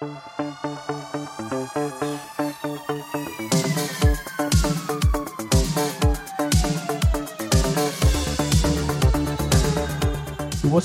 [0.00, 0.08] What's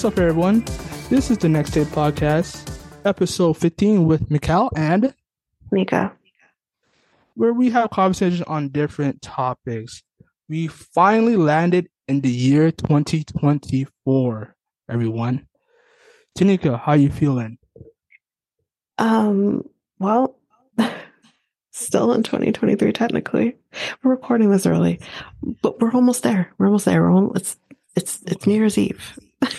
[0.04, 0.66] up, everyone?
[1.10, 2.70] This is the Next Take Podcast,
[3.06, 5.14] episode 15 with Mikel and
[5.72, 6.12] Mika.
[7.36, 10.04] where we have conversations on different topics.
[10.50, 14.56] We finally landed in the year 2024,
[14.90, 15.48] everyone.
[16.38, 17.60] Tanyka, how you feeling?
[18.98, 19.68] Um,
[20.00, 20.38] well,
[21.72, 23.56] still in 2023 technically.
[24.04, 25.00] We're recording this early,
[25.62, 26.54] but we're almost there.
[26.58, 27.02] We're almost there.
[27.02, 27.58] We're almost, it's
[27.96, 29.20] it's it's New Year's Eve.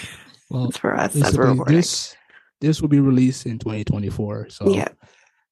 [0.49, 1.75] Well, for us as we're recording.
[1.75, 2.15] this
[2.61, 4.49] this will be released in 2024.
[4.51, 4.87] So yeah.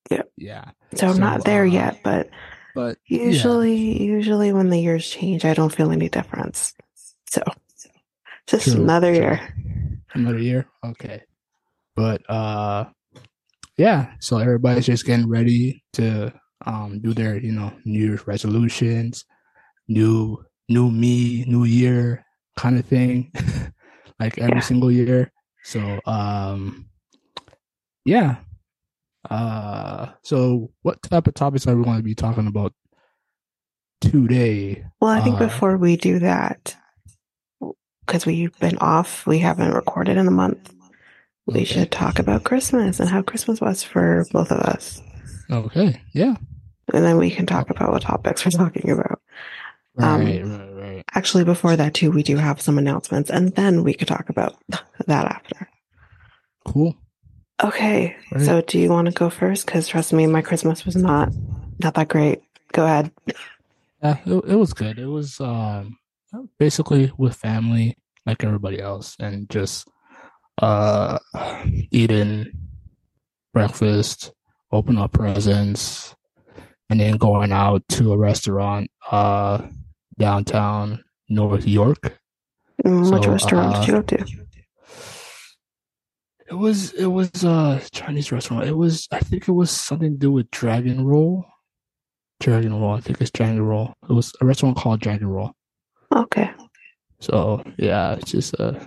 [0.08, 0.22] yeah.
[0.36, 0.70] Yeah.
[0.94, 2.30] So I'm so, not there uh, yet, but
[2.76, 6.74] But usually usually when the years change, I don't feel any difference.
[7.28, 7.42] So
[8.46, 9.20] just True, another true.
[9.20, 9.54] year.
[10.14, 11.22] another year okay
[11.96, 12.84] but uh
[13.76, 16.32] yeah so everybody's just getting ready to
[16.66, 19.24] um do their you know new year's resolutions
[19.88, 22.24] new new me new year
[22.56, 23.32] kind of thing
[24.20, 24.60] like every Yeah.
[24.60, 25.32] single year
[25.64, 26.86] so um
[28.04, 28.36] yeah
[29.30, 32.72] uh so what type of topics are we going to be talking about
[34.00, 36.76] today Well, I think Uh, before we do that,
[38.06, 40.73] because we've been off, we haven't recorded in a month.
[41.46, 45.02] We should talk about Christmas and how Christmas was for both of us.
[45.50, 46.36] okay yeah
[46.92, 49.20] And then we can talk about what topics we're talking about.
[49.98, 53.84] Um, right right right Actually, before that, too, we do have some announcements, and then
[53.84, 54.56] we could talk about
[55.06, 55.68] that after.
[56.66, 56.96] cool
[57.62, 58.16] Okay.
[58.32, 58.44] Right.
[58.44, 59.66] So, do you want to go first?
[59.66, 61.32] Because trust me, my Christmas was not
[61.78, 62.42] not that great.
[62.72, 63.12] Go ahead.
[64.02, 64.98] Yeah, it, it was good.
[64.98, 65.96] It was um
[66.58, 67.96] basically with family
[68.26, 69.88] like everybody else and just
[70.62, 71.18] uh
[71.90, 72.46] eating
[73.52, 74.32] breakfast,
[74.72, 76.14] open up presents,
[76.90, 79.66] and then going out to a restaurant uh
[80.18, 82.18] downtown North York.
[82.84, 84.44] Mm, Which So, restaurant did you uh, go to?
[86.46, 88.66] It was it was a Chinese restaurant.
[88.66, 91.46] It was I think it was something to do with Dragon Roll.
[92.40, 93.94] Dragon Roll, I think it's Dragon Roll.
[94.08, 95.52] It was a restaurant called Dragon Roll.
[96.14, 96.50] Okay.
[97.20, 98.86] So yeah, it's just a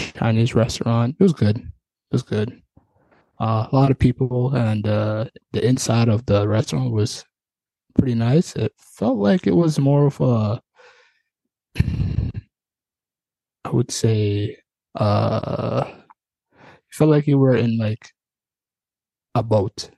[0.00, 1.16] Chinese restaurant.
[1.18, 1.58] It was good.
[1.58, 2.60] It was good.
[3.38, 7.24] Uh, a lot of people, and uh, the inside of the restaurant was
[7.98, 8.54] pretty nice.
[8.56, 10.60] It felt like it was more of a,
[13.64, 14.56] I would say,
[14.94, 18.10] uh, it felt like you were in like
[19.34, 19.90] a boat.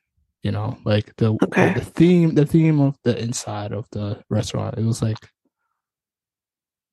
[0.42, 1.72] You know, like the Okay.
[1.74, 4.76] the theme, the theme of the inside of the restaurant.
[4.76, 5.18] It was like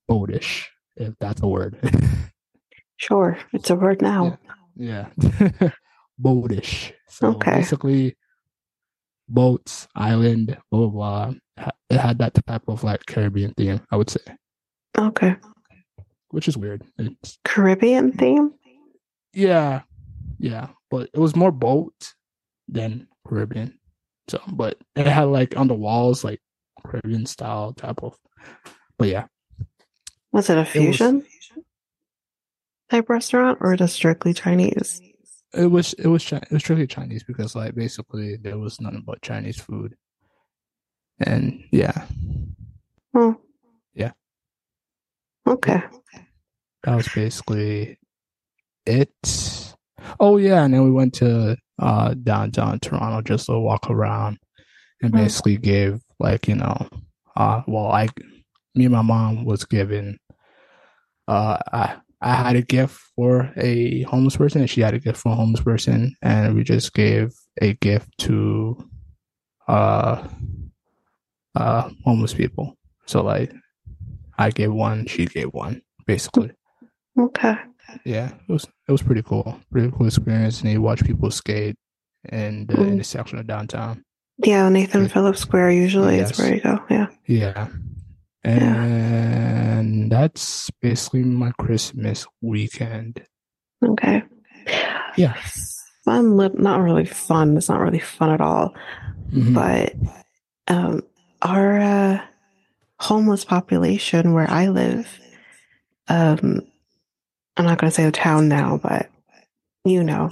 [0.09, 0.65] boatish,
[0.97, 1.79] if that's a word.
[2.99, 3.37] Sure.
[3.53, 4.37] It's a word now.
[4.75, 5.07] yeah.
[6.21, 6.91] boatish.
[7.07, 7.55] So Okay.
[7.55, 8.17] basically
[9.27, 11.33] boats, island, blah blah blah.
[11.89, 14.21] It had that type of like Caribbean theme, I would say.
[14.97, 15.35] Okay.
[16.31, 16.83] Which is weird.
[16.97, 18.53] It's Caribbean theme?
[19.33, 19.81] yeah.
[20.39, 20.67] Yeah.
[20.91, 22.13] But it was more boat
[22.67, 23.77] than Caribbean.
[24.29, 26.41] So but it had like on the walls like
[26.85, 28.17] Caribbean style type of
[28.97, 29.25] but yeah.
[30.31, 31.25] Was it a was- fusion
[32.89, 35.01] type restaurant or just strictly Chinese?
[35.53, 39.22] It was it was it was strictly Chinese because like basically there was nothing but
[39.22, 39.95] Chinese food,
[41.19, 42.05] and yeah,
[43.16, 43.35] Oh.
[43.95, 44.11] Yeah.
[45.47, 45.81] Okay.
[46.83, 47.97] that was basically
[48.85, 49.11] it.
[50.19, 54.38] Oh yeah, and then we went to uh downtown Toronto just to walk around
[55.01, 55.17] and Hmm.
[55.17, 56.88] basically give like you know
[57.35, 58.09] uh well I
[58.75, 60.19] me and my mom was given
[61.27, 65.19] uh I I had a gift for a homeless person and she had a gift
[65.22, 68.78] for a homeless person and we just gave a gift to
[69.68, 70.28] uh
[71.56, 72.78] uh homeless people.
[73.06, 73.53] So like
[74.38, 76.52] I gave one, she gave one, basically.
[77.18, 77.56] Okay.
[78.06, 80.62] Yeah, it was it was pretty cool, pretty cool experience.
[80.62, 81.75] And you watch people skate
[82.31, 82.92] in the Mm.
[82.92, 84.04] intersection of downtown.
[84.44, 85.07] Yeah, Nathan Yeah.
[85.07, 86.31] Phillips Square usually Yes.
[86.31, 86.80] is where you go.
[86.89, 87.07] Yeah.
[87.27, 87.68] Yeah,
[88.50, 93.24] and that's basically my Christmas weekend.
[93.84, 94.24] Okay.
[95.18, 95.34] Yeah,
[96.06, 97.57] Fun, not really fun.
[97.57, 98.74] It's not really fun at all.
[99.31, 99.54] Mhm.
[99.54, 99.94] But
[100.68, 101.01] um,
[101.42, 102.22] our uh,
[103.00, 105.07] homeless population where I live,
[106.07, 106.62] um,
[107.57, 109.10] I'm not going to say the town now, but
[109.86, 110.31] you know,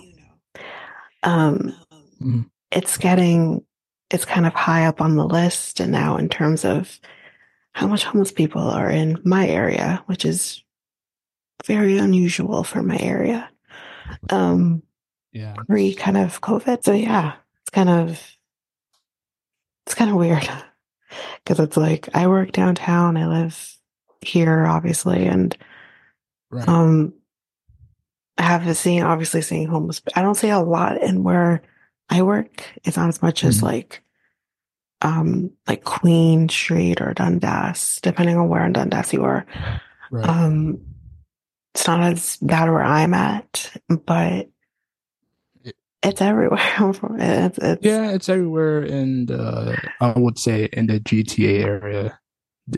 [1.23, 1.73] um,
[2.21, 2.49] Mhm.
[2.71, 3.63] it's getting,
[4.09, 6.99] it's kind of high up on the list and now in terms of
[7.77, 10.63] how much homeless people are in my area, which is
[11.67, 13.47] very unusual for my area.
[14.31, 14.81] Um,
[15.31, 15.53] Yeah.
[15.67, 16.83] pre kind of COVID.
[16.83, 18.19] So yeah, it's kind of
[19.85, 20.49] it's kind of weird
[21.45, 23.77] because it's like I work downtown, I live
[24.21, 25.55] here, obviously, and
[26.49, 26.67] Right.
[26.67, 27.13] um,
[28.39, 30.01] I have seen obviously seeing homeless.
[30.15, 31.61] I don't see a lot in where
[32.09, 32.63] I work.
[32.85, 33.63] It's not as much as Mhm.
[33.63, 34.01] like
[35.01, 39.45] um like Queen Street or Dundas, depending on where in Dundas you are.
[40.11, 40.27] right.
[40.27, 40.79] Um,
[41.75, 44.49] it's not as bad where I'm at, but
[46.03, 46.59] it's everywhere.
[47.19, 52.19] it's, it's, yeah, it's everywhere in the I would say in the GTA area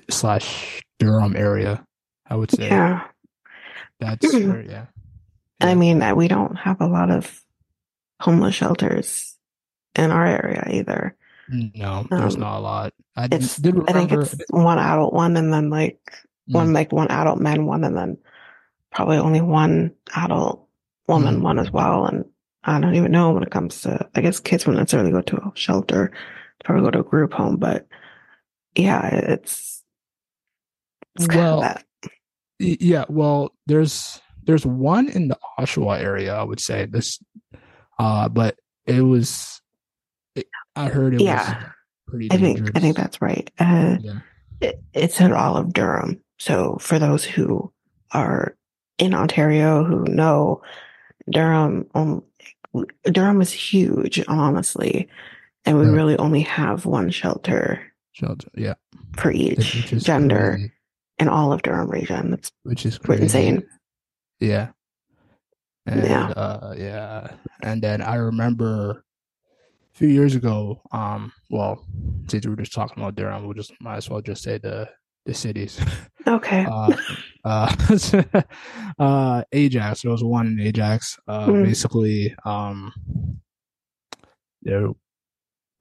[0.10, 1.86] slash Durham area.
[2.28, 3.06] I would say yeah.
[4.00, 4.48] that's Mhm.
[4.50, 4.86] where yeah.
[5.62, 7.44] And I mean, we don't have a lot of
[8.22, 9.36] homeless shelters
[9.96, 11.16] in our area either.
[11.50, 12.94] No, there's Um, not a lot.
[13.16, 16.00] I It's, did I think it's one adult one and then like
[16.48, 18.18] one, Mm, like one adult man one and then
[18.92, 20.68] probably only one adult
[21.08, 21.42] woman Mhm.
[21.42, 22.06] one as well.
[22.06, 22.26] And
[22.64, 25.38] I don't even know when it comes to, I guess kids wouldn't necessarily go to
[25.38, 26.12] a shelter,
[26.64, 27.88] probably go to a group home, but
[28.76, 29.84] yeah, it's,
[31.16, 31.86] it's kind Well, of that.
[32.60, 36.34] yeah, well, there's there's one in the Oshawa area.
[36.36, 37.20] I would say this,
[37.98, 39.62] uh, but it was.
[40.76, 41.56] I heard it Yeah.
[41.56, 41.66] was
[42.08, 43.50] pretty I think, I think that's right.
[43.60, 44.20] Uh, yeah.
[44.62, 46.22] it, it's in all of Durham.
[46.38, 47.72] So for those who
[48.12, 48.56] are
[48.98, 50.62] in Ontario who know
[51.30, 52.24] Durham, um,
[53.04, 55.08] Durham is huge, honestly,
[55.66, 55.94] and we Right.
[55.94, 57.82] really only have one shelter
[58.12, 58.50] Shelter.
[58.56, 58.74] Yeah,
[59.18, 60.72] for each gender crazy,
[61.20, 62.32] in all of Durham region.
[62.32, 63.24] That's which is crazy.
[63.24, 63.64] insane.
[64.40, 64.70] Yeah.
[65.86, 66.28] And Yeah.
[66.30, 67.32] uh yeah.
[67.62, 69.04] And then I remember
[70.00, 71.86] few years ago, um, well,
[72.30, 74.90] since we were just talking about Durham, we'll just might as well just say the
[75.26, 75.80] the cities.
[76.28, 76.64] Okay.
[76.70, 76.96] uh
[77.44, 78.42] uh
[79.00, 80.02] uh Ajax.
[80.02, 81.18] There was one in Ajax.
[81.28, 81.64] Uh Mm.
[81.64, 82.94] basically um
[84.62, 84.90] there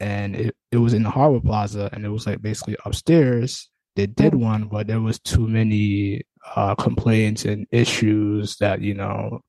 [0.00, 3.68] and it, it was in the Harwood Plaza and it was like basically upstairs.
[3.96, 4.40] They did Mm.
[4.40, 6.22] one, but there was too many
[6.56, 9.40] uh complaints and issues that, you know,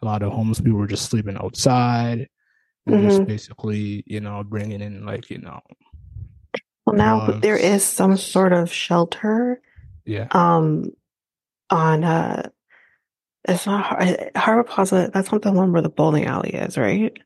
[0.00, 2.28] a lot of homeless people were just sleeping outside
[2.94, 5.60] and just basically, you know, bringing in like, you know,
[6.86, 9.60] well, now there is some sort of shelter
[10.06, 10.28] yeah.
[10.32, 10.90] um,
[11.70, 12.48] on, uh,
[13.46, 15.10] it's not Har- Harbor Plaza.
[15.12, 17.16] That's not the one where the bowling alley is, right?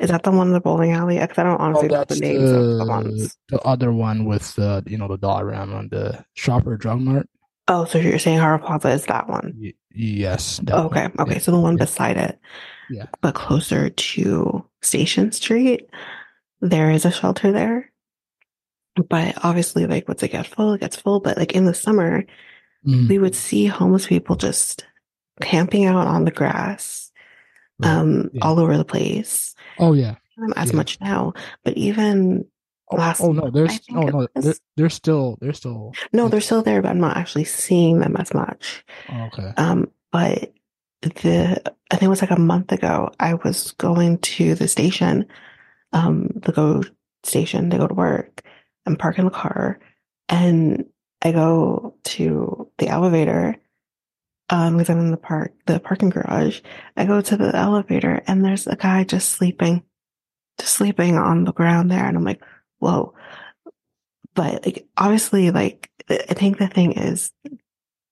[0.00, 1.18] Is that the one in the bowling alley?
[1.18, 3.36] Because I don't honestly know the names of the the, ones.
[3.48, 7.28] the other one with the, you know, the Dollarama on the shopper drug mart.
[7.68, 9.54] Oh, so you're saying Harbor Plaza is that one?
[9.58, 10.60] Y- yes.
[10.64, 10.86] that one.
[10.86, 11.32] Okay, okay.
[11.34, 11.38] Yeah.
[11.38, 11.84] So the one Yeah.
[11.84, 12.38] beside it,
[12.90, 13.06] Yeah.
[13.22, 15.88] but closer to Station Street,
[16.60, 17.90] there is a shelter there.
[19.08, 21.20] But obviously, like once it gets full, it gets full.
[21.20, 22.24] But like in the summer,
[22.86, 23.08] Mhm.
[23.08, 24.86] we would see homeless people just
[25.40, 27.10] camping out on the grass,
[27.80, 27.90] Right.
[27.90, 28.44] um, Yeah.
[28.44, 29.54] all over the place.
[29.78, 30.16] Oh yeah.
[30.56, 30.76] As Yeah.
[30.76, 31.32] much now,
[31.64, 32.44] but even
[32.92, 36.40] Oh, last oh no, there's think no no, they're, they're still they're still no, they're
[36.42, 38.84] still there, but I'm not actually seeing them as much.
[39.10, 39.52] oh, okay.
[39.56, 40.52] Um, but
[41.10, 43.10] the I think it was like a month ago.
[43.20, 45.26] I was going to the station,
[45.92, 46.82] um, the go
[47.22, 48.42] station to go to work,
[48.86, 49.78] and park in the car,
[50.28, 50.84] and
[51.22, 53.56] I go to the elevator.
[54.50, 56.60] Um, because I'm in the park, the parking garage.
[56.98, 59.82] I go to the elevator, and there's a guy just sleeping,
[60.60, 62.42] just sleeping on the ground there, and I'm like,
[62.78, 63.14] whoa.
[64.34, 67.32] But like, obviously, like, I think the thing is,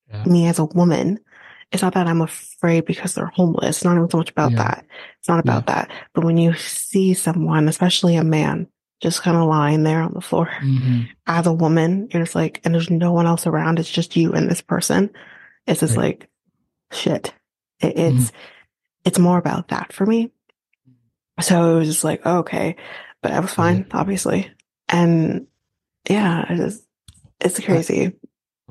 [0.08, 0.24] Yeah.
[0.24, 1.20] me as a woman,
[1.72, 3.78] it's not that I'm afraid because they're homeless.
[3.78, 4.58] It's not even so much about Yeah.
[4.58, 4.86] that.
[5.18, 5.90] It's not about that.
[6.14, 8.66] But when you see someone, especially a man,
[9.00, 12.60] just kind of lying there on the floor hmm as a woman, you're just like,
[12.64, 13.78] and there's no one else around.
[13.78, 15.08] It's just you and this person.
[15.66, 16.18] It's just Right.
[16.20, 16.28] like,
[16.90, 17.32] shit.
[17.80, 18.32] It, it's,
[19.04, 20.32] it's more about that for me.
[21.40, 22.76] So it was just like, okay,
[23.22, 24.50] but I was fine, obviously.
[24.88, 25.46] And
[26.08, 26.86] yeah, it is,
[27.40, 28.12] it's crazy.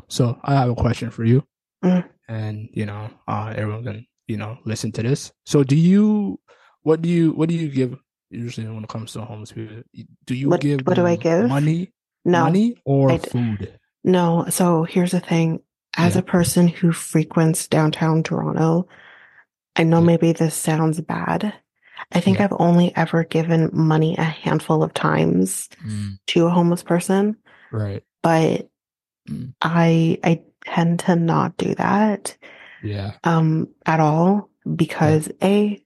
[0.07, 1.43] So I have a question for you,
[1.83, 2.07] Mm.
[2.31, 5.31] And you know, uh, everyone can you know listen to this.
[5.45, 6.39] So do you?
[6.83, 7.31] What do you?
[7.33, 7.97] What do you give
[8.29, 9.83] usually when it comes to homeless people?
[10.25, 10.81] Do you What- give?
[10.87, 11.49] what do I give?
[11.49, 11.91] Money,
[12.25, 13.77] No, money, or food?
[14.03, 15.59] No, so here's the thing.
[15.97, 16.19] As Yeah.
[16.19, 18.87] a person who frequents downtown Toronto,
[19.75, 20.05] I know Yeah.
[20.05, 21.53] maybe this sounds bad.
[22.11, 22.45] I think Yeah.
[22.45, 27.35] I've only ever given money a handful of times Mm, to a homeless person,
[27.71, 28.01] right.
[28.23, 28.69] but
[29.29, 29.53] Mm.
[29.61, 32.37] I I tend to not do that
[32.83, 33.13] Yeah.
[33.23, 35.83] um at all because a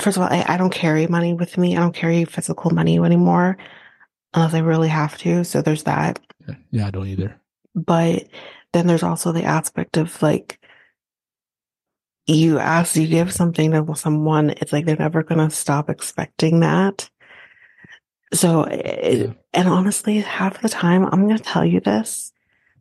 [0.00, 1.76] first of all I, I don't carry money with me.
[1.76, 3.56] I don't carry physical money anymore
[4.32, 5.44] unless I really have to.
[5.44, 6.18] So there's that.
[6.48, 6.54] Yeah.
[6.70, 6.86] Yeah.
[6.86, 7.40] I don't either.
[7.74, 8.26] but
[8.72, 10.58] then there's also the aspect of like
[12.26, 16.60] you ask, you give something to someone, it's like they're never going to stop expecting
[16.60, 17.08] that.
[18.32, 19.32] So, Yeah.
[19.52, 22.32] and honestly, half the time, I'm going to tell you this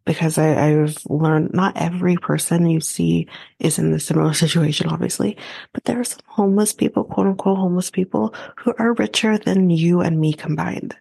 [0.05, 3.27] because I, I've learned not every person you see
[3.59, 5.37] is in the similar situation, obviously,
[5.73, 10.01] but there are some homeless people, quote unquote homeless people, who are richer than you
[10.01, 10.95] and me combined.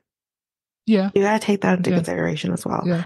[0.87, 1.11] Yeah.
[1.15, 1.97] You got to take that into Yeah.
[1.97, 2.83] consideration as well.
[2.87, 3.05] Yeah.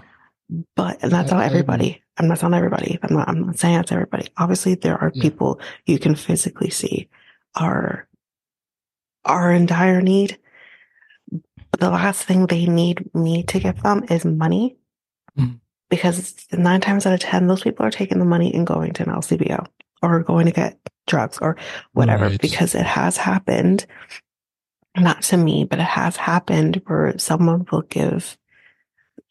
[0.75, 2.01] But and that's not everybody.
[2.17, 2.97] I'm not saying everybody.
[3.03, 3.27] I'm not.
[3.29, 4.29] I'm not saying it's everybody.
[4.37, 5.21] Obviously, there are Yeah.
[5.21, 7.09] people you can physically see
[7.55, 8.07] are
[9.25, 10.37] are in dire need.
[11.71, 14.77] But the last thing they need me to give them is money.
[15.89, 19.03] Because nine times out of ten, those people are taking the money and going to
[19.03, 19.65] an LCBO
[20.03, 20.77] or going to get
[21.07, 21.57] drugs or
[21.93, 22.27] whatever.
[22.27, 22.41] Right.
[22.41, 23.85] Because it has happened,
[24.97, 28.37] not to me, but it has happened where someone will give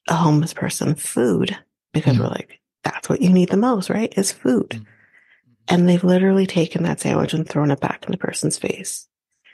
[0.08, 1.56] a homeless person food
[1.92, 2.20] because Mhm.
[2.20, 4.12] we're like, that's what you need the most, right?
[4.16, 4.70] Is food.
[4.70, 4.86] Mhm.
[5.68, 9.08] And they've literally taken that sandwich and thrown it back in the person's face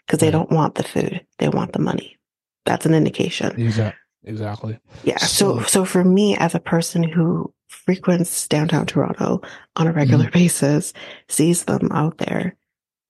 [0.07, 0.33] because they Right.
[0.33, 1.25] don't want the food.
[1.39, 2.19] They want the money.
[2.67, 3.59] That's an indication.
[3.61, 3.99] Exactly.
[4.25, 4.79] Exactly.
[5.05, 5.19] Yeah.
[5.19, 9.41] So, So- so for me as a person who frequents downtown Toronto
[9.77, 10.33] on a regular Mm-hmm.
[10.39, 10.93] basis,
[11.29, 12.57] sees them out there,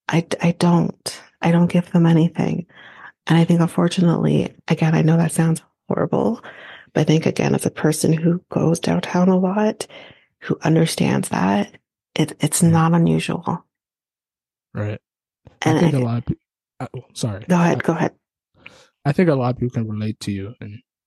[0.08, 2.66] I, I don't, I don't give them anything.
[3.26, 6.42] And I think unfortunately, again, I know that sounds horrible,
[6.92, 9.86] but I think again, as a person who goes downtown a lot,
[10.40, 11.76] who understands that,
[12.14, 13.64] it, it's not unusual.
[14.74, 15.00] Right.
[15.62, 16.42] And I think I- a lot of people.
[16.80, 17.44] Oh, sorry.
[17.48, 18.12] Go ahead, go ahead.
[19.04, 20.66] I think a lot of people can relate to you uh,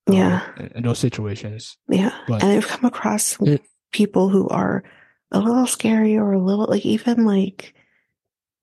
[0.09, 0.41] Yeah.
[0.57, 1.77] in, in those situations.
[1.89, 2.11] Yeah.
[2.27, 4.83] But- and I've come across It- people who are
[5.31, 7.73] a little scary or a little like even like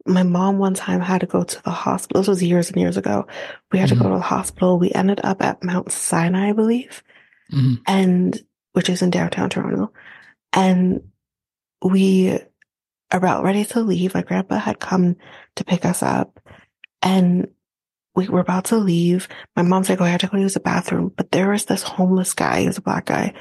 [0.07, 2.21] my mom one time had to go to the hospital.
[2.21, 3.27] This was years and years ago.
[3.71, 4.09] We had to go Mhm.
[4.13, 4.79] to the hospital.
[4.79, 7.03] We ended up at Mount Sinai, I believe,
[7.53, 7.81] Mhm.
[7.87, 8.39] and
[8.73, 9.93] which is in downtown Toronto.
[10.53, 11.03] And
[11.85, 12.41] we are
[13.13, 14.15] about ready to leave.
[14.15, 15.17] My grandpa had come
[15.57, 16.41] to pick us up
[17.03, 17.49] and
[18.15, 19.29] we were about to leave.
[19.57, 21.13] My mom's like, Oh, I have to go use the bathroom.
[21.17, 23.35] But there was this homeless guy, he was a black guy,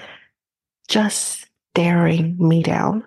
[0.88, 3.06] just staring me down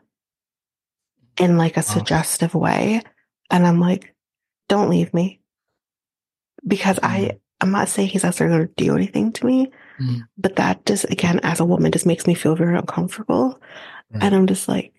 [1.38, 3.02] in like a suggestive way.
[3.50, 4.14] And I'm like,
[4.68, 5.40] don't leave me.
[6.66, 10.22] Because I, I'm not saying he's necessarily going to do anything to me, Mhm.
[10.38, 13.60] but that just, again, as a woman, just makes me feel very uncomfortable.
[14.10, 14.22] Right.
[14.24, 14.92] And I'm just like,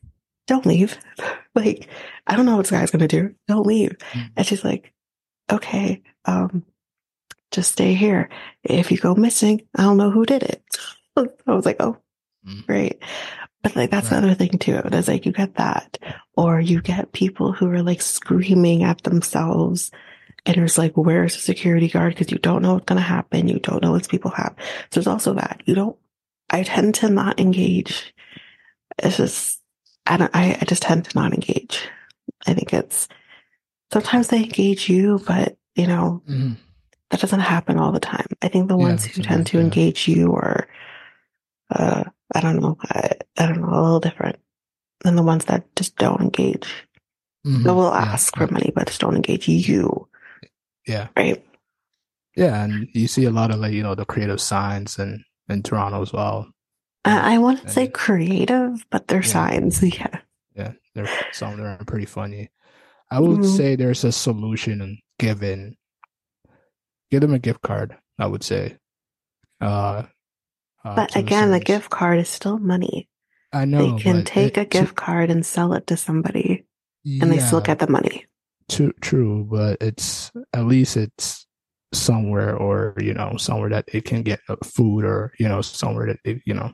[0.47, 0.97] don't leave.
[1.55, 1.87] like,
[2.27, 3.33] I don't know what this guy's going to do.
[3.47, 3.97] Don't leave.
[4.13, 4.29] Mhm.
[4.37, 4.93] And she's like,
[5.51, 6.65] okay, um,
[7.51, 8.29] just stay here.
[8.63, 10.63] If you go missing, I don't know who did it.
[11.17, 11.97] I was like, oh,
[12.45, 12.65] Mhm.
[12.67, 13.01] great.
[13.63, 14.23] But like, that's the Right.
[14.25, 14.81] other thing too.
[14.85, 15.97] There's like, you get that,
[16.35, 19.89] or you get people who are like screaming at themselves.
[20.45, 22.13] And it's like, where's the security guard?
[22.13, 23.47] Because you don't know what's going to happen.
[23.47, 24.53] You don't know what people have.
[24.91, 25.63] So there's also that.
[25.65, 25.97] You don't,
[26.51, 28.13] I tend to not engage.
[28.99, 29.59] It's just,
[30.05, 31.87] I don't, I, I just tend to not engage.
[32.45, 33.07] I think it's,
[33.91, 36.57] sometimes they engage you, but you know, Mhm.
[37.11, 38.25] that doesn't happen all the time.
[38.41, 39.63] I think the Yeah, ones who tend to yeah.
[39.63, 40.67] engage you are,
[41.71, 42.03] uh,
[42.33, 44.37] I don't know, I, I don't know, a little different
[45.03, 46.67] than the ones that just don't engage.
[47.45, 47.63] Mhm.
[47.63, 48.45] They will ask yeah.
[48.47, 50.07] for money, but just don't engage you,
[50.87, 51.07] Yeah.
[51.15, 51.43] right?
[52.35, 52.63] Yeah.
[52.63, 56.01] And you see a lot of like, you know, the creative signs in, in Toronto
[56.01, 56.47] as well.
[57.05, 59.81] I, I wouldn't say creative, but they're signs.
[59.83, 60.19] Yeah.
[60.55, 60.71] Yeah.
[60.95, 62.49] They're, some of them are pretty funny.
[63.11, 63.57] I would Mhm.
[63.57, 65.75] say there's a solution in giving,
[67.11, 68.77] give them a gift card, I would say.
[69.61, 70.03] Uh,
[70.83, 73.09] uh, But to the again, the gift card is still money.
[73.53, 73.97] I know.
[73.97, 76.65] they can take it- a gift card and sell it to somebody
[77.21, 78.25] and they still get the money.
[78.69, 81.45] True, true, but it's at least it's
[81.93, 86.07] somewhere, or you know, somewhere that it can get uh, food, or you know, somewhere
[86.07, 86.73] that it, you know,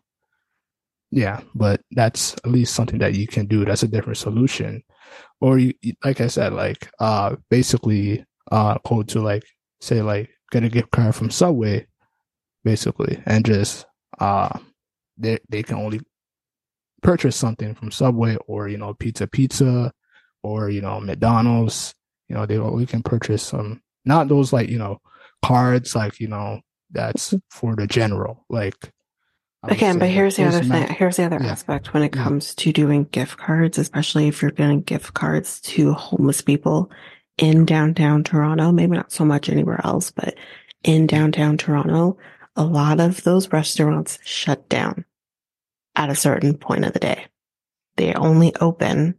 [1.11, 1.41] yeah.
[1.53, 3.65] But that's at least something that you can do.
[3.65, 4.83] That's a different solution,
[5.41, 9.43] or you- like I said, like uh, basically, uh, go to like
[9.79, 11.87] say like get a gift card from Subway,
[12.63, 13.85] basically, and just
[14.19, 14.57] uh,
[15.17, 16.01] they they can only
[17.01, 19.91] purchase something from Subway or you know Pizza Pizza
[20.43, 21.93] or you know McDonald's.
[22.29, 24.99] You know they we can purchase some not those like you know
[25.43, 28.91] cards like you know that's for the general like.
[29.63, 30.87] Again, but here's the other thing.
[30.87, 31.51] Here's the other Yeah.
[31.51, 32.23] aspect when it Yeah.
[32.23, 36.89] comes to doing gift cards, especially if you're getting gift cards to homeless people
[37.41, 40.35] in downtown Toronto, maybe not so much anywhere else, but
[40.83, 42.17] in downtown Toronto,
[42.55, 45.05] a lot of those restaurants shut down
[45.95, 47.25] at a certain point of the day.
[47.97, 49.15] They only open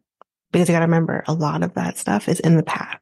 [0.52, 3.00] because you got to remember a lot of that stuff is in the path,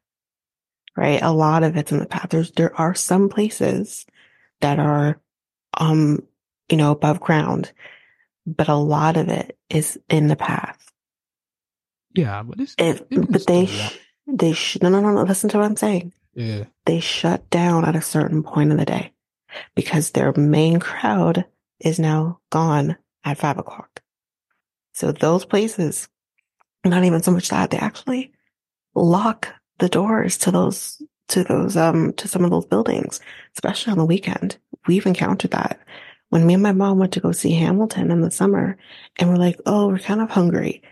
[0.96, 1.20] right?
[1.22, 2.28] A lot of it's in the path.
[2.30, 4.06] There's, there are some places
[4.60, 5.20] that are,
[5.74, 6.22] um,
[6.70, 7.72] you know, above ground,
[8.46, 10.78] but a lot of it is in the path.
[12.14, 13.92] Yeah, but it but they, still walk.
[13.92, 13.98] sh-
[14.36, 16.12] they, sh- no, no, no, no, listen to what I'm saying.
[16.34, 19.12] yeah, They shut down at a certain point in the day
[19.74, 21.44] because their main crowd
[21.80, 24.02] is now gone at five o'clock.
[24.92, 26.08] So those places,
[26.84, 28.32] not even so much that they actually
[28.94, 33.20] lock the doors to those, to those, um, to some of those buildings,
[33.56, 34.58] especially on the weekend.
[34.86, 35.80] We've encountered that
[36.28, 38.76] when me and my mom went to go see Hamilton in the summer
[39.16, 40.82] and we're like, Oh, we're kind of hungry,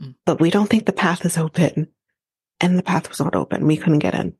[0.00, 0.16] Mm.
[0.26, 1.86] but we don't think the path is open
[2.60, 3.66] and the path was not open.
[3.66, 4.34] We couldn't get in.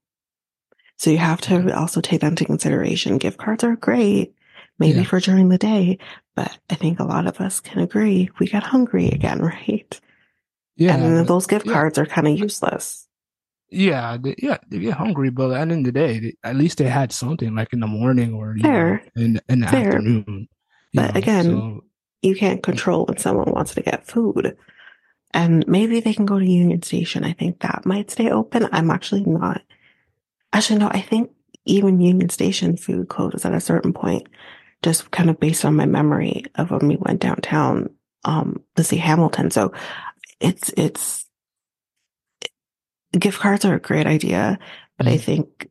[0.96, 1.78] So you have to mm-hmm.
[1.78, 3.18] also take that into consideration.
[3.18, 4.34] Gift cards are great,
[4.78, 5.04] maybe Yeah.
[5.04, 5.98] for during the day,
[6.36, 10.00] but I think a lot of us can agree we got hungry again, right?
[10.76, 11.72] yeah, and those gift yeah.
[11.72, 13.06] cards are kind of useless.
[13.70, 14.58] yeah, they, yeah.
[14.68, 17.12] They get hungry, but at the end of the day, they, at least they had
[17.12, 19.04] something like in the morning or you know, Fair.
[19.16, 19.86] in in the Fair.
[19.88, 20.48] afternoon.
[20.92, 21.84] But know, again, so-
[22.22, 24.56] You can't control when someone wants to get food.
[25.34, 27.24] And maybe they can go to Union Station.
[27.24, 28.68] I think that might stay open.
[28.70, 29.62] I'm actually not.
[30.52, 31.32] Actually, no, I think
[31.64, 34.28] even Union Station food closes at a certain point,
[34.82, 37.90] just kind of based on my memory of when we went downtown
[38.24, 39.50] um, to see Hamilton.
[39.50, 39.72] So
[40.40, 41.26] it's, it's,
[43.18, 44.58] gift cards are a great idea,
[44.98, 45.20] but I Mhm.
[45.20, 45.70] think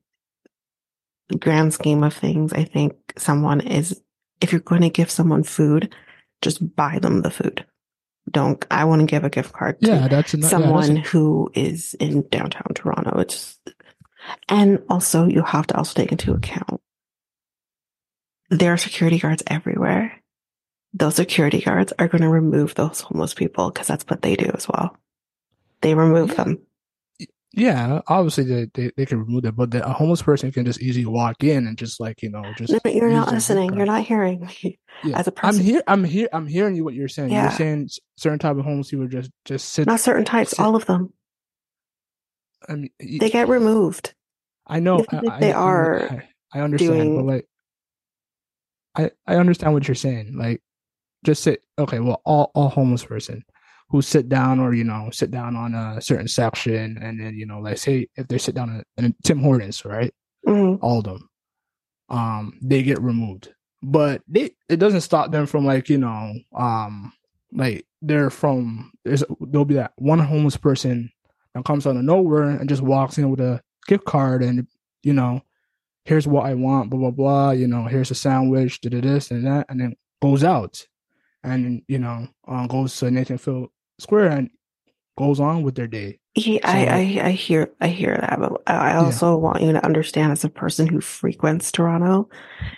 [1.39, 4.01] grand scheme of things, I think someone is,
[4.41, 5.95] if you're going to give someone food,
[6.41, 7.65] just buy them the food.
[8.31, 10.95] Don't, I want to give a gift card to yeah, that's ano- yeah, that's someone
[10.95, 13.19] who is in downtown Toronto.
[13.19, 13.59] It's,
[14.47, 16.79] and also you have to also take into account
[18.49, 20.21] there are security guards everywhere.
[20.93, 24.51] Those security guards are going to remove those homeless people because that's what they do
[24.53, 24.95] as well.
[25.81, 26.43] They remove Yeah.
[26.43, 26.59] them.
[27.55, 30.81] Yeah, obviously they, they, they can remove that, but the, a homeless person can just
[30.81, 32.73] easily walk in and just like you know just.
[32.73, 33.73] No, you're not listening.
[33.75, 34.49] You're not hearing.
[35.03, 35.17] Yeah.
[35.19, 35.59] as a person.
[35.59, 35.83] I'm here.
[35.87, 36.29] I'm here.
[36.31, 36.83] I'm hearing you.
[36.85, 37.31] What you're saying.
[37.31, 37.43] Yeah.
[37.43, 39.87] You're saying certain type of homeless people just just sit.
[39.87, 41.11] Not certain types, sit- all of them.
[42.69, 44.13] I mean, They get removed.
[44.67, 45.03] I know.
[45.09, 47.47] I, they I, are I, I understand, doing- but like,
[48.95, 50.37] I I understand what you're saying.
[50.37, 50.61] Like,
[51.25, 51.63] just sit.
[51.77, 53.43] Okay, well, all all homeless person
[53.93, 57.45] who sit down or you know sit down on a certain section, and then you
[57.45, 60.13] know, like say if they sit down in Tim Hortons, right?
[60.45, 60.79] Mhm.
[60.81, 61.29] all of them
[62.09, 67.13] um they get removed but they it doesn't stop them from like you know um
[67.53, 71.09] like they're from there's there'll be that one homeless person
[71.55, 74.67] that comes out of nowhere and just walks in with a gift card and
[75.01, 75.41] you know
[76.03, 79.31] here's what i want blah blah blah you know here's a sandwich da da this
[79.31, 80.85] and that and then goes out
[81.43, 83.69] and you know uh, goes to nathan phil
[84.03, 84.49] square and
[85.17, 86.85] goes on with their day Yeah, So- I,
[87.21, 90.49] I, I hear, I hear that, but I also want you to understand as a
[90.49, 92.29] person who frequents Toronto,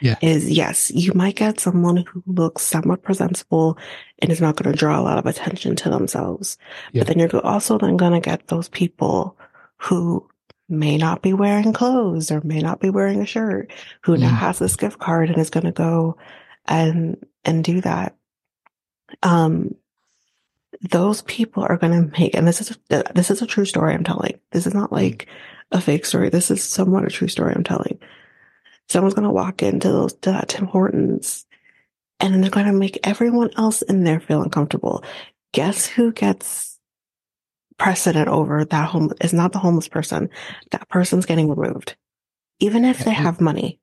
[0.01, 0.17] Yeah.
[0.21, 3.77] is yes, you might get someone who looks somewhat presentable
[4.19, 6.57] and is not going to draw a lot of attention to themselves.
[6.91, 7.01] Yeah.
[7.01, 9.37] But then you're also then going to get those people
[9.77, 10.27] who
[10.67, 13.71] may not be wearing clothes or may not be wearing a shirt,
[14.03, 14.37] who now Mm.
[14.39, 16.17] has this gift card and is going to go
[16.65, 18.15] and, and do that.
[19.23, 19.75] Um,
[20.91, 23.93] those people are going to make, and this is a, this is a true story
[23.93, 24.39] I'm telling.
[24.51, 25.27] This is not like
[25.71, 26.29] a fake story.
[26.29, 27.99] This is somewhat a true story I'm telling.
[28.89, 31.45] Someone's going to walk into those to that Tim Hortons,
[32.19, 35.03] and then they're going to make everyone else in there feel uncomfortable.
[35.53, 36.77] Guess who gets
[37.77, 39.11] precedent over that home?
[39.21, 40.29] Is not the homeless person.
[40.71, 41.95] That person's getting removed,
[42.59, 43.79] even if they have money,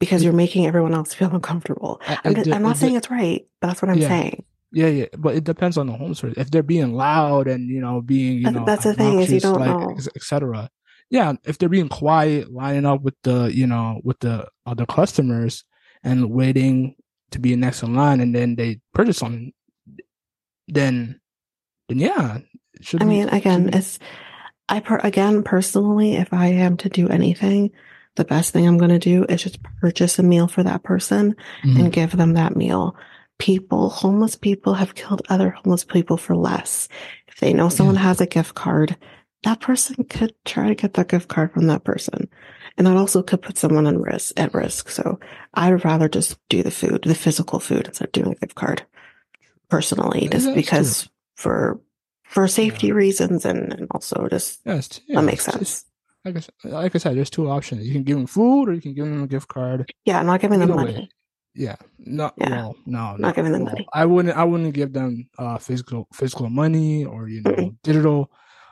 [0.00, 2.00] because you're making everyone else feel uncomfortable.
[2.08, 4.08] I- I'm not saying it's right, but that's what I'm Yeah.
[4.08, 4.44] saying.
[4.74, 6.36] Yeah, yeah, but it depends on the home service.
[6.36, 9.40] If they're being loud and you know being you know that's the thing is you
[9.40, 9.96] don't like, know.
[10.16, 10.68] etc.
[11.10, 15.64] Yeah, if they're being quiet, lining up with the you know with the other customers
[16.02, 16.96] and waiting
[17.30, 19.52] to be next in line, and then they purchase something,
[20.68, 21.20] then
[21.88, 22.38] then yeah,
[22.80, 23.98] should I mean, again, it's
[24.68, 27.70] I per, again personally, if I am to do anything,
[28.16, 31.36] the best thing I'm going to do is just purchase a meal for that person
[31.64, 31.78] Mhm.
[31.80, 32.96] and give them that meal.
[33.38, 36.88] People, homeless people have killed other homeless people for less.
[37.28, 38.00] If they know someone mm.
[38.00, 38.96] has a gift card,
[39.42, 42.28] that person could try to get that gift card from that person.
[42.76, 44.88] And that also could put someone in risk, at risk.
[44.88, 45.20] So
[45.54, 48.84] I'd rather just do the food, the physical food instead of doing a gift card
[49.68, 51.80] personally, just that's because for,
[52.24, 55.84] for safety reasons and, and also just, yes, yeah, that makes sense.
[56.24, 57.86] Like I, said, like I said, there's two options.
[57.86, 59.92] You can give them food, or you can give them a gift card.
[60.06, 61.08] Yeah, I'm not giving them Either way.
[61.54, 62.50] Yeah, no, Yeah.
[62.50, 63.32] well, no, Not no.
[63.32, 63.86] giving them well, money.
[63.92, 64.36] I wouldn't.
[64.36, 67.76] I wouldn't give them uh physical physical money or you know Mm-mm.
[67.84, 68.30] digital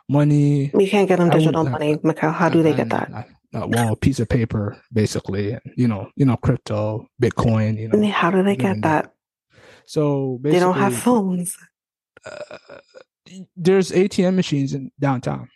[0.09, 0.71] money.
[0.79, 1.99] You can't get them digital money.
[2.03, 3.09] Mikel, how do they get that?
[3.09, 5.59] and- uh, well, a piece of paper, basically.
[5.77, 7.79] You know, you know, crypto, Bitcoin.
[7.79, 9.13] You I mean, know, how do they get that.
[9.85, 11.55] so They don't have phones.
[12.25, 12.57] uh,
[13.55, 15.49] there's ATM machines in downtown.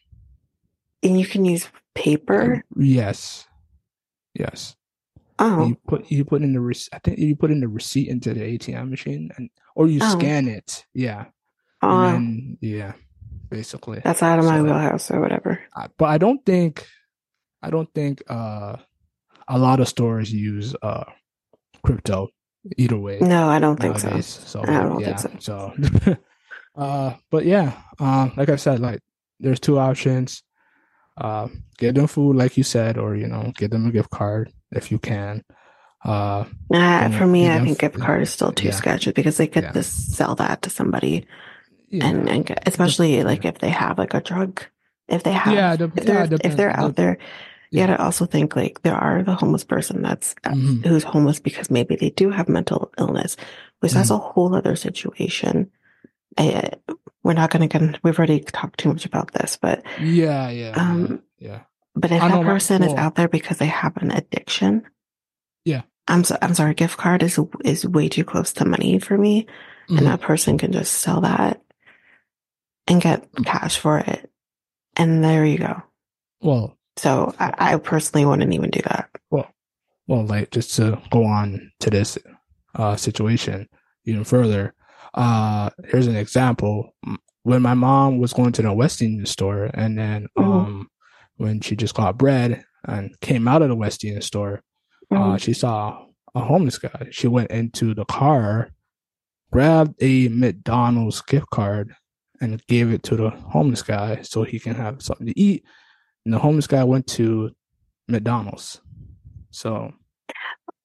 [1.03, 2.63] And you can use paper.
[2.77, 3.47] Yes,
[4.35, 4.76] yes.
[5.39, 8.09] Oh, You put you put in the rec- I think you put in the receipt
[8.09, 10.19] into the ATM machine and or you Oh.
[10.19, 10.87] scan it.
[10.95, 11.27] Yeah,
[11.83, 12.93] uh, and then, yeah,
[13.51, 14.01] basically.
[14.03, 15.61] that's out of my So- wheelhouse or whatever.
[15.77, 16.87] I- but I don't think
[17.63, 18.77] I don't think uh
[19.49, 21.05] a lot of stores use uh
[21.83, 22.29] crypto
[22.79, 24.27] either way No, I don't think nowadays.
[24.27, 24.63] so.
[24.63, 25.73] So, I don't yeah, think so
[26.77, 29.01] uh but yeah, um like I said, like
[29.41, 30.43] there's two options.
[31.17, 34.53] Uh get them food like you said, or you know, get them a gift card
[34.73, 35.45] if you can.
[36.05, 38.75] Uh And for me, I think gift card is still too yeah.
[38.75, 39.73] sketchy because they could Yeah.
[39.73, 41.27] just sell that to somebody,
[41.91, 42.07] yeah.
[42.07, 44.63] and, and especially like if they have like a drug,
[45.09, 47.19] if they have, yeah, the, if they're yeah, if they're out there,
[47.71, 47.87] you yeah.
[47.87, 50.85] gotta also think like there are the homeless person that's Mhm.
[50.87, 53.37] who's homeless because maybe they do have mental illness,
[53.81, 54.23] which that's Mm-hmm.
[54.23, 55.71] a whole other situation.
[56.39, 56.71] I,
[57.25, 57.99] we're not to get.
[58.05, 61.61] We've already talked too much about this, but Yeah, yeah, Um, yeah.
[61.97, 64.83] But if I that my- person is out there because they have an addiction,
[65.65, 65.83] Yeah.
[66.09, 66.75] I'm so, I'm sorry.
[66.75, 69.47] Gift card is is way too close to money for me,
[69.89, 69.99] Mhm.
[69.99, 71.61] and that person can just sell that
[72.87, 74.31] and get cash for it,
[74.97, 75.83] and there you go.
[76.41, 79.09] Well, So I, I personally wouldn't even do that.
[79.31, 79.51] well,
[80.07, 82.17] well, like just to go on to this
[82.75, 83.69] uh, situation
[84.05, 84.75] even further.
[85.15, 86.95] Uh, here's an example.
[87.43, 90.45] When my mom was going to the West Indian store, and then Mhm.
[90.45, 90.89] um,
[91.37, 94.63] when she just got bread and came out of the West Indian store,
[95.13, 95.23] Mm-hmm.
[95.23, 97.07] uh, she saw a homeless guy.
[97.13, 98.71] She went into the car,
[99.53, 101.95] grabbed a McDonald's gift card,
[102.41, 105.65] and gave it to the homeless guy so he can have something to eat.
[106.25, 107.51] And the homeless guy went to
[108.09, 108.81] McDonald's.
[109.51, 109.93] So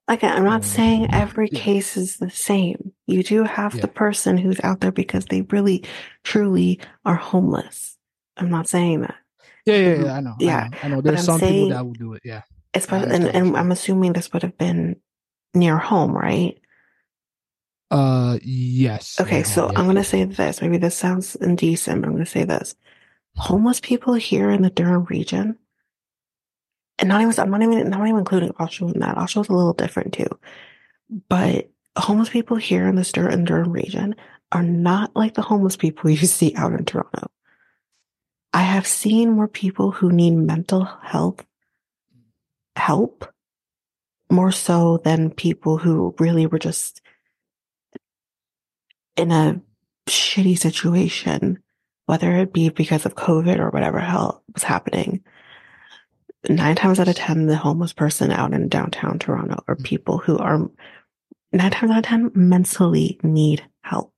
[0.07, 1.59] Again, I'm not Um, saying every yeah.
[1.59, 2.91] case is the same.
[3.07, 3.81] You do have Yeah.
[3.81, 5.83] the person who's out there because they really,
[6.23, 7.97] truly are homeless.
[8.37, 9.15] I'm not saying that.
[9.65, 10.31] Yeah, yeah, yeah I know.
[10.31, 10.77] I Yeah, know.
[10.83, 11.01] I know.
[11.01, 12.21] There's some saying- people that will do it.
[12.25, 12.41] Yeah.
[12.73, 14.95] Especially, and, and I'm assuming this would have been
[15.53, 16.57] near home, right?
[17.89, 19.19] Uh, yes.
[19.19, 19.77] Okay, so yeah.
[19.77, 20.61] I'm going to say this.
[20.61, 22.75] Maybe this sounds indecent, but I'm going to say this.
[23.35, 25.57] Homeless people here in the Durham region,
[26.97, 29.17] and not even, I'm not even, not even including Oshawa in that.
[29.17, 30.29] Oshawa's a little different too.
[31.27, 34.15] But homeless people here in the Durham, Durham region
[34.53, 37.29] are not like the homeless people you see out in Toronto.
[38.53, 41.45] I have seen more people who need mental health
[42.75, 43.25] help
[44.29, 47.01] more so than people who really were just
[49.15, 49.61] in a
[50.07, 51.59] shitty situation,
[52.05, 55.23] whether it be because of COVID or whatever hell was happening.
[56.49, 59.83] Nine times out of 10, the homeless person out in downtown Toronto are mm.
[59.83, 60.69] people who are
[61.51, 64.13] nine times out of 10 mentally need help.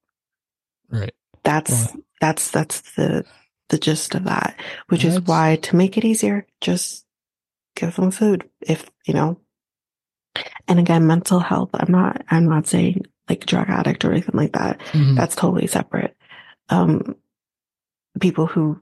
[0.90, 1.14] right.
[1.44, 3.26] That's, Well- that's, that's the,
[3.74, 4.56] the gist of that,
[4.90, 7.06] which is why to make it easier, just
[7.76, 9.40] give them food if, you know,
[10.68, 11.72] and again, mental health.
[11.74, 14.80] I'm not, I'm not saying like drug addict or anything like that.
[14.92, 15.16] Mhm.
[15.16, 16.16] That's totally separate.
[16.70, 17.16] Um,
[18.20, 18.80] people who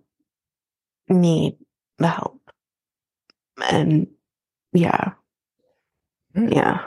[1.07, 1.55] need
[1.97, 2.41] the help.
[3.63, 4.07] And
[4.73, 5.13] yeah,
[6.35, 6.53] Right.
[6.53, 6.81] yeah.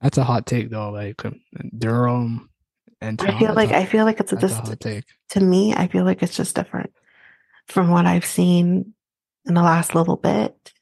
[0.00, 0.90] That's a hot take, though.
[0.90, 1.40] Like um,
[1.76, 2.49] Durham
[3.00, 5.04] and I feel like, I feel like it's just, take.
[5.30, 6.92] to me, I feel like it's just different
[7.66, 8.94] from what I've seen
[9.46, 10.72] in the last little bit.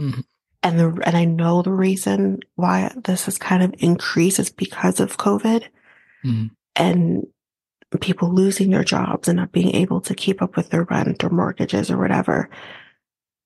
[0.00, 0.24] Mhm.
[0.62, 4.98] And the, and I know the reason why this has kind of increased is because
[5.00, 5.64] of COVID
[6.24, 6.50] Mhm.
[6.76, 7.26] and
[8.00, 11.30] people losing their jobs and not being able to keep up with their rent or
[11.30, 12.50] mortgages or whatever.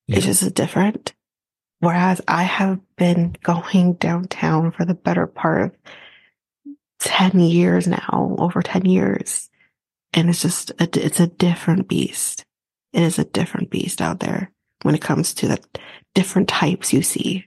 [0.09, 0.33] It's Yeah.
[0.33, 1.13] just different.
[1.81, 5.77] Whereas I have been going downtown for the better part of
[7.01, 9.49] 10 years now, over 10 years.
[10.13, 12.45] And it's just, a, it's a different beast.
[12.93, 14.51] It is a different beast out there
[14.83, 15.63] when it comes to the
[16.15, 17.47] different types you see.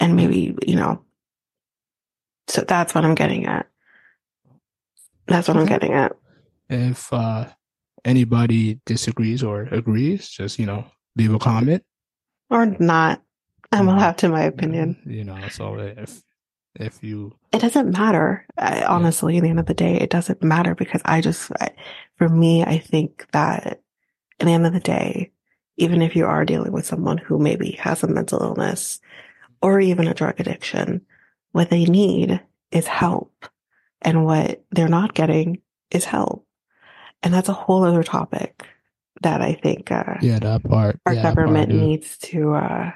[0.00, 1.04] And maybe, you know,
[2.48, 3.66] so that's what I'm getting at.
[5.26, 6.12] That's what I'm getting at.
[6.70, 7.46] If uh,
[8.04, 11.84] anybody disagrees or agrees, just you know, leave a comment.
[12.50, 13.22] Or not.
[13.70, 14.96] I'm allowed to my opinion.
[15.04, 16.22] You know, so if
[16.78, 18.46] if you It doesn't matter.
[18.56, 21.70] I, honestly, at the end of the day, it doesn't matter because I just, I,
[22.16, 23.66] for me, I think that
[24.40, 25.32] at the end of the day,
[25.76, 29.00] even if you are dealing with someone who maybe has a mental illness
[29.62, 31.02] or even a drug addiction,
[31.52, 33.46] what they need is help.
[34.02, 36.46] And what they're not getting is help.
[37.22, 38.64] And that's a whole other topic
[39.22, 42.92] that I think, uh, yeah, that part, our yeah, that part, government needs to, uh,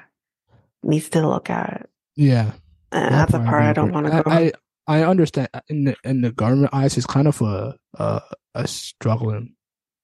[0.81, 1.89] needs to look at.
[2.15, 2.51] yeah,
[2.93, 4.23] That that's a part I do don't want to go.
[4.29, 4.51] I,
[4.87, 8.21] I I understand in the in the government eyes, it's kind of a a,
[8.55, 9.55] a struggling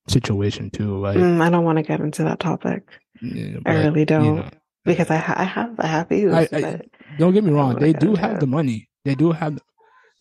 [0.07, 0.97] situation too.
[0.99, 2.83] Like Mm, I don't want to get into that topic.
[3.21, 4.49] yeah, I really don't know,
[4.85, 6.85] because I ha- I have I have views, I- I- but
[7.17, 7.75] don't get me wrong.
[7.75, 8.39] They do have it.
[8.39, 8.89] the money.
[9.05, 9.59] They do have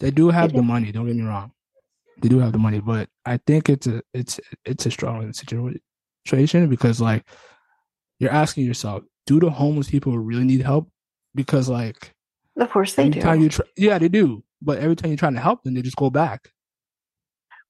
[0.00, 0.68] they do have They the do.
[0.74, 0.92] money.
[0.92, 1.52] Don't get me wrong.
[2.20, 6.68] They do have the money, but I think it's a it's it's a struggling situation
[6.68, 7.24] because like
[8.18, 10.90] you're asking yourself, do the homeless people really need help?
[11.34, 12.12] Because like
[12.58, 13.20] of course they every do.
[13.20, 14.44] time you try, yeah, they do.
[14.60, 16.48] But every time you're trying to help them, they just go back.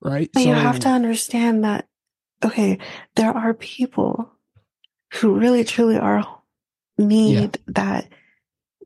[0.00, 0.30] Right?
[0.32, 1.86] But you have to understand that,
[2.44, 2.78] okay,
[3.16, 4.32] there are people
[5.14, 6.24] who really truly are
[6.96, 8.08] need that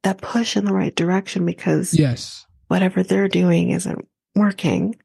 [0.02, 2.44] that push in the right direction because Yes.
[2.68, 4.96] whatever they're doing isn't working.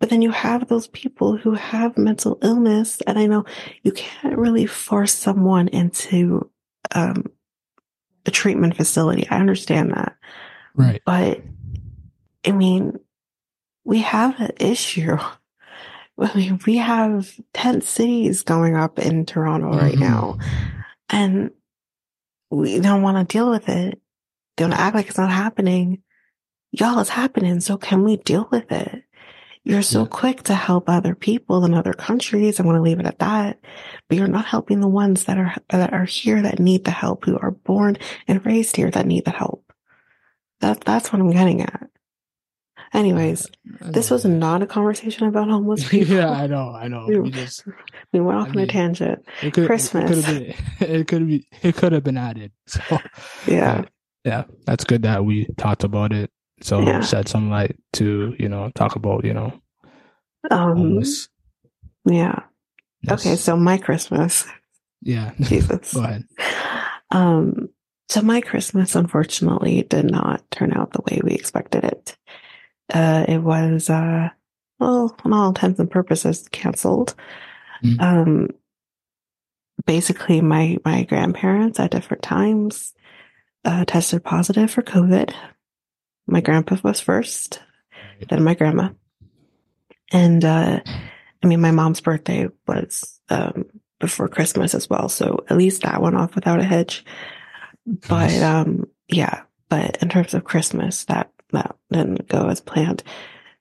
[0.00, 3.44] But then you have those people who have mental illness, and I know
[3.82, 6.50] you can't really force someone into
[6.94, 7.26] um,
[8.26, 9.26] a treatment facility.
[9.30, 10.16] I understand that.
[10.74, 11.02] Right.
[11.04, 11.42] But
[12.44, 12.98] I mean,
[13.84, 15.16] we have an issue.
[16.18, 20.00] I mean, we have tent cities going up in Toronto right Mhm.
[20.00, 20.38] now,
[21.08, 21.50] and
[22.50, 24.00] we don't want to deal with it.
[24.56, 26.02] They to act like it's not happening.
[26.70, 27.60] Y'all, it's happening.
[27.60, 29.03] So can we deal with it?
[29.66, 30.08] You're so Yeah.
[30.10, 32.60] quick to help other people in other countries.
[32.60, 33.58] I want to leave it at that.
[34.08, 37.24] But you're not helping the ones that are that are here that need the help,
[37.24, 37.96] who are born
[38.28, 39.64] and raised here that need the help.
[40.60, 41.88] That that's what I'm getting at.
[42.92, 43.48] Anyways,
[43.80, 46.14] this was not a conversation about homeless people.
[46.14, 47.06] yeah, I know, I know.
[47.08, 47.64] We- We just
[48.12, 49.24] we went off I on mean, a tangent.
[49.42, 50.10] it could Christmas.
[50.10, 50.90] It could have been.
[51.00, 51.48] It could be.
[51.62, 52.52] It could have been added.
[52.66, 52.80] So
[53.46, 53.84] Yeah.
[54.24, 56.30] yeah, that's good that we talked about it.
[56.64, 57.02] So Yeah.
[57.02, 59.52] shed some light to you know talk about you know
[60.50, 60.76] Um.
[60.76, 61.28] homeless.
[62.06, 62.40] Yeah.
[63.10, 63.36] Okay.
[63.36, 64.46] So my Christmas.
[65.02, 65.92] yeah, Jesus.
[65.92, 66.24] go ahead.
[67.10, 67.68] Um,
[68.08, 72.16] so my Christmas unfortunately did not turn out the way we expected it.
[72.92, 74.30] Uh, it was, uh,
[74.78, 77.14] well, on all intents and purposes, canceled.
[77.82, 78.00] Mm.
[78.00, 78.48] Um,
[79.86, 82.94] basically my, my grandparents at different times,
[83.64, 85.32] uh, tested positive for COVID.
[86.34, 87.62] My grandpa was first,
[88.28, 88.90] then my grandma.
[90.12, 90.80] And, uh,
[91.42, 93.66] I mean, my mom's birthday was, um,
[94.00, 95.08] before Christmas as well.
[95.08, 97.04] So at least that went off without a hitch.
[98.08, 103.02] But um yeah, but in terms of Christmas, that that didn't go as planned.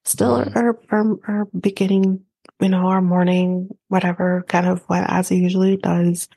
[0.04, 0.56] Still Mhm.
[0.56, 2.22] our, our our beginning,
[2.60, 6.28] you know, our morning, whatever, kind of went as it usually does.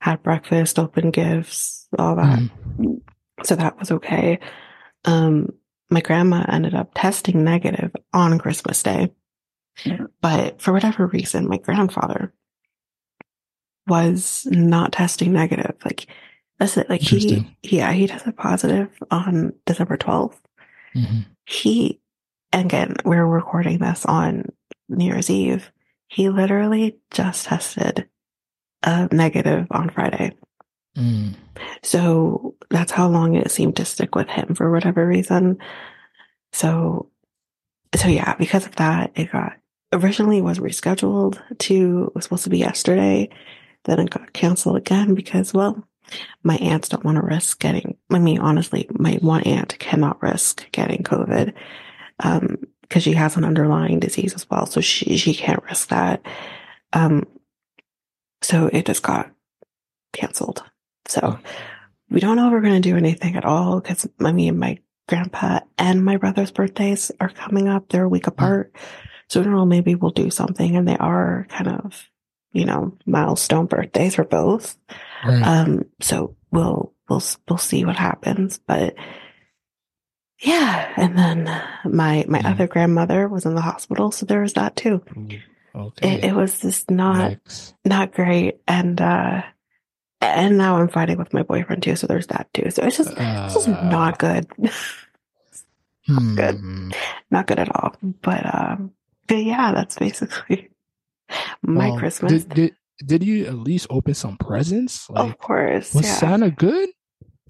[0.00, 2.40] Had breakfast, opened gifts, all that.
[2.78, 3.00] Mhm.
[3.44, 4.40] So that was okay.
[5.04, 5.54] Um
[5.90, 9.12] my grandma ended up testing negative on Christmas Day.
[10.20, 12.32] But for whatever reason, my grandfather
[13.86, 15.74] was not testing negative.
[15.84, 16.06] Like
[16.58, 16.90] that's it.
[16.90, 20.38] Like he, yeah, he tested positive on December 12th.
[20.94, 21.26] Mhm.
[21.46, 22.00] He,
[22.52, 24.46] and again, we're recording this on
[24.88, 25.70] New Year's Eve.
[26.08, 28.08] He literally just tested
[28.82, 30.34] uh, negative on Friday.
[31.82, 35.58] So that's how long it seemed to stick with him for whatever reason.
[36.52, 37.10] So,
[37.94, 39.54] so yeah, because of that, it got
[39.92, 43.30] originally was rescheduled to was supposed to be yesterday.
[43.84, 45.82] Then it got canceled again because, well,
[46.42, 47.96] my aunts don't want to risk getting.
[48.10, 51.54] I mean, honestly, my one aunt cannot risk getting COVID
[52.20, 56.22] um, because she has an underlying disease as well, so she she can't risk that.
[56.92, 57.26] Um,
[58.42, 59.30] so it just got
[60.12, 60.62] canceled.
[61.08, 61.38] So
[62.10, 64.78] we don't know if we're going to do anything at all because I mean, my
[65.08, 67.88] grandpa and my brother's birthdays are coming up.
[67.88, 68.72] They're a week apart.
[69.28, 70.76] So I don't know, maybe we'll do something.
[70.76, 72.08] And they are kind of,
[72.52, 74.76] you know, milestone birthdays for both.
[75.26, 75.42] Right.
[75.42, 78.58] Um, so we'll, we'll, we'll see what happens.
[78.66, 78.94] But
[80.40, 80.92] yeah.
[80.96, 81.44] And then
[81.84, 82.50] my, my Yeah.
[82.50, 84.10] other grandmother was in the hospital.
[84.12, 85.02] So there was that too.
[85.16, 85.28] Ooh,
[85.74, 86.14] okay.
[86.16, 87.74] It, it was just not, Yikes.
[87.84, 88.60] not great.
[88.68, 89.42] And, uh,
[90.20, 91.96] and now I'm fighting with my boyfriend too.
[91.96, 92.70] So there's that too.
[92.70, 94.46] So it's just, it's just Uh, not good.
[96.36, 96.54] good.
[96.56, 96.90] hmm.
[97.30, 97.94] not good at all.
[98.22, 98.92] But, um,
[99.26, 100.70] but yeah, that's basically
[101.62, 102.32] my Well, Christmas.
[102.44, 102.74] Did, did
[103.06, 105.08] did you at least open some presents?
[105.08, 105.94] Like, of course.
[105.94, 106.14] was yeah.
[106.16, 106.88] Santa good?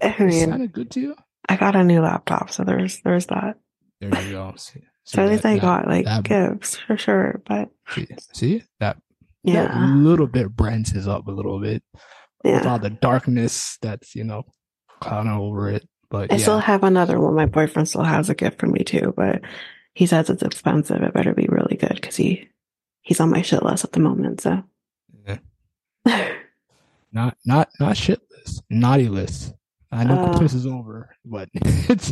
[0.01, 1.15] I Was mean, Santa good to you?
[1.47, 2.51] I got a new laptop.
[2.51, 3.57] So there's, there's that.
[3.99, 4.53] There you go.
[4.57, 7.41] See, So at least I got like that- gifts for sure.
[7.47, 8.97] But See, see that
[9.43, 11.81] yeah, that little bit us up a little bit
[12.43, 12.71] with yeah.
[12.71, 14.43] all the darkness that's you know
[14.99, 15.87] clouding over it.
[16.09, 17.35] But I yeah, still have another one.
[17.35, 19.41] My boyfriend still has a gift for me too, but
[19.93, 21.01] he says it's expensive.
[21.01, 22.49] It better be really good because he,
[23.01, 24.41] he's on my shit list at the moment.
[24.41, 24.63] So
[25.27, 25.37] Yeah.
[27.11, 29.53] not not not shit list, naughty list.
[29.91, 32.11] I know Uh, Christmas is over, but it's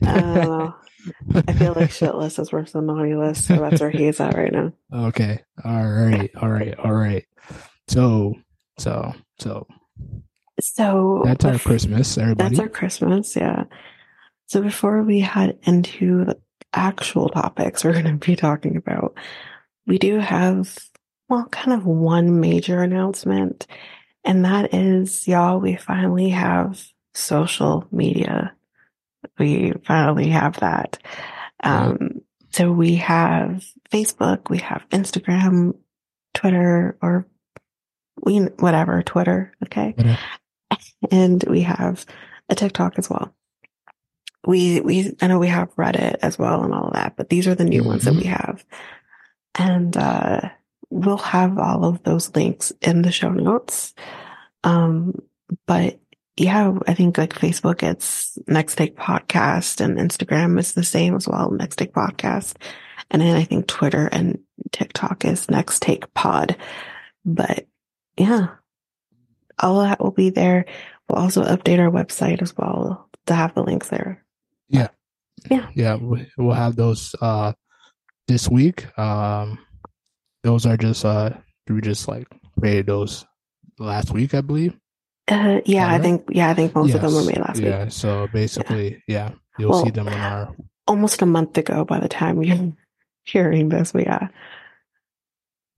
[0.00, 0.74] know.
[1.34, 4.36] I feel like shit list is worse than naughty list, so that's where he's at
[4.36, 4.72] right now.
[5.08, 5.40] okay.
[5.64, 7.24] All right, all right, all right.
[7.88, 8.34] So,
[8.78, 9.66] so, so
[10.60, 12.56] So that's our Christmas, everybody.
[12.56, 13.64] That's our Christmas, yeah.
[14.46, 16.38] So before we head into the
[16.72, 19.16] actual topics we're going to be talking about,
[19.86, 20.78] we do have,
[21.28, 23.66] well, kind of one major announcement,
[24.24, 26.82] and that is, y'all, we finally have
[27.14, 28.54] social media.
[29.38, 30.98] We finally have that.
[31.62, 35.74] Um, so we have Facebook, we have Instagram,
[36.34, 37.26] Twitter, or
[38.22, 39.92] we, whatever, Twitter, okay?
[39.92, 40.18] Twitter.
[41.10, 42.04] and we have
[42.48, 43.34] a TikTok as well.
[44.46, 47.46] We we I know we have Reddit as well and all of that, but these
[47.46, 48.64] are the new ones that we have.
[49.56, 50.48] And uh
[50.90, 53.94] we'll have all of those links in the show notes.
[54.64, 55.14] Um
[55.66, 55.98] but
[56.36, 61.26] yeah, I think like Facebook it's Next Take Podcast and Instagram is the same as
[61.28, 62.54] well, Next Take Podcast.
[63.10, 64.38] And then I think Twitter and
[64.70, 66.56] TikTok is Next Take Pod.
[67.24, 67.66] But
[68.18, 68.48] yeah,
[69.58, 70.64] all of that will be there.
[71.08, 74.24] We'll also update our website as well to have the links there.
[74.68, 74.88] yeah,
[75.50, 75.68] Yeah.
[75.74, 75.96] Yeah.
[75.96, 77.52] we, we'll have those uh
[78.26, 78.86] this week.
[78.98, 79.58] Um,
[80.44, 81.30] those are just uh,
[81.68, 82.26] we just like
[82.58, 83.24] created those
[83.78, 84.76] last week, I believe.
[85.28, 87.74] Uh, yeah, I think yeah, I think most of them were made last yeah, week.
[87.74, 90.54] Yeah, so basically, yeah, you'll Well- see them on our
[90.86, 92.72] Almost a month ago by the time you're
[93.24, 94.28] hearing this, we yeah.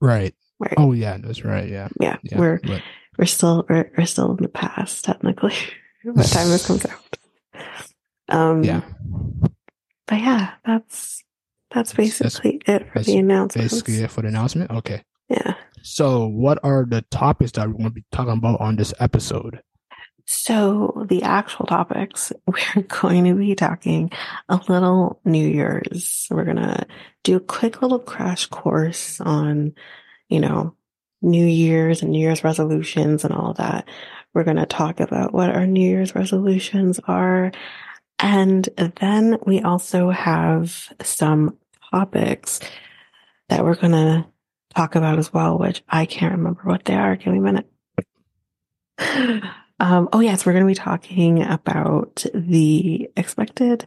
[0.01, 0.35] right.
[0.61, 0.75] Right.
[0.77, 1.69] Oh yeah, that's right.
[1.69, 2.19] Yeah, yeah.
[2.23, 2.39] yeah.
[2.39, 2.83] We're but-
[3.19, 5.55] we're still we're, we're still in the past technically
[6.05, 7.19] by the time this comes out.
[8.29, 8.83] Um yeah,
[10.07, 11.25] but yeah, that's
[11.71, 13.71] that's basically it for the announcement.
[13.71, 14.71] basically it for the announcement.
[14.71, 15.03] Okay.
[15.29, 15.55] Yeah.
[15.83, 19.63] So, what are the topics that we're going to be talking about on this episode?
[20.27, 24.13] So the actual topics, we're going to be talking
[24.49, 26.27] a little New Year's.
[26.31, 26.87] We're going to
[27.25, 29.75] do a quick little crash course on,
[30.31, 30.75] you know,
[31.23, 33.87] New Year's and New Year's resolutions and all that.
[34.33, 37.53] We're going to talk about what our New Year's resolutions are.
[38.19, 38.69] And
[39.01, 41.59] then we also have some
[41.91, 42.61] topics
[43.49, 44.27] that we're going to
[44.75, 47.17] talk about as well, which I can't remember what they are.
[47.17, 47.67] Give me a minute.
[49.83, 53.87] Um, oh yes, we're going to be talking about the expected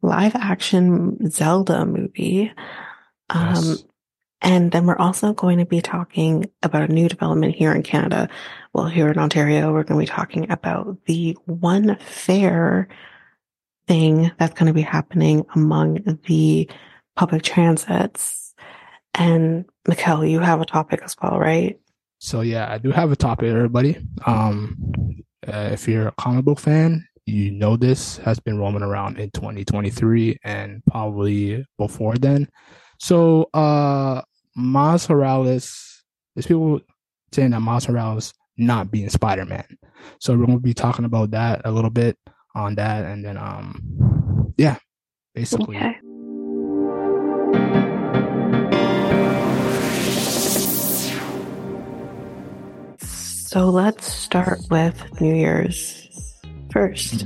[0.00, 2.52] live action Zelda movie.
[3.28, 3.84] Um, Yes.
[4.42, 8.28] And then we're also going to be talking about a new development here in Canada.
[8.72, 12.88] Well, here in Ontario, we're going to be talking about the one fare
[13.86, 16.68] thing that's going to be happening among the
[17.14, 18.54] public transits.
[19.14, 21.78] And Mikel, you have a topic as well, right?
[22.18, 23.98] So yeah, I do have a topic, everybody.
[24.26, 29.18] Um, uh, if you're a comic book fan, you know this has been roaming around
[29.18, 32.48] in 2023 and probably before then.
[32.98, 34.22] So, uh,
[34.54, 36.02] Miles Morales,
[36.34, 36.80] there's people
[37.32, 39.64] saying that Miles Morales not being Spider-Man.
[40.20, 42.18] So we're going to be talking about that a little bit
[42.54, 44.76] on that, and then um, yeah,
[45.34, 45.76] basically.
[45.76, 45.98] Okay.
[53.00, 56.08] So let's start with New Year's
[56.72, 57.24] first.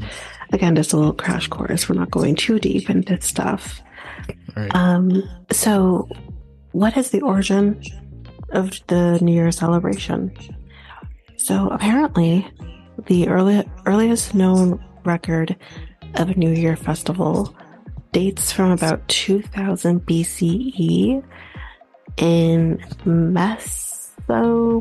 [0.53, 1.89] Again, just a little crash course.
[1.89, 3.81] We're not going too deep into stuff.
[4.57, 4.75] All right.
[4.75, 6.09] Um, so
[6.77, 7.81] what is the origin
[8.51, 10.31] of the New Year celebration?
[11.39, 12.47] So apparently,
[13.07, 15.57] the early, earliest known record
[16.17, 17.57] of a New Year festival
[18.13, 21.25] dates from about 2000 BCE
[22.19, 24.77] in Mesopotamia.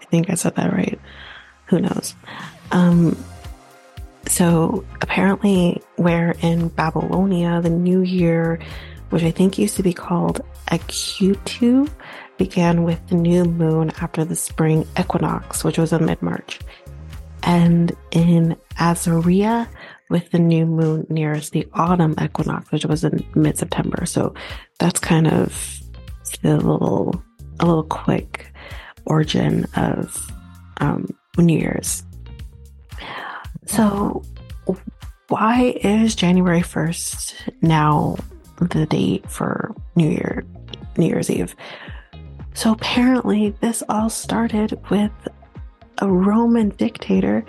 [0.00, 0.98] I think I said that right.
[1.66, 2.14] Who knows?
[2.72, 3.22] Um,
[4.26, 8.58] so apparently, where in Babylonia, the new year,
[9.10, 10.40] which I think used to be called
[10.70, 11.88] Akitu,
[12.36, 16.60] began with the new moon after the spring equinox, which was in mid March.
[17.42, 19.68] And in Assyria,
[20.10, 24.06] with the new moon nearest the autumn equinox, which was in mid September.
[24.06, 24.34] So
[24.78, 25.80] that's kind of
[26.42, 27.22] the little,
[27.60, 28.52] a little quick
[29.06, 30.30] origin of
[30.80, 31.06] um,
[31.38, 32.02] New Year's.
[33.66, 34.22] So,
[35.28, 38.16] why is January 1st now
[38.60, 40.44] the date for New Year,
[40.96, 41.54] New Year's Eve?
[42.54, 45.12] So, apparently, this all started with
[45.98, 47.44] a Roman dictator,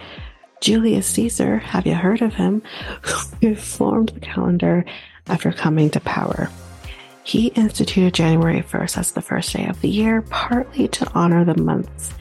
[0.61, 1.57] Julius Caesar.
[1.59, 2.63] Have you heard of him?
[3.41, 4.85] Who formed the calendar
[5.27, 6.49] after coming to power.
[7.23, 11.59] He instituted January 1st as the first day of the year, partly to honor the
[11.59, 12.13] month's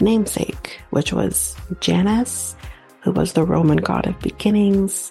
[0.00, 2.54] namesake, which was Janus,
[3.00, 5.10] who was the Roman god of beginnings,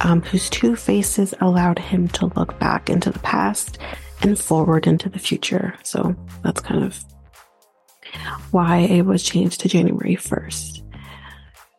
[0.00, 3.78] um, whose two faces allowed him to look back into the past
[4.22, 5.74] and forward into the future.
[5.82, 7.04] So that's kind of
[8.50, 10.82] why it was changed to January 1st.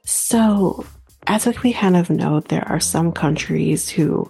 [0.05, 0.85] So,
[1.27, 4.29] as we kind of know, there are some countries who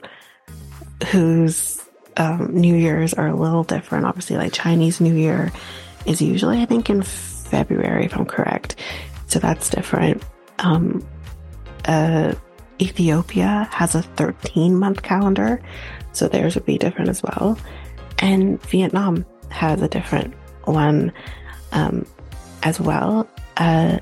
[1.07, 1.83] whose
[2.17, 4.05] um, New Year's are a little different.
[4.05, 5.51] Obviously, like Chinese New Year
[6.05, 8.75] is usually, I think, in February, if I'm correct.
[9.27, 10.23] So that's different.
[10.59, 11.05] Um,
[11.85, 12.35] uh,
[12.81, 15.61] Ethiopia has a 13 month calendar,
[16.11, 17.57] so theirs would be different as well.
[18.19, 20.33] And Vietnam has a different
[20.65, 21.11] one
[21.71, 22.05] um,
[22.63, 23.27] as well.
[23.57, 23.99] Uh,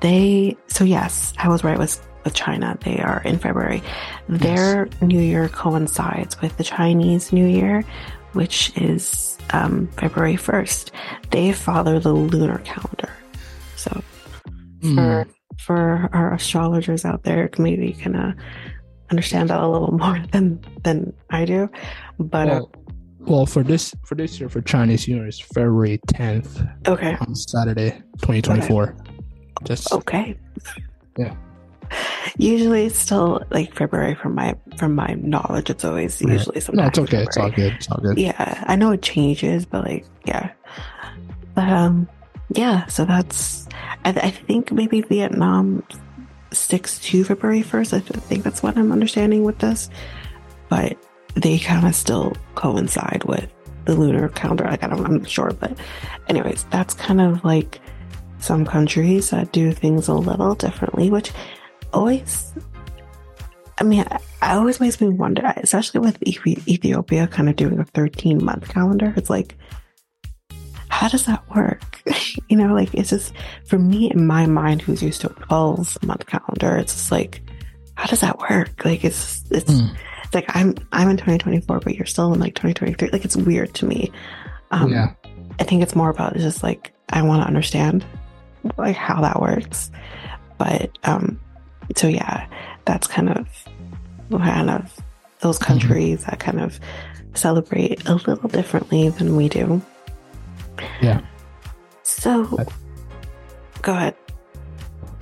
[0.00, 2.78] they, so yes, I was right with, with China.
[2.82, 3.82] They are in February.
[4.28, 5.02] Their yes.
[5.02, 7.84] New Year coincides with the Chinese New Year,
[8.32, 10.90] which is um, February 1st.
[11.30, 13.12] They follow the lunar calendar.
[13.76, 14.02] So
[14.80, 15.26] mm.
[15.58, 18.32] For our astrologers out there, maybe can uh,
[19.10, 21.68] understand that a little more than than I do.
[22.18, 22.80] But well, uh,
[23.20, 26.62] well, for this for this year for Chinese New Year is February tenth.
[26.86, 27.16] Okay.
[27.20, 28.96] On Saturday, twenty twenty four.
[29.64, 30.38] Just okay.
[31.18, 31.34] Yeah.
[32.36, 35.70] Usually it's still like February from my from my knowledge.
[35.70, 36.32] It's always right.
[36.32, 36.82] usually something.
[36.82, 37.22] No, it's okay.
[37.22, 37.72] It's all good.
[37.74, 38.18] It's all good.
[38.18, 40.52] Yeah, I know it changes, but like yeah,
[41.54, 42.08] but um,
[42.50, 42.86] yeah.
[42.86, 43.66] So that's
[44.04, 45.82] I, I think maybe Vietnam
[46.52, 47.92] sticks to February first.
[47.92, 49.90] I think that's what I'm understanding with this,
[50.68, 50.96] but
[51.34, 53.50] they kind of still coincide with
[53.84, 54.64] the lunar calendar.
[54.64, 55.76] Like I don't, I'm not sure, but
[56.28, 57.80] anyways, that's kind of like
[58.38, 61.32] some countries that do things a little differently, which
[61.92, 62.52] always,
[63.78, 64.04] I mean,
[64.40, 69.12] I, always makes me wonder, especially with Ethiopia kind of doing a 13 month calendar.
[69.16, 69.56] It's like,
[70.96, 72.02] how does that work?
[72.48, 73.34] you know, like it's just
[73.66, 77.42] for me in my mind, who's used to a 12 month calendar, it's just like,
[77.96, 78.82] how does that work?
[78.82, 79.94] Like it's, it's, mm.
[80.24, 83.10] it's like I'm, I'm in 2024, but you're still in like 2023.
[83.10, 84.10] Like it's weird to me.
[84.70, 85.12] Um, yeah.
[85.60, 88.02] I think it's more about just like, I want to understand
[88.78, 89.90] like how that works.
[90.56, 91.38] But um,
[91.94, 92.48] so yeah,
[92.86, 93.46] that's kind of
[94.30, 94.98] kind of
[95.40, 95.66] those mm-hmm.
[95.66, 96.30] countries mm-hmm.
[96.30, 96.80] that kind of
[97.34, 99.82] celebrate a little differently than we do.
[101.00, 101.20] Yeah.
[102.02, 102.44] So,
[103.82, 104.14] go ahead.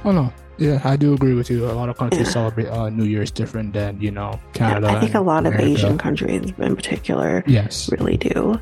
[0.05, 1.65] Oh no, yeah, I do agree with you.
[1.65, 2.33] A lot of countries yeah.
[2.33, 4.89] celebrate uh, New Year's different than you know Canada.
[4.89, 5.65] Yeah, I think a lot America.
[5.65, 8.61] of Asian countries, in particular, yes, really do.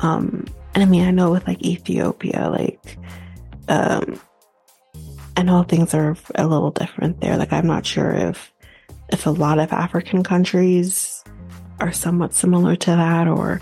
[0.00, 2.98] Um, and I mean, I know with like Ethiopia, like
[3.68, 4.20] um,
[5.36, 7.36] I know things are a little different there.
[7.36, 8.52] Like I'm not sure if
[9.08, 11.24] if a lot of African countries
[11.80, 13.60] are somewhat similar to that, or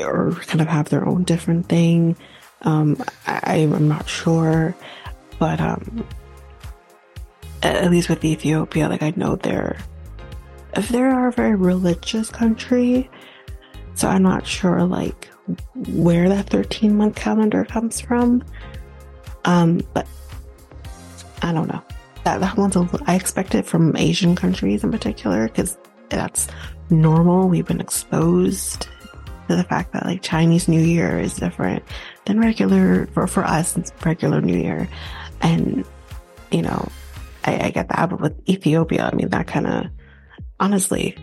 [0.00, 2.16] or kind of have their own different thing.
[2.62, 4.74] Um, I, am not sure,
[5.38, 6.06] but um,
[7.62, 9.76] at least with Ethiopia, like I know they're
[10.74, 13.08] if they are a very religious country,
[13.94, 15.28] so I'm not sure like
[15.74, 18.44] where that 13 month calendar comes from.
[19.44, 20.06] Um, but
[21.42, 21.82] I don't know.
[22.24, 26.48] That that one's a, I expect it from Asian countries in particular because that's
[26.90, 27.48] normal.
[27.48, 28.88] We've been exposed
[29.48, 31.82] to the fact that like Chinese New Year is different
[32.24, 33.76] than regular for for us.
[33.76, 34.88] It's regular New Year,
[35.40, 35.84] and
[36.50, 36.88] you know,
[37.44, 38.10] I, I get that.
[38.10, 39.86] But with Ethiopia, I mean, that kind of
[40.60, 41.16] honestly,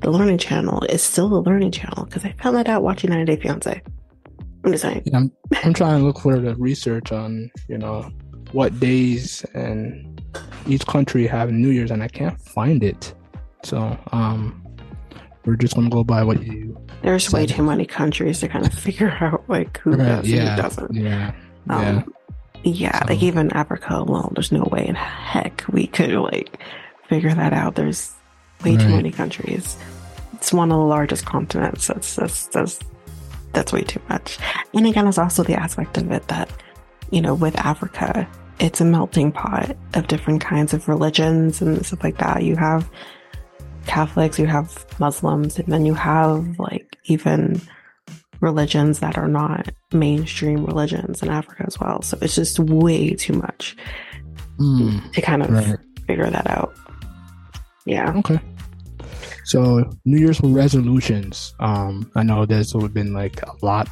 [0.00, 3.24] the Learning Channel is still the Learning Channel because I found that out watching 90
[3.24, 3.82] Day Fiance.
[4.64, 5.02] I'm just saying.
[5.04, 5.32] Yeah, I'm,
[5.64, 8.10] I'm trying to look for the research on you know
[8.52, 10.22] what days and
[10.66, 13.14] each country have New Year's, and I can't find it.
[13.64, 14.64] So um,
[15.48, 16.78] we're just gonna go by what you.
[17.00, 17.32] There's said.
[17.32, 20.50] way too many countries to kind of figure out like who right, does yeah, and
[20.50, 20.94] who doesn't.
[20.94, 21.32] Yeah.
[21.70, 22.02] Um, yeah.
[22.64, 23.14] Yeah, so.
[23.14, 26.60] like even Africa alone, there's no way in heck we could like
[27.08, 27.76] figure that out.
[27.76, 28.12] There's
[28.62, 28.80] way right.
[28.80, 29.78] too many countries.
[30.34, 31.86] It's one of the largest continents.
[31.86, 32.78] That's that's that's
[33.54, 34.38] that's way too much.
[34.74, 36.50] And again, there's also the aspect of it that
[37.10, 38.28] you know, with Africa,
[38.60, 42.42] it's a melting pot of different kinds of religions and stuff like that.
[42.42, 42.90] You have
[43.88, 47.60] Catholics, you have Muslims, and then you have like even
[48.40, 52.02] religions that are not mainstream religions in Africa as well.
[52.02, 53.76] So it's just way too much
[54.60, 55.78] mm, to kind of right.
[56.06, 56.72] figure that out.
[57.86, 58.12] Yeah.
[58.18, 58.38] Okay.
[59.44, 61.54] So New Year's resolutions.
[61.58, 63.88] Um, I know there's been like a lot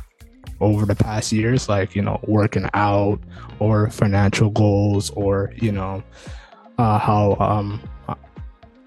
[0.60, 3.18] over the past years, like, you know, working out
[3.58, 6.02] or financial goals or, you know,
[6.78, 7.80] uh, how, um,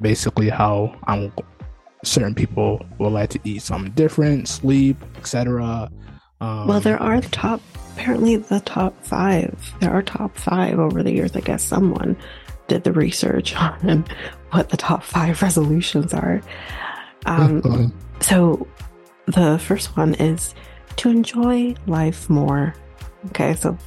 [0.02, 1.32] basically how I'm,
[2.04, 5.90] certain people would like to eat something different, sleep, etc.
[6.42, 7.62] Um, well, there are the top,
[7.94, 9.74] apparently the top five.
[9.80, 11.36] There are top five over the years.
[11.36, 12.16] I guess someone
[12.68, 14.06] did the research on
[14.52, 16.42] what the top five resolutions are.
[17.26, 18.68] Um, so
[19.26, 20.56] the first one is
[20.98, 22.74] to enjoy life more.
[23.28, 23.78] Okay, so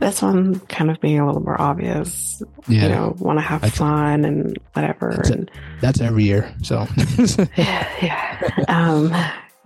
[0.00, 2.42] this one kind of being a little more obvious.
[2.68, 2.82] Yeah.
[2.82, 5.12] You know, want to have fun and whatever.
[5.16, 6.52] That's, and, that's every year.
[6.62, 6.86] So
[7.56, 8.64] yeah, yeah.
[8.68, 9.14] Um,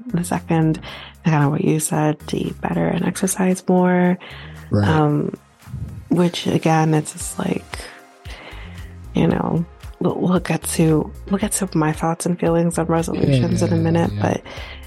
[0.06, 0.80] the second,
[1.24, 4.18] kind of what you said, to eat better and exercise more.
[4.70, 4.88] Right.
[4.88, 5.34] Um,
[6.08, 7.64] which again, it's just like,
[9.14, 9.64] you know,
[10.00, 13.74] we'll, we'll, get to we'll get to my thoughts and feelings on resolutions yeah, in
[13.74, 14.22] a minute, yeah.
[14.22, 14.42] but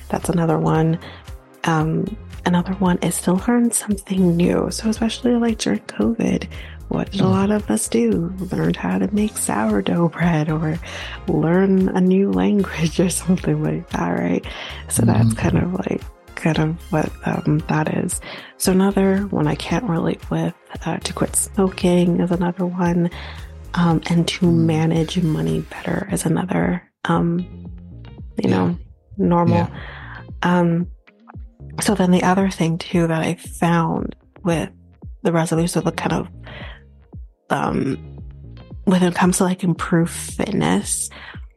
[0.10, 1.00] that's another one.
[1.66, 2.18] Um,
[2.50, 4.70] another one is to learn something new.
[4.72, 6.50] So especially like during COVID,
[6.88, 7.30] what did a mm.
[7.30, 8.34] lot of us do?
[8.52, 10.80] Learned how to make sourdough bread or
[11.28, 14.46] learn a new language or something like that, right?
[14.90, 15.14] So mm-hmm.
[15.14, 16.02] that's kind of like
[16.36, 18.20] kind of what um, that is.
[18.58, 23.12] So another one I can't relate with uh, to quit smoking is another one,
[23.76, 24.66] um, and to mm.
[24.66, 26.84] manage money better is another.
[27.06, 27.40] Um,
[28.42, 28.58] you yeah.
[28.58, 28.78] know,
[29.18, 29.58] normal.
[29.58, 29.80] Yeah.
[31.82, 34.70] So then the other thing too that I found with
[35.24, 36.28] the resolution, the kind of
[37.50, 37.98] um,
[38.86, 41.10] when it comes to like improved fitness,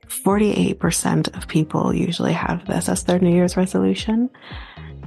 [0.08, 4.30] 48% of people usually have this as their New Year's resolution.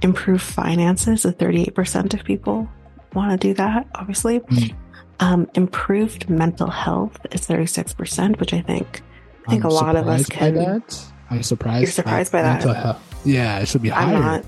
[0.01, 2.67] Improve finances, the 38% of people
[3.13, 4.39] want to do that, obviously.
[4.39, 4.75] Mm.
[5.21, 9.01] Um, improved mental health is 36%, which I think
[9.47, 10.55] I think I'm a lot of us can.
[10.55, 11.05] That.
[11.29, 11.83] I'm surprised.
[11.83, 12.63] You're surprised by that.
[12.63, 13.21] Health.
[13.23, 14.15] Yeah, it should be higher.
[14.15, 14.45] I'm not.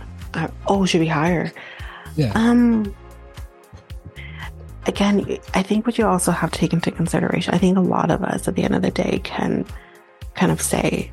[0.68, 1.52] Oh, should be higher.
[2.16, 2.32] Yeah.
[2.36, 2.96] Um.
[4.86, 7.54] Again, I think what you also have to take into consideration.
[7.54, 9.66] I think a lot of us, at the end of the day, can
[10.36, 11.12] kind of say,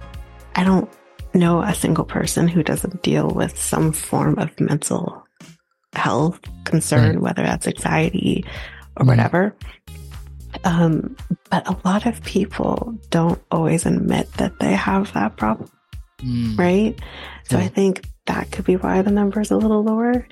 [0.55, 0.89] I don't
[1.33, 5.25] know a single person who doesn't deal with some form of mental
[5.93, 7.21] health concern, right.
[7.21, 8.45] whether that's anxiety
[8.97, 9.09] or mm.
[9.09, 9.57] whatever.
[10.63, 11.17] Um,
[11.51, 15.69] but a lot of people don't always admit that they have that problem,
[16.21, 16.57] mm.
[16.57, 16.97] right?
[17.45, 17.65] So yeah.
[17.65, 20.27] I think that could be why the number is a little lower.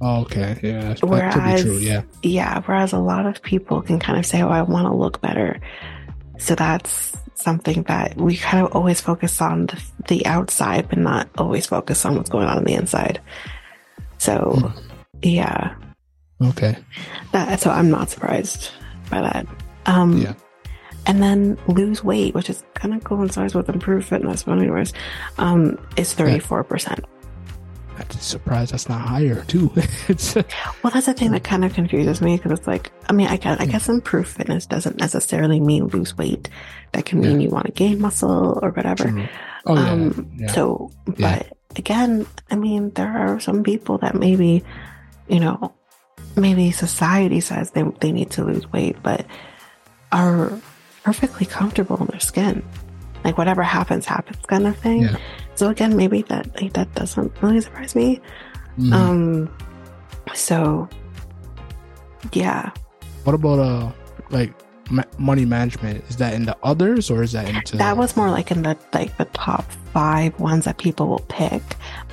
[0.00, 2.60] Oh, okay, yeah, whereas, true, yeah, yeah.
[2.62, 5.60] Whereas a lot of people can kind of say, "Oh, I want to look better,"
[6.38, 11.28] so that's something that we kind of always focus on the, the outside, but not
[11.38, 13.20] always focus on what's going on on the inside.
[14.18, 14.78] So, hmm.
[15.22, 15.74] yeah.
[16.42, 16.76] Okay.
[17.32, 18.70] That, so I'm not surprised
[19.10, 19.46] by that.
[19.86, 20.34] Um, yeah.
[21.06, 24.94] And then lose weight, which is kind of coincides with improved fitness, but anyways,
[25.36, 27.04] um, is 34%.
[28.10, 29.68] I'm surprised that's not higher too.
[29.74, 33.36] well, that's the thing that kind of confuses me because it's like, I mean, I
[33.36, 36.48] guess, I guess improved fitness doesn't necessarily mean lose weight.
[36.92, 37.46] That can mean yeah.
[37.46, 39.04] you want to gain muscle or whatever.
[39.04, 39.26] True.
[39.66, 39.90] Oh, yeah.
[39.90, 40.52] Um, yeah.
[40.52, 44.62] So, but again, I mean, there are some people that maybe,
[45.28, 45.74] you know,
[46.36, 49.26] maybe society says they, they need to lose weight, but
[50.12, 50.58] are
[51.02, 52.64] perfectly comfortable in their skin.
[53.24, 55.08] Like whatever happens, happens kind of thing.
[55.54, 58.20] So again, maybe that like, that doesn't really surprise me.
[58.78, 58.92] Mm-hmm.
[58.92, 59.56] Um,
[60.34, 60.88] so
[62.32, 62.70] yeah.
[63.24, 63.92] What about uh
[64.30, 64.52] like
[64.90, 66.04] ma- money management?
[66.08, 68.76] Is that in the others or is that into that was more like in the
[68.92, 71.62] like the top five ones that people will pick,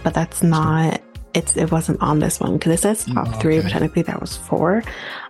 [0.04, 1.02] but that's not.
[1.34, 3.40] It's it wasn't on this one because it says top okay.
[3.40, 4.84] three, but technically that was four.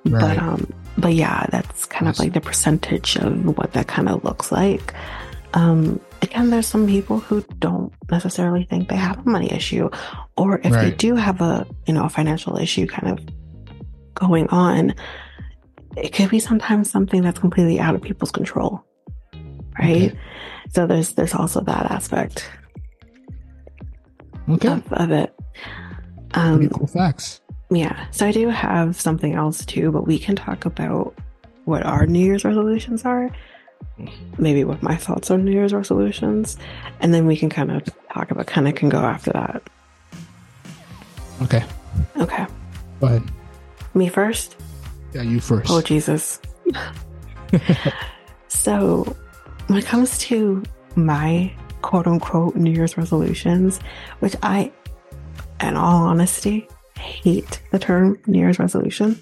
[0.04, 0.20] Right.
[0.20, 4.24] But um, but yeah, that's kind of like the percentage of what that kind of
[4.24, 4.94] looks like.
[5.54, 9.90] Um, again, there's some people who don't necessarily think they have a money issue,
[10.38, 10.84] or if right.
[10.84, 13.26] they do have a you know a financial issue kind of
[14.14, 14.94] going on,
[15.98, 18.84] it could be sometimes something that's completely out of people's control,
[19.80, 20.12] right?
[20.12, 20.20] Okay.
[20.70, 22.50] So there's there's also that aspect
[24.50, 24.70] okay.
[24.70, 25.36] of, of it.
[26.34, 27.42] Um, Pretty cool facts.
[27.70, 28.08] Yeah.
[28.12, 31.18] So I do have something else too, but we can talk about
[31.66, 33.30] what our New Year's resolutions are
[34.38, 36.58] maybe what my thoughts on New Year's resolutions,
[37.00, 37.84] and then we can kind of
[38.14, 39.64] talk about kind of can go after that.
[41.42, 41.64] Okay.
[42.18, 42.46] Okay.
[43.00, 43.24] Go ahead.
[43.94, 44.56] Me first?
[45.14, 45.70] Yeah, you first.
[45.70, 46.40] Oh, Jesus.
[48.48, 49.16] so,
[49.68, 50.64] when it comes to
[50.96, 53.80] my quote unquote New Year's resolutions,
[54.20, 54.72] which I,
[55.62, 59.22] in all honesty, hate the term New Year's resolution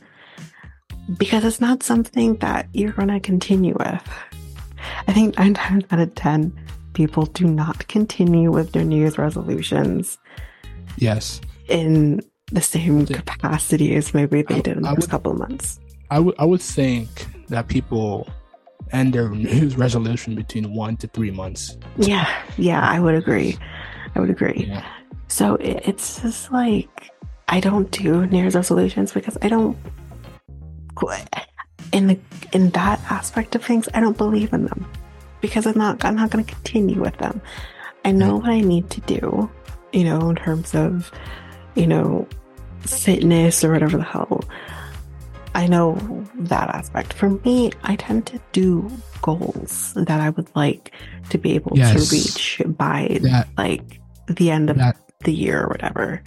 [1.17, 4.03] because it's not something that you're going to continue with.
[5.07, 6.53] I think nine times out of 10,
[6.93, 10.17] people do not continue with their New Year's resolutions.
[10.97, 11.41] Yes.
[11.67, 12.21] In
[12.51, 15.79] the same capacity as maybe they I, did in the first couple of months.
[16.11, 18.27] I would I would think that people
[18.91, 21.77] end their New Year's resolution between one to three months.
[21.97, 22.27] Yeah,
[22.57, 23.57] yeah, I would agree.
[24.15, 24.65] I would agree.
[24.67, 24.85] Yeah.
[25.27, 27.11] So it, it's just like
[27.47, 29.77] I don't do New Year's resolutions because I don't
[31.91, 32.19] in the
[32.53, 34.85] in that aspect of things, I don't believe in them
[35.41, 37.41] because I'm not I'm not going to continue with them.
[38.05, 39.49] I know what I need to do,
[39.93, 41.11] you know, in terms of,
[41.75, 42.27] you know,
[42.81, 44.43] fitness or whatever the hell.
[45.55, 45.95] I know
[46.35, 47.11] that aspect.
[47.13, 48.89] For me, I tend to do
[49.21, 50.93] goals that I would like
[51.31, 52.07] to be able Yes.
[52.09, 56.21] to reach by That like the end of that the year or whatever.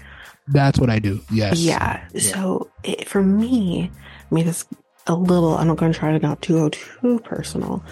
[0.48, 1.20] that's what I do.
[1.30, 1.60] Yes.
[1.60, 2.06] Yeah.
[2.18, 3.90] So it, for me,
[4.30, 4.66] I mean, it's
[5.06, 7.84] a little, I'm not going to try to not to go too personal,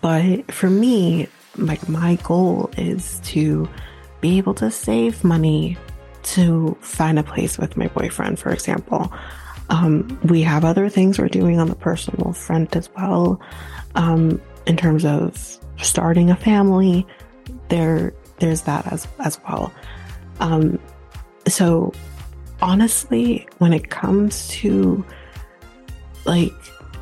[0.00, 3.68] but for me, like my goal is to
[4.20, 5.76] be able to save money
[6.22, 9.12] to find a place with my boyfriend, for example.
[9.70, 13.40] Um, we have other things we're doing on the personal front as well.
[13.94, 17.06] Um, in terms of starting a family,
[17.68, 19.72] there, there's that as, as well.
[20.40, 20.78] Um,
[21.46, 21.92] so
[22.62, 25.04] honestly, when it comes to
[26.26, 26.52] like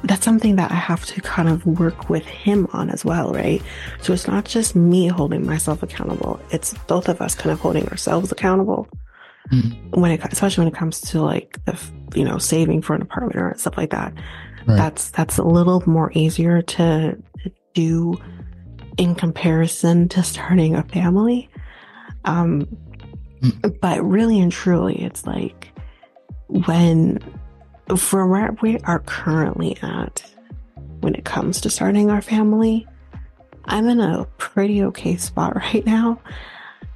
[0.05, 3.63] that's something that I have to kind of work with him on as well, right?
[4.01, 7.87] So it's not just me holding myself accountable; it's both of us kind of holding
[7.89, 8.89] ourselves accountable.
[9.53, 9.97] Mhm.
[9.97, 11.79] When it, especially when it comes to like the,
[12.15, 14.13] you know, saving for an apartment or stuff like that,
[14.67, 14.77] Right.
[14.77, 18.15] that's that's a little more easier to, to do
[18.97, 21.49] in comparison to starting a family.
[22.25, 22.67] Um,
[23.43, 23.81] Mm.
[23.81, 25.73] but really and truly, it's like
[26.49, 27.19] when
[27.97, 30.23] from where we are currently at
[31.01, 32.87] when it comes to starting our family,
[33.65, 36.21] I'm in a pretty okay spot right now.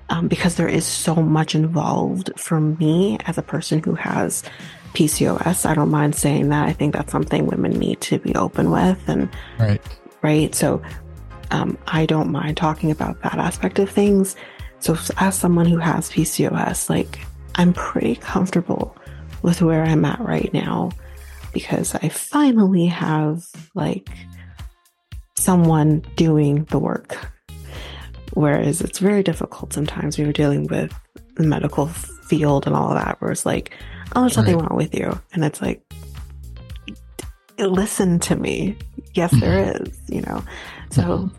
[0.09, 4.44] Um, because there is so much involved for me as a person who has
[4.94, 5.66] PCOS.
[5.66, 6.68] I don't mind saying that.
[6.68, 9.28] I think that's something women need to be open with and
[9.59, 9.82] Right.
[10.22, 10.55] right?
[10.55, 10.80] So
[11.51, 14.36] um, I don't mind talking about that aspect of things.
[14.78, 17.18] So as someone who has PCOS, like
[17.57, 18.97] I'm pretty comfortable
[19.43, 20.91] with where I'm at right now
[21.53, 24.09] because I finally have like
[25.39, 27.16] someone doing the work.
[28.34, 30.93] Whereas it's very difficult sometimes when you're dealing with
[31.37, 33.72] the medical field and all of that, where it's like,
[34.14, 34.68] oh, there's nothing Right.
[34.68, 35.18] wrong with you.
[35.32, 35.82] And it's like,
[37.59, 38.76] listen to me.
[39.14, 40.43] Yes, there is, you know.
[40.91, 41.32] So Mhm.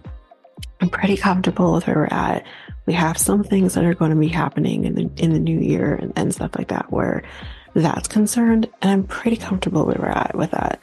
[0.81, 2.43] I'm pretty comfortable with where we're at.
[2.85, 5.59] We have some things that are going to be happening in the in the new
[5.59, 7.23] year and, and stuff like that where
[7.81, 10.79] that's concerned, and I'm pretty comfortable where we're at with that.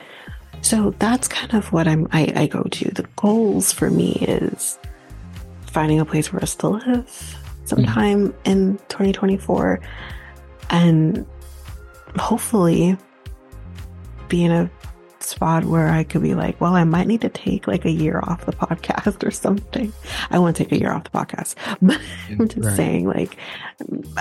[0.62, 2.90] So that's kind of what I'm I, I go to.
[2.90, 4.78] The goals for me is
[5.66, 8.50] finding a place for us to live sometime mm-hmm.
[8.50, 9.80] in 2024
[10.70, 11.26] and
[12.16, 12.96] hopefully
[14.28, 14.70] be in a
[15.24, 18.20] spot where I could be like, well, I might need to take like a year
[18.22, 19.92] off the podcast or something.
[20.30, 22.00] I want to take a year off the podcast, but
[22.30, 22.76] I'm just Right.
[22.76, 23.36] saying, like,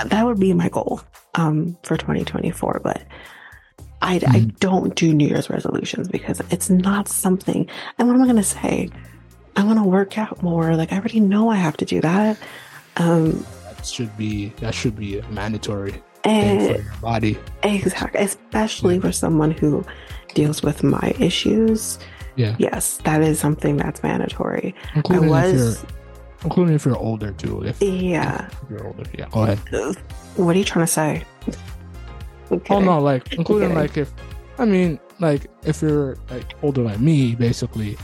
[0.05, 1.01] that would be my goal
[1.35, 2.81] um, for 2024.
[2.83, 3.03] But
[4.01, 4.59] I, I Mhm.
[4.59, 7.67] don't do New Year's resolutions because it's not something.
[7.97, 8.89] And what am I going to say?
[9.55, 10.75] I want to work out more.
[10.75, 12.37] Like, I already know I have to do that.
[12.97, 13.45] Um,
[13.75, 15.91] That should be that should be mandatory
[16.23, 17.37] thing and for your body.
[17.63, 19.85] Exactly, especially for someone who
[20.33, 21.99] deals with my issues.
[22.35, 22.55] Yeah.
[22.59, 24.73] Yes, that is something that's mandatory.
[24.93, 25.53] I Including if was,
[25.83, 25.89] you're
[26.43, 27.63] including if you're older too.
[27.63, 28.47] If, yeah.
[28.63, 29.03] if you're older.
[29.17, 29.27] Yeah.
[29.31, 29.59] Go ahead.
[30.35, 31.23] What are you trying to say?
[32.69, 34.11] Oh no, like including like if
[34.59, 37.97] I mean like if you're like older like me, basically,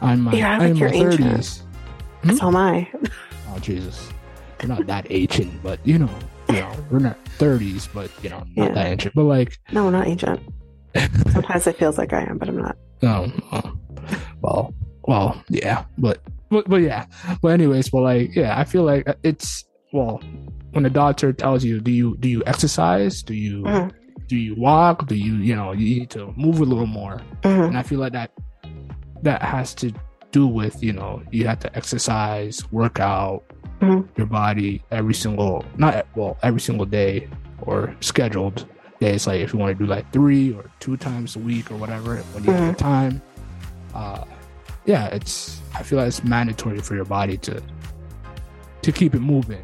[0.00, 1.62] I'm my, Yeah, I I'm in my thirties.
[2.22, 2.34] Hmm?
[2.36, 2.88] So am I.
[3.52, 4.08] Oh Jesus,
[4.60, 6.10] we're not that ancient, but you know,
[6.48, 8.74] you know, we're not thirties, but you know, not Yeah.
[8.74, 9.14] that ancient.
[9.14, 10.40] But like, No, we're not ancient.
[11.32, 12.76] Sometimes it feels like I am, but I'm not.
[13.02, 13.70] no, uh,
[14.42, 14.74] well,
[15.04, 16.20] well, yeah, but
[16.50, 17.06] but but yeah,
[17.42, 20.20] but anyways, well, like, yeah, I feel like it's well,
[20.72, 23.22] when the doctor tells you, do you do you exercise?
[23.22, 23.92] Do you Mhm.
[24.26, 25.06] do you walk?
[25.06, 27.20] Do you you know you need to move a little more?
[27.42, 27.68] Mhm.
[27.68, 28.30] and I feel like that
[29.22, 29.92] that has to
[30.32, 33.42] do with you know you have to exercise, work out
[33.80, 34.06] Mhm.
[34.16, 37.28] your body every single not well every single day
[37.62, 38.66] or scheduled
[39.00, 39.26] days.
[39.26, 42.16] Like if you want to do like three or two times a week or whatever
[42.16, 43.20] when you have the time.
[43.94, 44.24] Uh,
[44.84, 47.62] yeah, it's I feel like it's mandatory for your body to
[48.82, 49.62] to keep it moving.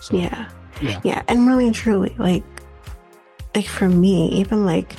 [0.00, 0.48] So Yeah.
[0.80, 1.00] yeah.
[1.04, 1.22] Yeah.
[1.28, 2.44] And really and truly, like,
[3.54, 4.94] like for me, even like,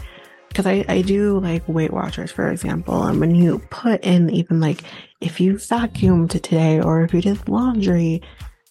[0.49, 4.59] because I, I do like Weight Watchers, for example, and when you put in even
[4.59, 4.81] like
[5.21, 8.21] if you vacuumed today or if you did laundry,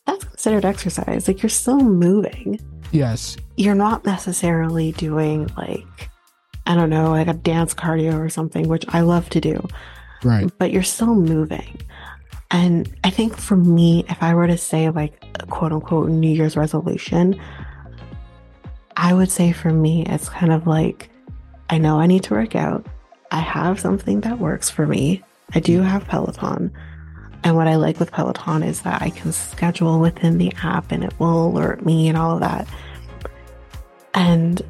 [0.07, 1.27] that's considered exercise.
[1.27, 2.61] Like you're still moving.
[2.93, 6.11] yes, You're not necessarily doing like,
[6.67, 9.67] I don't know, like a dance cardio or something, which I love to do
[10.25, 11.81] right, but you're still moving.
[12.51, 16.35] And I think for me, if I were to say like a quote unquote New
[16.35, 17.41] Year's resolution,
[18.97, 21.11] I would say for me, it's kind of like
[21.69, 22.87] I know I need to work out.
[23.31, 25.23] I have something that works for me.
[25.55, 26.73] I do have Peloton.
[27.45, 31.05] And what I like with Peloton is that I can schedule within the app and
[31.05, 32.67] it will alert me and all of that.
[34.17, 34.61] And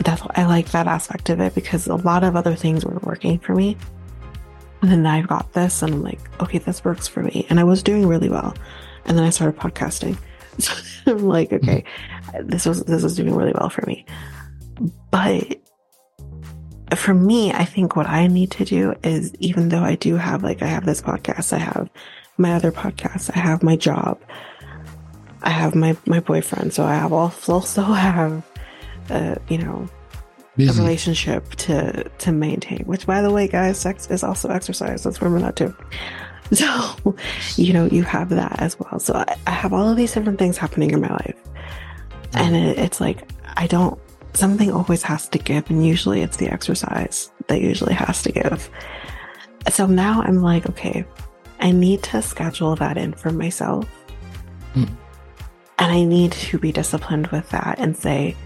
[0.00, 3.38] that's I like that aspect of it because a lot of other things were working
[3.38, 3.76] for me.
[4.82, 7.46] And then I've got this and I'm like, okay, this works for me.
[7.48, 8.54] And I was doing really well.
[9.06, 10.18] And then I started podcasting.
[10.60, 10.74] So
[11.06, 11.70] I'm like, mm-hmm.
[11.70, 11.84] okay,
[12.42, 14.04] this was this was doing really well for me.
[15.12, 15.60] But
[16.96, 20.42] for me, I think what I need to do is even though I do have
[20.42, 21.88] like I have this podcast, I have
[22.38, 24.20] my other podcast, I have my job,
[25.42, 28.42] I have my my boyfriend, so I have all also have
[29.10, 29.88] uh, you know
[30.56, 30.78] Busy.
[30.78, 32.84] a relationship to to maintain.
[32.86, 35.04] Which, by the way, guys, sex is also exercise.
[35.04, 35.74] Let's remember that too.
[36.50, 37.14] So,
[37.56, 38.98] you know, you have that as well.
[38.98, 41.36] So I, I have all of these different things happening in my life,
[42.32, 44.00] and it, it's like I don't.
[44.32, 48.70] Something always has to give, and usually it's the exercise that usually has to give.
[49.70, 51.04] So now I'm like, okay,
[51.60, 53.86] I need to schedule that in for myself.
[54.74, 54.88] Mm.
[55.80, 58.36] And I need to be disciplined with that and say,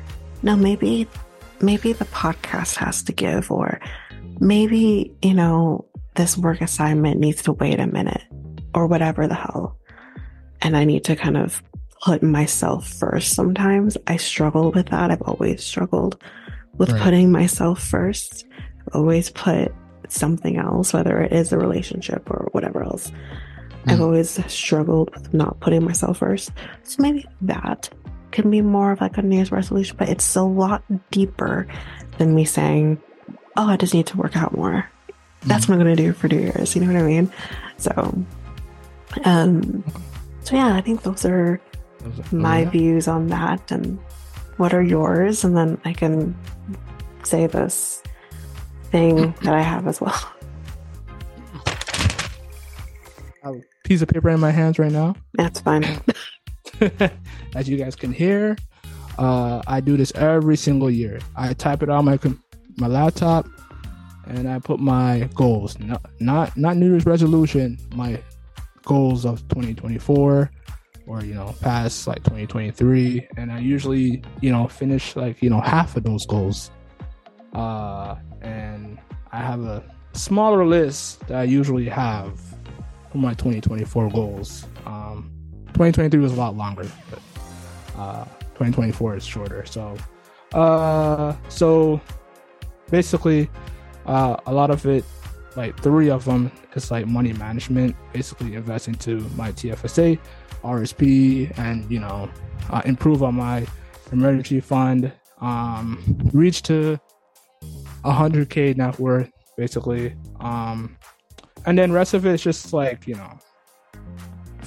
[0.43, 1.07] no, maybe
[1.61, 3.81] maybe the podcast has to give, or
[4.41, 5.87] maybe, you know,
[6.17, 8.23] this work assignment needs to wait a minute,
[8.75, 9.79] or whatever the hell.
[10.61, 11.63] And I need to kind of
[12.03, 13.35] put myself first.
[13.35, 15.11] Sometimes I struggle with that.
[15.11, 16.21] I've always struggled
[16.77, 17.01] with right.
[17.01, 18.45] putting myself first.
[18.81, 19.73] I've always put
[20.09, 23.13] something else, whether it is a relationship or whatever else.
[23.85, 23.93] Mm.
[23.93, 26.51] I've always struggled with not putting myself first.
[26.83, 27.89] So maybe that
[28.33, 31.67] can be more of like a New Year's resolution, but it's a lot deeper
[32.19, 33.01] than me saying,
[33.57, 34.89] "Oh, I just need to work out more."
[35.43, 35.73] That's mm-hmm.
[35.73, 36.75] what I'm gonna do for New Year's.
[36.75, 37.33] You know what I mean?
[37.79, 38.25] So,
[39.25, 39.85] um,
[40.45, 41.61] so yeah, I think those are
[42.31, 43.71] my views on that.
[43.71, 43.99] And
[44.57, 45.45] what are yours?
[45.45, 46.37] And then I can
[47.25, 48.03] say this
[48.91, 50.33] thing that I have as well.
[53.45, 55.17] A piece of paper in my hands right now.
[55.35, 55.85] That's fine.
[57.55, 58.57] as you guys can hear,
[59.19, 61.21] uh, I do this every single year.
[61.37, 62.19] I type it on my
[62.79, 63.47] my laptop,
[64.27, 65.79] and I put my goals.
[65.79, 67.79] Not not not New Year's resolution.
[67.95, 68.21] My
[68.85, 70.51] goals of 2024
[71.07, 75.61] or you know past like 2023 and i usually you know finish like you know
[75.61, 76.71] half of those goals
[77.55, 78.99] uh and
[79.33, 79.83] i have a
[80.15, 82.41] smaller list that i usually have
[83.11, 85.32] for my 2024 goals um
[85.75, 87.19] 2023 was a lot longer, but
[87.99, 89.65] uh, 2024 is shorter.
[89.67, 89.97] So,
[90.53, 92.01] uh, so
[92.91, 93.49] basically,
[94.07, 95.05] uh, a lot of it,
[95.57, 97.97] like three of them, is like money management.
[98.13, 100.19] Basically, invest into my TFSA,
[100.63, 102.29] RSP, and you know,
[102.71, 103.67] uh, improve on my
[104.13, 105.13] emergency fund.
[105.41, 106.01] Um,
[106.33, 107.01] reach to
[108.05, 110.15] 100k net worth, basically.
[110.41, 110.97] Um,
[111.67, 113.39] and then rest of it is just like you know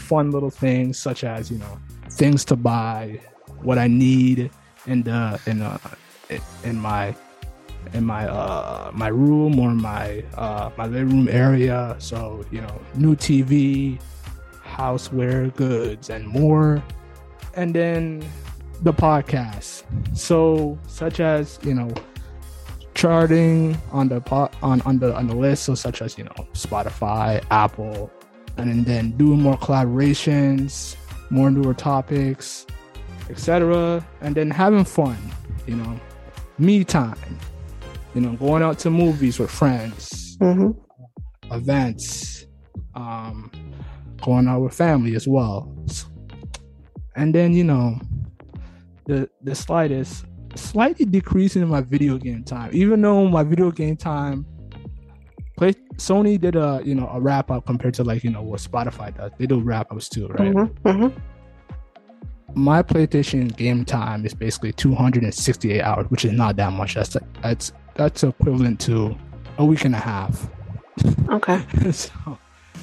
[0.06, 1.80] fun little things such as you know
[2.12, 3.20] things to buy,
[3.62, 4.52] what I need
[4.86, 5.78] in the in uh
[6.64, 7.16] in my
[7.94, 11.96] in my uh my room or my uh my living room area.
[12.00, 14.00] So you know, new TV,
[14.64, 16.84] houseware goods, and more.
[17.56, 18.24] And then
[18.82, 19.84] the podcast.
[20.16, 21.90] So such as you know
[22.94, 26.48] charting on the pot on, on the on the list so such as you know
[26.54, 28.10] spotify apple
[28.58, 30.96] and then doing more collaborations,
[31.30, 32.66] more newer topics,
[33.30, 34.06] etc.
[34.22, 35.18] And then having fun,
[35.68, 36.00] you know,
[36.58, 37.18] me time,
[38.14, 40.72] you know, going out to movies with friends, mm-hmm.
[41.54, 42.46] events,
[42.94, 43.52] um,
[44.22, 45.72] going out with family as well.
[47.16, 48.00] And then, you know,
[49.06, 50.26] the the slightest
[50.56, 54.46] slightly decreasing in my video game time, even though my video game time
[55.98, 59.16] Sony did a you know a wrap up compared to like you know what Spotify
[59.16, 59.32] does.
[59.38, 60.54] They do wrap ups too, right?
[60.54, 61.20] Mm-hmm, mm-hmm.
[62.62, 66.96] My PlayStation game time is basically 268 hours, which is not that much.
[66.96, 69.16] That's that's that's equivalent to
[69.58, 70.48] a week and a half.
[71.30, 71.64] Okay.
[71.92, 72.12] so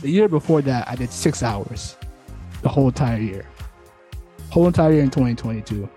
[0.00, 1.96] the year before that, I did six hours,
[2.62, 3.46] the whole entire year,
[4.50, 5.88] whole entire year in 2022,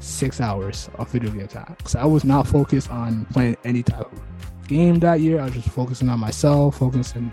[0.00, 1.76] six hours of video game time.
[1.86, 4.20] So I was not focused on playing any type of
[4.68, 5.40] game that year.
[5.40, 7.32] I was just focusing on myself, focusing,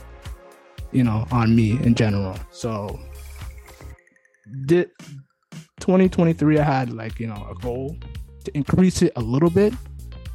[0.91, 2.37] you know, on me in general.
[2.51, 2.99] So,
[4.65, 4.89] did
[5.79, 7.95] 2023, I had like, you know, a goal
[8.45, 9.73] to increase it a little bit.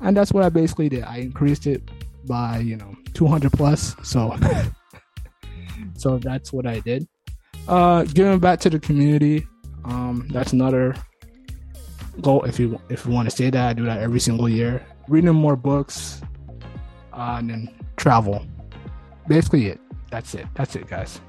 [0.01, 1.05] And that's what I basically did.
[1.05, 1.83] I increased it
[2.27, 3.97] by, you know, 200 plus.
[4.03, 4.37] So,
[5.97, 7.07] so that's what I did.
[7.69, 9.47] Uh, giving back to the community.
[9.85, 10.95] Um, that's another
[12.21, 12.45] goal.
[12.45, 14.85] If you if you want to say that, I do that every single year.
[15.09, 16.21] Reading more books,
[17.13, 18.45] uh, and then travel.
[19.29, 19.81] Basically, it.
[20.11, 20.47] That's it.
[20.55, 21.21] That's it, guys.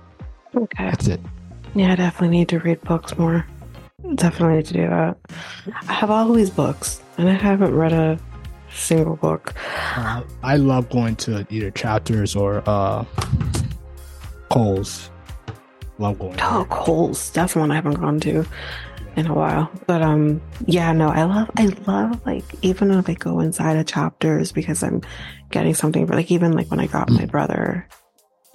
[0.56, 0.86] Okay.
[0.86, 1.20] That's it.
[1.76, 3.46] Yeah, I definitely need to read books more.
[4.16, 5.18] Definitely need to do that.
[5.88, 8.20] I have all these books, and I haven't read a
[8.74, 9.54] single book.
[9.96, 13.06] Uh, I love going to either chapters or uh,
[14.50, 15.10] Coles.
[15.98, 16.38] Love going.
[16.42, 16.66] Oh, there.
[16.66, 17.30] Coles.
[17.32, 18.46] That's one I haven't gone to
[19.16, 19.72] in a while.
[19.88, 23.86] But um, yeah, no, I love, I love like even if I go inside of
[23.86, 25.02] chapters because I'm
[25.52, 27.88] getting something for like even like when I got my brother,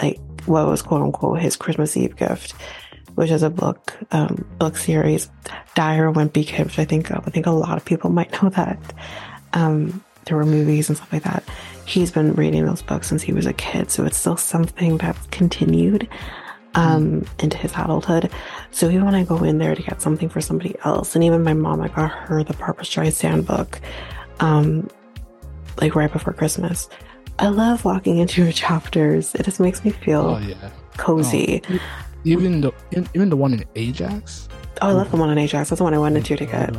[0.02, 2.52] like what was quote unquote his Christmas Eve gift,
[3.14, 5.30] which is a book, um, book series,
[5.74, 8.78] Dyer Wimpy Kid, which I think I think a lot of people might know that.
[9.52, 11.44] Um, there were movies and stuff like that.
[11.86, 15.24] He's been reading those books since he was a kid, so it's still something that's
[15.28, 16.08] continued
[16.74, 18.30] um, into his adulthood.
[18.70, 21.42] So even when I go in there to get something for somebody else, and even
[21.42, 23.80] my mom, I got her the Barbra Streisand book,
[24.40, 24.88] um,
[25.80, 26.88] like right before Christmas.
[27.38, 29.34] I love walking into your chapters.
[29.34, 30.70] It just makes me feel Oh yeah.
[30.96, 31.62] cozy.
[31.70, 31.78] Oh,
[32.24, 32.72] even the
[33.14, 34.48] even the one in Ajax.
[34.82, 35.70] Oh, I love the one in Ajax.
[35.70, 36.74] That's the one I went into to get.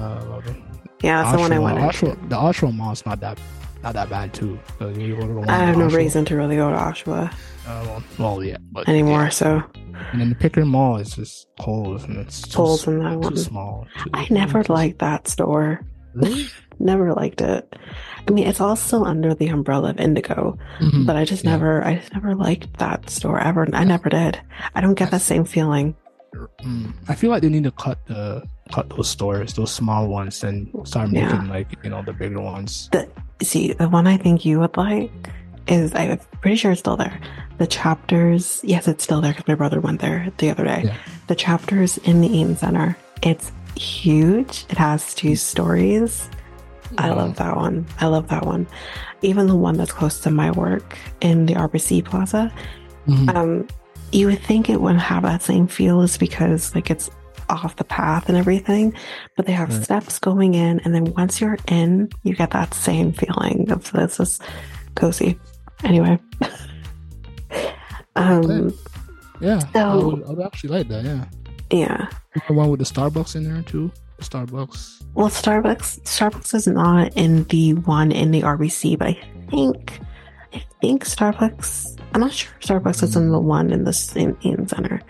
[1.04, 2.06] Yeah, that's the one I into.
[2.06, 3.40] Oshawa- The Oshawa Mall's not that
[3.84, 4.60] not that bad too.
[4.80, 6.76] So you go to the one I have no Oshawa, reason to really go to
[6.76, 9.30] Oshawa Uh, well, well, yeah, but anymore, yeah.
[9.30, 9.64] so
[10.12, 13.20] And then the Pickering Mall is just Coles, and it's too, Coles in that too
[13.20, 13.38] one.
[13.38, 13.88] small.
[14.04, 15.82] too- I never liked that store.
[16.16, 16.48] Really?
[16.80, 17.76] Never liked it.
[18.28, 21.06] I mean, it's all still under the umbrella of Indigo, Mhm.
[21.06, 21.52] but I just Yeah.
[21.52, 23.68] never, I just never liked that store ever.
[23.74, 24.40] I never did.
[24.76, 25.96] I don't get that same feeling.
[26.62, 26.94] Mm.
[27.08, 30.68] I feel like they need to cut the cut those stores, those small ones, and
[30.84, 31.42] start Yeah.
[31.50, 32.90] like you know the bigger ones.
[32.92, 33.08] The
[33.42, 35.10] see, the one I think you would like
[35.68, 37.18] is I'm pretty sure it's still there.
[37.60, 40.82] The chapters, yes, it's still there because my brother went there the other day.
[40.86, 40.94] Yeah.
[41.28, 42.98] The chapters in the Eaton Center.
[43.24, 44.66] It's huge.
[44.70, 46.30] It has two stories.
[46.98, 47.86] I love that one.
[48.00, 48.68] I love that one.
[49.22, 52.52] Even the one that's close to my work in the RBC Plaza.
[53.08, 53.36] Mhm.
[53.36, 53.68] Um,
[54.12, 57.10] you would think it wouldn't have that same feel is because like it's
[57.50, 58.94] off the path and everything,
[59.36, 59.84] but they have Right.
[59.84, 64.20] steps going in, and then once you're in, you get that same feeling of this
[64.20, 64.40] is
[64.96, 65.40] cozy.
[65.84, 66.20] Anyway,
[68.16, 68.74] um.
[69.40, 71.06] Yeah, I, So- would, I would actually like that.
[71.06, 71.26] Yeah,
[71.72, 72.08] yeah.
[72.48, 73.92] the one with the Starbucks in there too.
[74.20, 75.04] Starbucks.
[75.14, 80.00] Well, Starbucks, Starbucks is not in the one in the RBC, but I think,
[80.54, 82.00] I think Starbucks.
[82.14, 85.02] I'm not sure if Starbucks is in the one in the same Eaton Center.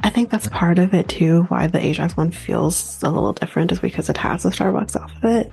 [0.00, 1.44] I think that's part of it too.
[1.44, 5.16] Why the Ajax one feels a little different is because it has a Starbucks off
[5.16, 5.52] of it.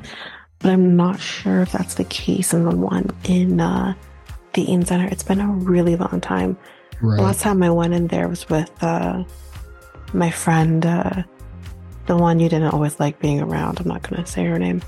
[0.59, 3.93] But I'm not sure if that's the case in the one in uh,
[4.53, 5.07] the in Center.
[5.07, 6.57] It's been a really long time.
[7.01, 7.17] Right.
[7.17, 9.23] The last time I went in there was with uh,
[10.13, 11.23] my friend, uh,
[12.07, 13.79] the one you didn't always like being around.
[13.79, 14.81] I'm not going to say her name.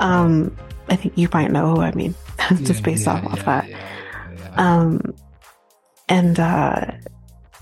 [0.00, 0.56] Um,
[0.88, 2.14] I think you might know who I mean,
[2.64, 3.68] just based off of that.
[3.68, 4.54] Yeah, yeah, yeah.
[4.56, 5.14] Um,
[6.08, 6.90] and uh,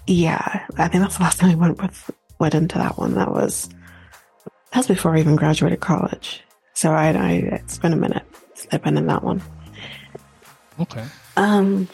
[0.06, 3.14] yeah, I think that's the last time I went with went into that one.
[3.14, 3.68] That was
[4.72, 6.42] that's before I even graduated college.
[6.74, 9.42] So I, I it's been a minute since I've been in that one.
[10.80, 11.04] okay.
[11.36, 11.88] Um.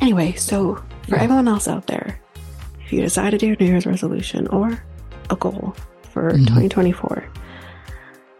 [0.00, 0.74] Anyway, so
[1.08, 1.22] for Yeah.
[1.22, 2.20] everyone else out there,
[2.84, 4.82] if you decide to do a New Year's resolution or
[5.30, 5.74] a goal
[6.12, 6.46] for Mhm.
[6.46, 7.24] 2024,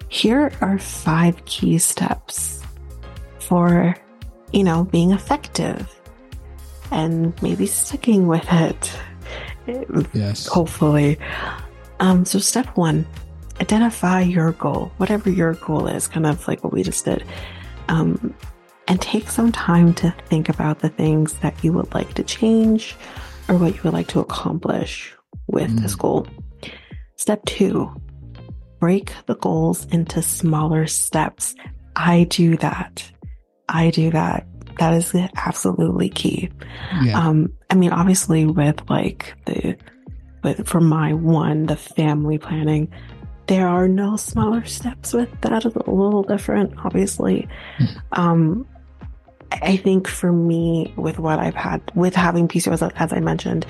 [0.08, 2.62] here are five key steps
[3.38, 3.96] for,
[4.52, 5.88] you know, being effective
[6.90, 8.92] and maybe sticking with it.
[10.12, 10.46] Yes.
[10.46, 11.18] Hopefully.
[12.00, 13.06] Um, so step one,
[13.60, 17.24] identify your goal, whatever your goal is, kind of like what we just did.
[17.88, 18.34] Um,
[18.88, 22.96] and take some time to think about the things that you would like to change
[23.48, 25.14] or what you would like to accomplish
[25.46, 25.98] with this Mm.
[25.98, 26.26] goal.
[27.22, 27.88] Step two,
[28.80, 31.54] break the goals into smaller steps.
[31.94, 33.08] I do that.
[33.68, 34.44] I do that.
[34.80, 36.50] That is absolutely key.
[37.00, 37.16] Yeah.
[37.16, 39.76] Um, I mean, obviously, with like the,
[40.42, 42.92] with for my one, the family planning,
[43.46, 45.64] there are no smaller steps with that.
[45.64, 47.46] It's a little different, obviously.
[47.78, 48.02] Mhm.
[48.18, 48.66] Um,
[49.52, 53.64] I I think for me, with what I've had, with having PCOS, as I mentioned,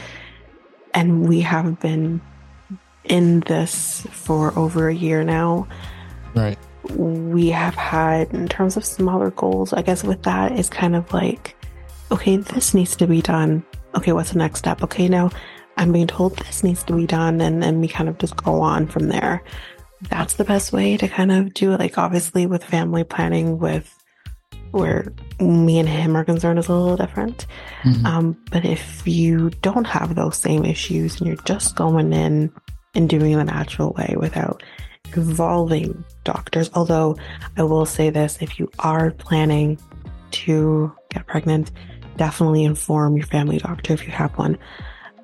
[0.95, 2.23] and we have been
[3.05, 5.67] in this for over a year now,
[6.35, 6.59] right.
[6.95, 11.13] we have had in terms of smaller goals i guess with that is kind of
[11.13, 11.55] like
[12.13, 13.65] okay this needs to be done.
[13.95, 14.83] Okay what's the next step?
[14.83, 15.31] Okay now
[15.79, 18.61] i'm being told this needs to be done and then we kind of just go
[18.61, 19.43] on from there.
[20.11, 21.81] That's the best way to kind of do it.
[21.81, 23.99] Like obviously with family planning with
[24.73, 27.47] where me and him are concerned is a little different.
[27.85, 28.05] Mhm.
[28.05, 32.51] um, but if you don't have those same issues and you're just going in
[32.95, 34.63] and doing it the natural way without
[35.15, 37.17] involving doctors, although
[37.57, 39.79] I will say this if you are planning
[40.33, 41.71] to get pregnant,
[42.17, 44.59] definitely inform your family doctor if you have one.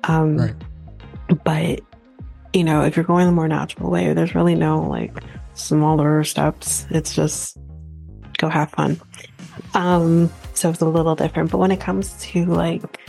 [0.03, 0.55] Um, Right.
[1.43, 1.81] But,
[2.53, 5.15] you know, if you're going the more natural way, there's really no like
[5.53, 6.87] smaller steps.
[6.89, 7.57] It's just
[8.37, 8.99] go have fun.
[9.75, 11.51] Um, so it's a little different.
[11.51, 12.99] But when it comes to like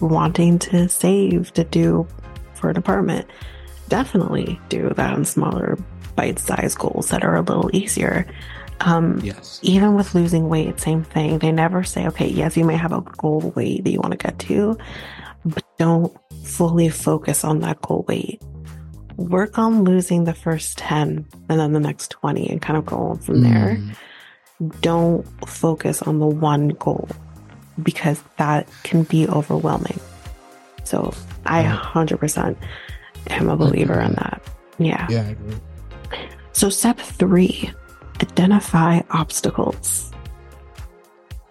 [0.00, 2.06] wanting to save to do
[2.54, 3.26] for an apartment,
[3.96, 5.76] definitely do that in smaller
[6.16, 8.26] bite sized goals that are a little easier.
[8.80, 9.60] Um, Yes.
[9.62, 11.38] even with losing weight, same thing.
[11.38, 14.16] They never say, okay, yes, you may have a goal weight that you want to
[14.26, 14.78] get to,
[15.44, 16.10] but don't
[16.42, 18.40] fully focus on that goal weight.
[19.16, 22.96] Work on losing the first 10 and then the next 20 and kind of go
[22.96, 23.76] on from there.
[23.78, 27.08] Mm, Don't focus on the one goal
[27.82, 30.00] because that can be overwhelming.
[30.84, 31.12] So
[31.46, 31.78] I Right.
[31.78, 32.56] 100%
[33.30, 34.42] am a believer in that.
[34.78, 35.06] Yeah.
[35.10, 35.54] yeah, I agree.
[36.52, 37.70] So, step three
[38.20, 40.10] identify obstacles.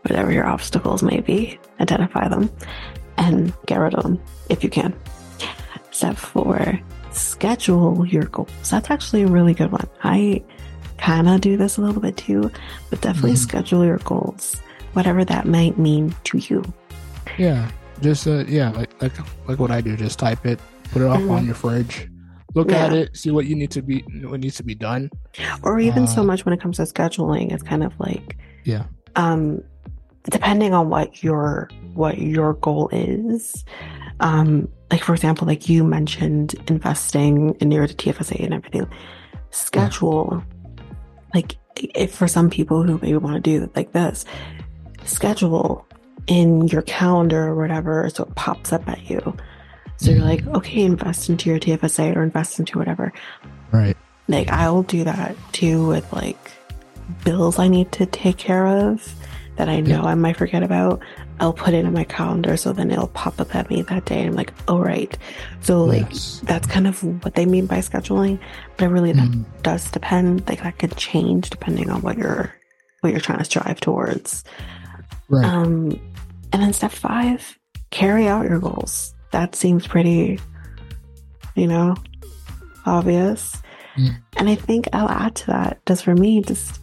[0.03, 2.49] Whatever your obstacles may be, identify them
[3.17, 4.93] and get rid of them if you can.
[5.91, 6.79] Step four
[7.11, 8.49] schedule your goals.
[8.69, 9.87] That's actually a really good one.
[10.03, 10.41] I
[10.97, 12.49] kind of do this a little bit too,
[12.89, 13.37] but definitely Mhm.
[13.37, 14.55] schedule your goals,
[14.93, 16.63] whatever that might mean to you.
[17.37, 17.69] Yeah,
[18.01, 19.13] just uh, yeah, like like
[19.47, 19.97] like what I do.
[19.97, 20.59] Just type it,
[20.91, 21.31] put it up Mhm.
[21.31, 22.09] on your fridge,
[22.55, 25.09] look at it, see what you need to be, what needs to be done.
[25.63, 28.83] Or even so Uh, much when it comes to scheduling, it's kind of like Yeah,
[29.15, 29.61] um
[30.29, 33.63] depending on what your what your goal is.
[34.19, 38.85] Um like for example like you mentioned investing in your tfsa and everything.
[39.51, 40.43] Schedule.
[41.33, 44.25] Like if for some people who maybe want to do it like this
[45.05, 45.85] schedule
[46.27, 49.35] in your calendar or whatever so it pops up at you
[50.01, 53.13] so you're like okay invest into your tfsa or invest into whatever
[53.71, 53.95] right.
[54.27, 56.37] like I'll do that too with like
[57.23, 59.13] bills I need to take care of
[59.57, 61.01] that I know I might forget about.
[61.39, 64.19] I'll put it in my calendar so then it'll pop up at me that day.
[64.21, 65.15] And I'm like, oh right.
[65.59, 66.41] So like Yes.
[66.45, 68.39] that's kind of what they mean by scheduling.
[68.77, 69.43] But it really that Mhm.
[69.61, 70.47] does depend.
[70.47, 72.51] Like that could change depending on what you're
[73.01, 74.43] what you're trying to strive towards.
[75.29, 75.45] Right.
[75.45, 75.99] Um
[76.53, 77.57] and then step five,
[77.91, 79.13] carry out your goals.
[79.31, 80.39] That seems pretty,
[81.55, 81.95] you know,
[82.85, 83.61] obvious.
[83.95, 84.21] Mm.
[84.37, 86.81] And I think I'll add to that, just for me, just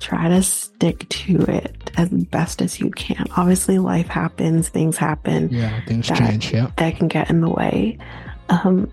[0.00, 3.24] try to stick to it as best as you can.
[3.36, 6.52] Obviously, life happens, things happen yeah, things that- change.
[6.52, 6.70] Yeah.
[6.76, 7.98] that can get in the way.
[8.48, 8.90] Um,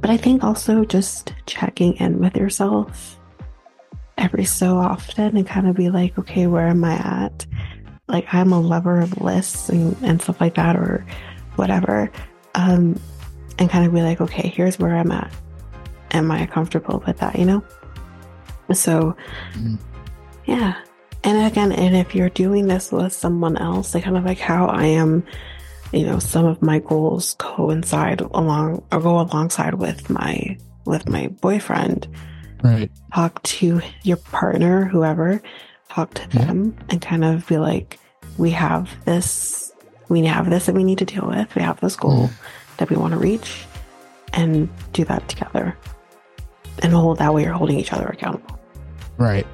[0.00, 3.18] but I think also just checking in with yourself
[4.18, 7.46] every so often and kind of be like, okay, where am I at?
[8.08, 11.06] Like, I'm a lover of lists and, and stuff like that, or
[11.56, 12.10] whatever.
[12.54, 12.98] Um,
[13.58, 15.32] and kind of be like, okay, here's where I'm at.
[16.12, 17.62] Am I comfortable with that, you know?
[18.72, 19.14] So,
[19.54, 19.78] Mm.
[20.46, 20.74] yeah.
[21.24, 24.66] And again, and if you're doing this with someone else, like kind of like how
[24.66, 25.24] I am
[25.92, 31.26] you know some of my goals coincide along or go alongside with my with my
[31.42, 32.08] boyfriend
[32.62, 32.90] Right.
[33.12, 35.42] talk to your partner whoever
[35.90, 36.46] talk to Yeah.
[36.46, 37.98] them and kind of be like
[38.38, 39.71] we have this
[40.08, 42.28] we have this that we need to deal with we have this goal
[42.78, 43.64] that we want to reach
[44.32, 45.76] and do that together
[46.82, 48.58] and hold that way you're holding each other accountable
[49.18, 49.46] Right.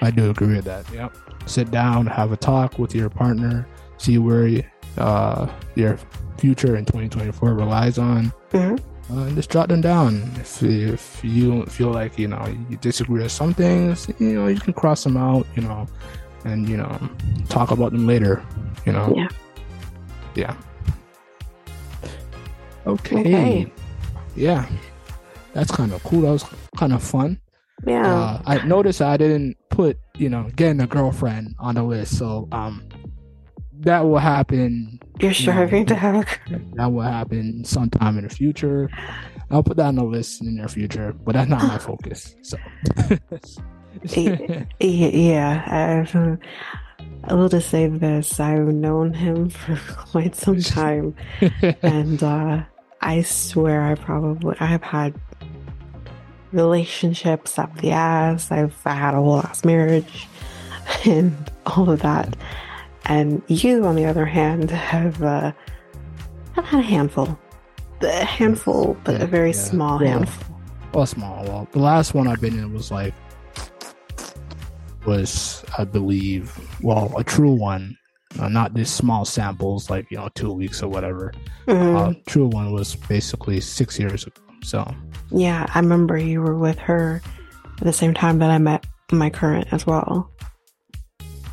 [0.00, 0.90] I do agree with that.
[0.92, 1.14] Yep.
[1.46, 3.66] Sit down, have a talk with your partner,
[3.98, 4.62] see where
[4.96, 5.98] uh, your
[6.38, 8.78] future in 2024 relies on, Mhm.
[9.10, 10.22] uh, and just jot them down.
[10.40, 14.58] If, if you feel like, you know, you disagree with some things, you know, you
[14.58, 15.86] can cross them out, you know,
[16.44, 16.98] and, you know,
[17.48, 18.42] talk about them later,
[18.86, 19.12] you know.
[19.14, 19.28] Yeah.
[20.38, 20.54] Yeah.
[22.86, 23.20] Okay.
[23.20, 23.72] Okay.
[24.36, 24.66] Yeah.
[25.52, 26.20] That's kind of cool.
[26.22, 26.44] That was
[26.76, 27.40] kind of fun.
[27.86, 32.16] yeah Uh, I noticed I didn't put, you know, getting a girlfriend on the list.
[32.18, 32.88] So um
[33.80, 34.98] that will happen.
[35.20, 36.24] you're striving to have a
[36.74, 38.88] That will happen sometime in the future.
[39.50, 42.36] I'll put that on the list in the near future, but that's not my focus.
[42.42, 42.58] So
[44.14, 46.36] Y- Yeah, I've, uh,
[47.24, 48.40] I will just say this.
[48.40, 51.14] I've known him for quite some time,
[51.82, 52.62] and uh,
[53.00, 55.14] I swear I probably I've had
[56.52, 58.50] relationships up the ass.
[58.50, 60.26] I've had a whole ass marriage,
[61.04, 62.36] and all of that.
[63.04, 65.52] And you, on the other hand, have uh,
[66.52, 67.38] have had a handful,
[68.02, 69.56] a handful, but Yeah, a very yeah.
[69.56, 70.60] small Well, handful.
[70.92, 71.44] well, small.
[71.44, 73.14] Well, the last one I've been in was like
[75.06, 77.96] was I believe well a true one,
[78.38, 81.32] uh, not these small samples like you know two weeks or whatever.
[81.66, 81.96] Mhm.
[81.96, 84.40] Uh, true one was basically six years ago.
[84.62, 84.92] So
[85.30, 87.20] Yeah, I remember you were with her
[87.78, 90.30] at the same time that I met my current as well.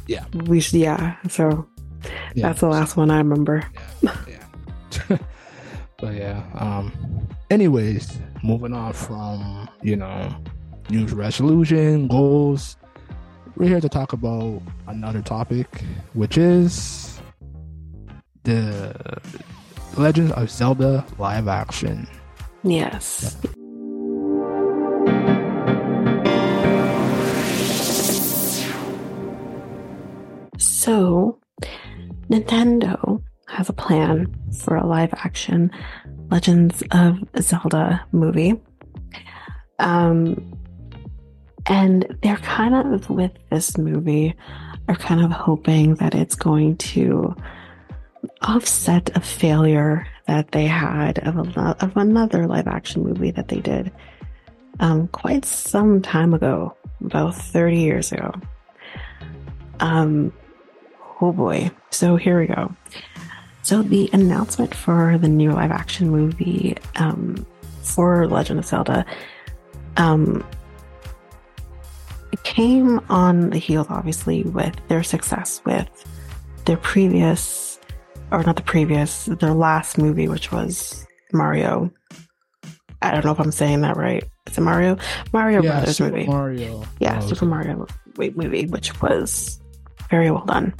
[0.07, 0.25] Yeah.
[0.45, 1.15] We should, yeah.
[1.29, 1.65] So
[2.33, 2.47] Yeah.
[2.47, 3.63] that's the last one I remember.
[4.01, 4.15] yeah.
[4.27, 5.17] yeah.
[5.99, 6.43] but yeah.
[6.55, 6.91] Um.
[7.51, 10.35] Anyways, moving on from you know,
[10.89, 12.77] New resolution goals.
[13.57, 15.67] We're here to talk about another topic,
[16.13, 17.21] which is
[18.43, 19.21] the
[19.95, 22.05] Legend of Zelda live action.
[22.63, 23.37] Yes.
[30.57, 31.39] So,
[32.29, 34.35] Nintendo has a plan
[34.65, 35.71] for a live action
[36.29, 38.59] Legends of Zelda movie.
[39.79, 40.54] Um,
[41.67, 44.35] and they're kind of, with this movie,
[44.87, 47.35] are kind of hoping that it's going to
[48.41, 53.59] offset a failure that they had of, a, of another live action movie that they
[53.59, 53.91] did
[54.79, 58.33] um, quite some time ago, about 30 years ago.
[59.79, 60.33] Um,
[61.21, 61.71] oh boy.
[61.91, 62.75] So here we go.
[63.61, 67.45] So the announcement for the new live action movie um,
[67.81, 69.05] for Legend of Zelda
[69.97, 70.45] um,
[72.35, 75.87] it came on the heels, obviously, with their success with
[76.65, 77.79] their previous,
[78.31, 81.89] or not the previous, their last movie, which was Mario.
[83.01, 84.23] I don't know if I'm saying that right.
[84.47, 84.97] Is it Mario?
[85.31, 86.27] Mario yeah, Brothers Super movie.
[86.27, 86.83] Mario.
[86.99, 89.61] yeah, Oh, Super Mario wait, movie, which was
[90.09, 90.73] very well done.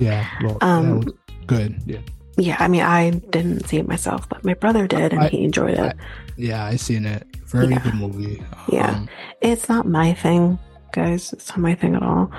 [0.00, 1.02] Yeah, well, Um,
[1.46, 1.76] good.
[1.86, 1.98] Yeah,
[2.36, 5.44] Yeah, I mean, I didn't see it myself, but my brother did, and I- he
[5.44, 5.96] enjoyed it.
[6.36, 7.26] yeah, I seen it.
[7.54, 7.78] Very Yeah.
[7.80, 8.42] good movie.
[8.68, 8.90] Yeah.
[8.90, 9.08] Um,
[9.40, 10.58] It's not my thing,
[10.92, 11.32] guys.
[11.32, 12.30] It's not my thing at all.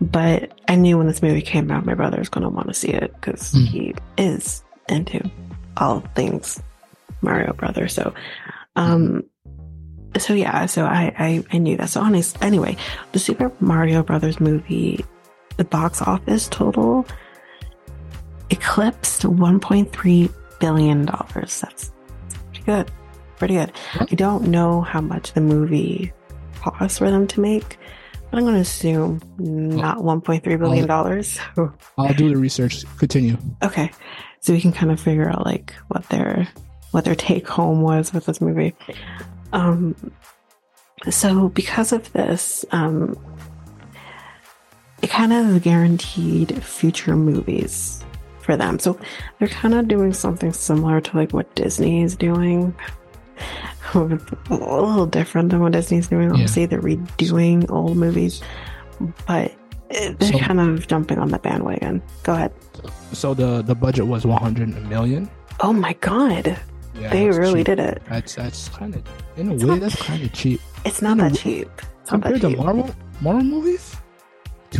[0.00, 2.74] But I knew when this movie came out, my brother was going to want to
[2.74, 3.66] see it because Mm.
[3.66, 5.30] he is into
[5.76, 6.62] all things
[7.22, 7.94] Mario Brothers.
[7.94, 8.12] So,
[8.76, 9.22] um,
[10.18, 11.88] so yeah, so I, I, I knew that.
[11.90, 12.76] So honest, anyway,
[13.12, 15.04] the Super Mario Brothers movie,
[15.56, 17.06] the box office total
[18.50, 21.60] eclipsed 1.3 billion dollars.
[21.60, 21.90] That's
[22.52, 22.90] pretty good.
[23.38, 23.72] Pretty good.
[23.98, 26.12] I don't know how much the movie
[26.56, 27.78] cost for them to make,
[28.30, 31.38] but I'm going to assume not 1.3 billion dollars.
[31.54, 32.84] So, I'll do the research.
[32.98, 33.36] Continue.
[33.62, 33.90] okay,
[34.40, 36.48] so we can kind of figure out like what their
[36.92, 38.74] what their take home was with this movie.
[39.52, 39.94] Um,
[41.10, 43.18] so because of this, um,
[45.02, 48.02] it kind of guaranteed future movies
[48.40, 48.78] for them.
[48.78, 48.98] So
[49.38, 52.74] they're kind of doing something similar to like what Disney is doing.
[53.94, 53.98] a
[54.50, 56.28] little different than what Disney's doing.
[56.28, 56.32] Yeah.
[56.32, 58.42] Obviously, they're redoing old movies,
[59.26, 59.52] but
[59.90, 62.02] they're So- kind of jumping on the bandwagon.
[62.24, 62.52] Go ahead.
[63.12, 65.28] So the the budget was 100 million.
[65.60, 66.58] Oh my god,
[67.00, 67.66] Yeah, they really cheap.
[67.66, 68.02] did it.
[68.08, 69.02] That's that's kind of
[69.36, 71.68] in a It's way not- that's kind of cheap It's not that cheap.
[72.02, 72.62] It's not that compared to.
[72.62, 73.96] Marvel Marvel movies.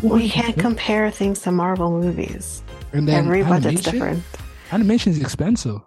[0.02, 2.62] We can't compare things to Marvel movies.
[2.92, 4.22] And then Every budget's different.
[4.72, 5.80] Animation is expensive.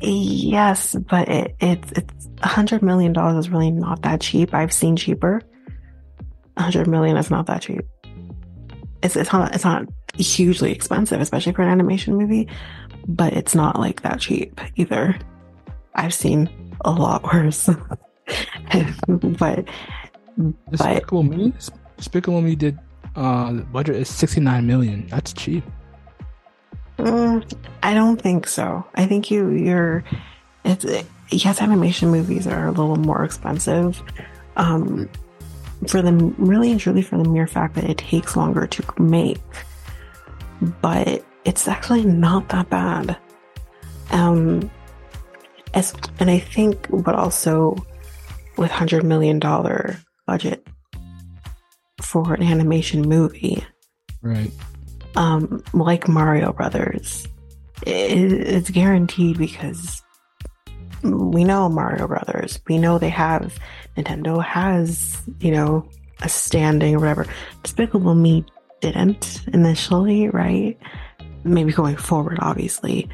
[0.00, 4.54] Yes, but it, it's it's a hundred million dollars is really not that cheap.
[4.54, 5.40] I've seen cheaper.
[6.56, 7.82] A hundred million is not that cheap.
[9.02, 12.48] It's it's not it's not hugely expensive, especially for an animation movie,
[13.08, 15.16] but it's not like that cheap either.
[15.94, 16.48] I've seen
[16.82, 17.68] a lot worse.
[19.06, 19.68] but But-
[20.70, 21.52] Despicable Me.
[21.96, 22.78] Despicable Me did.
[23.16, 25.06] Uh, the budget is 69 million.
[25.08, 25.64] That's cheap.
[27.00, 28.84] Mm, I don't think so.
[28.94, 30.04] I think you you're
[30.64, 30.84] it's
[31.30, 34.02] yes, animation movies are a little more expensive.
[34.56, 35.08] Um
[35.88, 39.40] for them really and truly for the mere fact that it takes longer to make.
[40.82, 43.16] But it's actually not that bad.
[44.10, 44.70] Um
[45.74, 47.76] as and I think but also
[48.58, 49.96] with hundred million dollar
[50.26, 50.66] budget
[52.02, 53.64] for an animation movie,
[54.22, 54.50] Right.
[55.16, 57.26] Um, like Mario Brothers,
[57.86, 60.02] it, it's guaranteed because
[61.02, 62.60] we know Mario Brothers.
[62.68, 63.58] We know they have
[63.96, 65.88] Nintendo has you know
[66.22, 67.26] a standing or whatever.
[67.62, 68.44] Despicable Me
[68.80, 70.78] didn't initially, right?
[71.44, 73.08] Maybe going forward, obviously,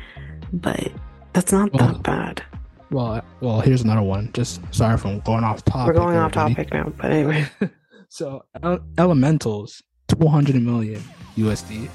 [0.53, 0.91] but
[1.33, 2.43] that's not Well, that bad.
[2.91, 4.31] Well, well, here's another one.
[4.33, 5.95] Just sorry from going off topic.
[5.95, 7.47] We're going off topic now, but anyway.
[8.09, 11.03] So Ele- Elementals, 200 million
[11.37, 11.89] USD,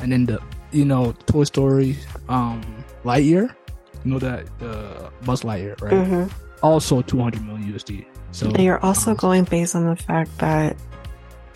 [0.00, 0.40] and then the
[0.72, 1.96] you know Toy Story,
[2.28, 2.62] um,
[3.04, 3.54] Lightyear,
[4.04, 5.92] you know that the Buzz Lightyear, right?
[5.92, 6.30] Mhm.
[6.62, 8.04] Also 200 million USD.
[8.32, 10.76] So They are also um, going based on the fact that,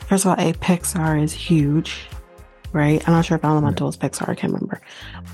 [0.07, 2.07] first of all, a Pixar is huge,
[2.73, 3.07] right?
[3.07, 4.81] I'm not sure if Elemental is Pixar, I can't remember,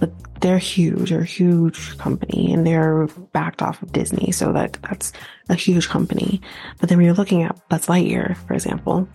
[0.01, 0.11] but
[0.41, 5.13] they're huge, they're a huge company, and they're backed off of Disney, so that that's
[5.49, 6.41] a huge company.
[6.79, 9.09] But then when you're looking at Buzz Lightyear, for example,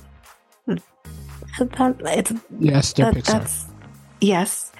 [1.59, 3.25] That, it's Yes, they're that, Pixar.
[3.31, 3.65] that's
[4.21, 4.71] yes,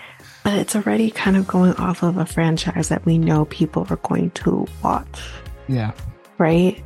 [0.43, 3.95] but it's already kind of going off of a franchise that we know people are
[3.97, 5.21] going to watch,
[5.67, 5.91] Yeah.
[6.37, 6.81] right?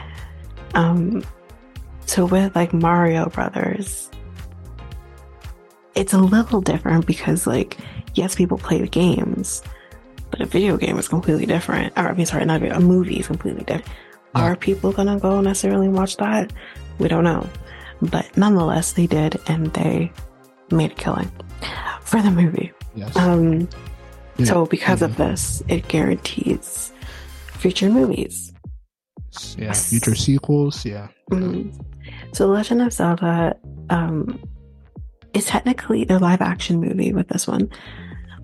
[0.75, 1.23] Um,
[2.05, 4.09] so with like Mario Brothers,
[5.95, 7.77] it's a little different because like
[8.15, 9.61] yes, people play the games,
[10.31, 11.93] but a video game is completely different.
[11.97, 13.87] Or I mean, sorry, not a, video, a movie is completely different.
[14.35, 14.41] Yeah.
[14.43, 16.53] Are people gonna go necessarily watch that?
[16.99, 17.47] We don't know,
[18.01, 20.11] but nonetheless, they did, and they
[20.71, 21.31] made a killing
[22.01, 22.71] for the movie.
[22.95, 23.15] Yes.
[23.15, 23.67] Um,
[24.37, 24.45] Yeah.
[24.45, 25.17] so because of Mhm.
[25.17, 26.91] this, it guarantees
[27.53, 28.53] future movies.
[29.57, 29.73] yeah.
[29.73, 30.85] Future sequels.
[30.85, 31.07] Yeah.
[31.31, 31.73] Mhm.
[32.33, 33.55] So Legend of Zelda
[33.89, 34.39] um,
[35.33, 37.69] is technically a live action movie with this one,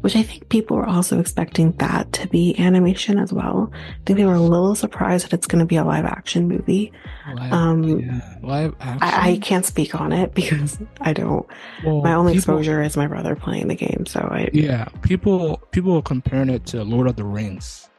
[0.06, 3.72] which I think people were also expecting that to be animation as well.
[3.74, 6.48] I think they were a little surprised that it's going to be a live action
[6.48, 6.92] movie.
[7.34, 8.38] Live, Um, yeah.
[8.44, 9.02] Live action.
[9.02, 11.48] I, I can't speak on it because I don't.
[11.84, 15.58] Well, My only people- exposure is my brother playing the game, so I Yeah, people
[15.72, 17.90] people are comparing it to Lord of the Rings.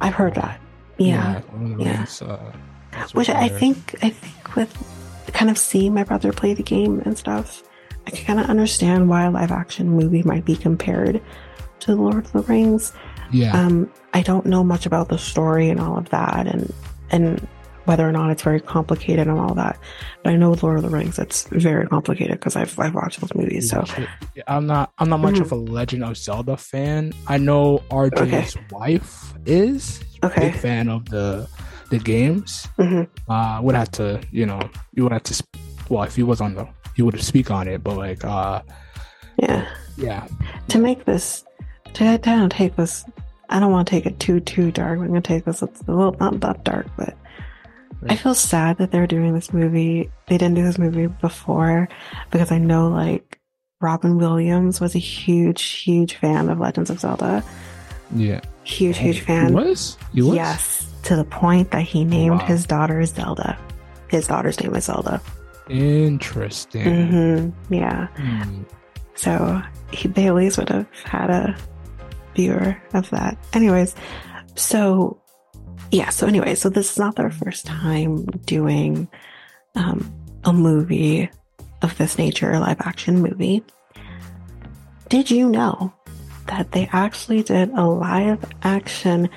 [0.00, 0.58] I've heard that.
[0.96, 1.42] Yeah.
[1.52, 1.96] Lord of the yeah.
[1.98, 2.22] Rings.
[2.22, 2.52] Uh,
[3.12, 4.72] which I think I think with
[5.34, 7.62] kind of seeing my brother play the game and stuff,
[8.06, 11.20] I can kind of understand why a live action movie might be compared
[11.80, 12.92] to The Lord of the Rings.
[13.32, 13.58] Yeah.
[13.58, 16.72] Um, I don't know much about the story and all of that, and
[17.10, 17.46] and
[17.86, 19.78] whether or not it's very complicated and all that.
[20.22, 23.20] But I know with Lord of the Rings, it's very complicated because I've I've watched
[23.20, 23.70] those movies.
[23.70, 23.84] So
[24.34, 25.40] Yeah, I'm not I'm not much Mhm.
[25.42, 27.12] of a Legend of Zelda fan.
[27.26, 31.48] I know RJ's wife is okay, big fan of the
[31.90, 32.66] the games.
[32.76, 34.60] hmm Uh would have to, you know,
[34.94, 35.56] you would have to sp-
[35.90, 38.62] well, if he was on the he would speak on it, but like uh
[39.36, 39.68] yeah.
[39.96, 40.26] yeah.
[40.68, 41.44] To make this,
[41.94, 43.04] to kind of take this,
[43.48, 44.98] I don't want to take it too too dark.
[45.00, 45.60] I'm gonna take this.
[45.62, 47.16] A little not that dark, but
[48.08, 50.10] I feel sad that they're doing this movie.
[50.28, 51.88] They didn't do this movie before
[52.30, 53.40] because I know like
[53.80, 57.42] Robin Williams was a huge, huge fan of Legends of Zelda.
[58.14, 58.40] Yeah.
[58.64, 59.52] Huge, huge He fan.
[59.52, 59.98] was?
[60.14, 60.34] He was?
[60.34, 62.46] Yes, to the point that he named Wow.
[62.46, 63.58] his daughter Zelda.
[64.08, 65.20] His daughter's name is Zelda.
[65.68, 67.08] Interesting.
[67.08, 68.06] hmm Yeah.
[68.08, 68.62] Hmm.
[69.14, 69.62] So
[69.92, 71.56] he, they at least would have had a
[72.34, 73.38] viewer of that.
[73.52, 73.94] Anyways,
[74.56, 75.20] so
[75.90, 79.08] yeah, so anyway, so this is not their first time doing
[79.76, 80.12] um,
[80.44, 81.30] a movie
[81.82, 83.62] of this nature, a live action movie.
[85.08, 85.92] Did you know
[86.48, 89.28] that they actually did a live action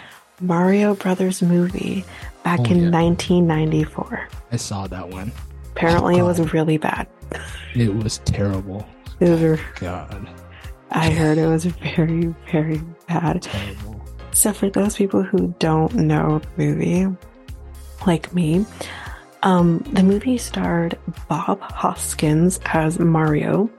[0.41, 2.03] Mario Brothers movie
[2.43, 2.89] back Oh, in yeah.
[2.89, 4.27] 1994?
[4.51, 5.31] I saw that one.
[5.77, 7.07] Apparently, it was really bad.
[7.75, 8.83] It was terrible.
[9.19, 10.27] It was, God.
[10.89, 13.43] I heard it was very, very bad.
[13.43, 14.03] Terrible.
[14.31, 17.15] So, for those people who don't know the movie,
[18.07, 18.65] like me,
[19.43, 20.97] um, the movie starred
[21.29, 23.69] Bob Hoskins as Mario.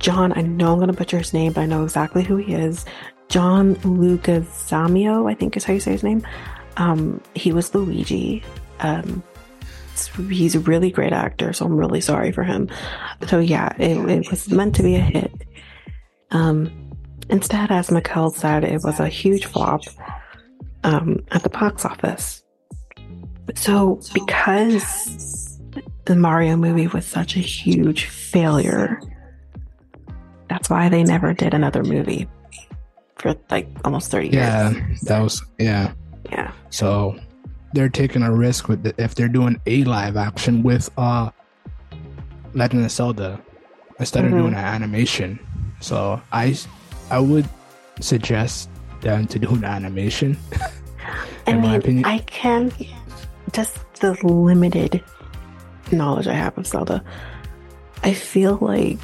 [0.00, 2.52] John, I know I'm going to butcher his name, but I know exactly who he
[2.54, 2.84] is.
[3.28, 6.26] John Lugazamio, I think is how you say his name.
[6.78, 8.42] Um, he was Luigi.
[8.80, 9.22] Um,
[9.96, 12.68] s- he's a really great actor, so I'm really sorry for him.
[13.28, 15.32] So yeah, it, it was meant to be a hit.
[16.30, 16.70] Um,
[17.28, 19.82] instead, as Mikel said, it was a huge flop
[20.84, 22.42] um, at the box office.
[23.54, 25.58] So because
[26.04, 29.00] the Mario movie was such a huge failure,
[30.48, 32.28] that's why they never did another movie
[33.16, 34.76] for like almost 30 Yeah, years.
[34.82, 35.92] Yeah, that was yeah.
[36.30, 36.52] Yeah.
[36.70, 37.18] So
[37.76, 41.30] they're taking a risk with the, if they're doing a live action with uh
[42.54, 43.38] Legend of Zelda
[44.00, 44.28] instead Mhm.
[44.28, 45.38] of doing an animation.
[45.80, 46.56] So I
[47.10, 47.46] I would
[48.00, 48.68] suggest
[49.02, 50.36] them to do an animation.
[51.46, 52.04] I in my mean, opinion.
[52.06, 52.72] I can
[53.52, 55.02] just the limited
[55.92, 57.04] knowledge I have of Zelda.
[58.02, 58.98] I feel like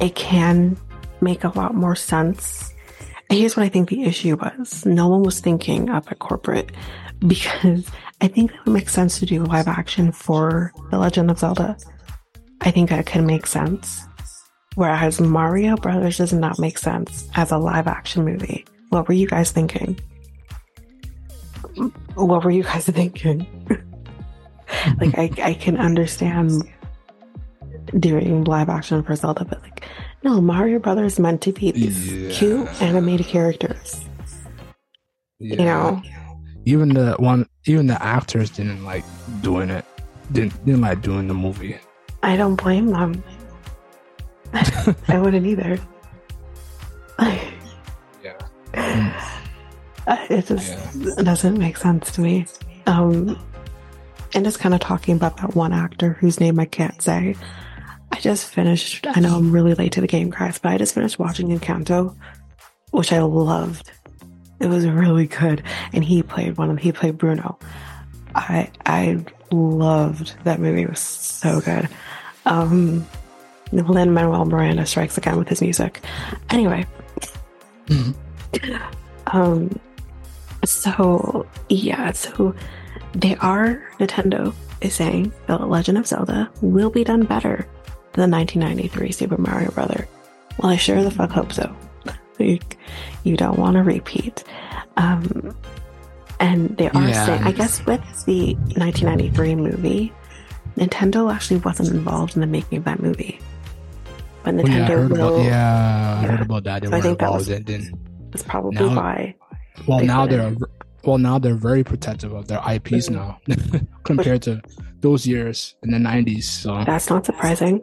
[0.00, 0.76] it can
[1.20, 2.72] make a lot more sense.
[3.30, 6.70] And here's what I think the issue was: no one was thinking up at corporate
[7.26, 7.86] because
[8.20, 11.76] I think it would make sense to do live action for The Legend of Zelda.
[12.60, 14.02] I think that could make sense.
[14.74, 18.64] Whereas Mario Brothers does not make sense as a live action movie.
[18.90, 19.98] What were you guys thinking?
[22.14, 23.46] what were you guys thinking?
[25.00, 26.62] like I, I can understand
[27.98, 29.84] doing live action for Zelda, but like
[30.22, 32.30] no, Mario Brothers meant to be these Yeah.
[32.30, 34.04] cute animated characters.
[35.38, 36.00] You know?
[36.64, 39.04] Even the one, even the actors didn't like
[39.42, 39.84] doing it.
[40.32, 41.78] Didn't didn't like doing the movie.
[42.22, 43.22] I don't blame them.
[45.08, 45.78] I wouldn't either.
[48.22, 49.30] Yeah.
[50.30, 52.46] it just it doesn't make sense to me.
[52.86, 53.38] Um,
[54.34, 57.36] and just kind of talking about that one actor whose name I can't say.
[58.12, 59.06] I just finished.
[59.08, 62.16] I know I'm really late to the game, guys, but I just finished watching Encanto,
[62.90, 63.90] which I loved.
[64.60, 65.62] It was really good,
[65.92, 66.82] and he played one of them.
[66.82, 67.58] he played Bruno.
[68.34, 70.82] I I loved that movie.
[70.82, 71.88] It was so good.
[72.46, 73.06] Um,
[73.72, 76.00] Lin Manuel Miranda strikes again with his music.
[76.50, 76.86] Anyway,
[79.28, 79.78] um,
[80.64, 82.54] so yeah, so
[83.14, 87.66] they are Nintendo is saying The Legend of Zelda will be done better
[88.12, 90.08] than 1993 Super Mario Brother.
[90.58, 91.74] Well, I sure the fuck hope so.
[92.38, 92.58] you,
[93.24, 94.44] you don't want to repeat.
[94.96, 95.56] Um,
[96.40, 97.26] and they are Yeah.
[97.26, 100.12] saying, I guess, with the 1993 movie,
[100.76, 103.38] Nintendo actually wasn't involved in the making of that movie.
[104.42, 105.34] But Well, yeah, I Nintendo heard will.
[105.36, 106.82] about yeah, I heard about that.
[106.82, 107.62] They So I think that was- in.
[107.64, 107.92] Then,
[108.30, 109.34] That's probably Now- why.
[109.86, 110.54] well, they now they're
[111.04, 113.12] well now they're very protective of their IPs Mhm.
[113.12, 113.38] now
[114.04, 114.60] compared to
[115.00, 116.42] those years in the 90s.
[116.48, 117.80] So That's not surprising.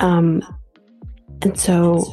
[0.00, 0.42] Um,
[1.42, 2.04] and so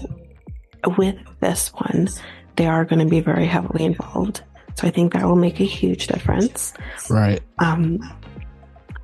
[0.97, 2.07] with this one,
[2.55, 4.43] they are going to be very heavily involved.
[4.75, 6.73] So I think that will make a huge difference.
[7.09, 7.41] right.
[7.59, 7.99] Um,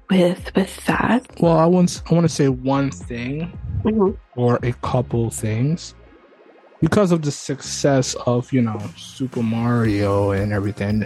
[0.09, 3.51] with with that, Well, I want I want to say one thing
[3.83, 5.95] mhm, or a couple things
[6.79, 11.01] because of the success of you know Super Mario and everything.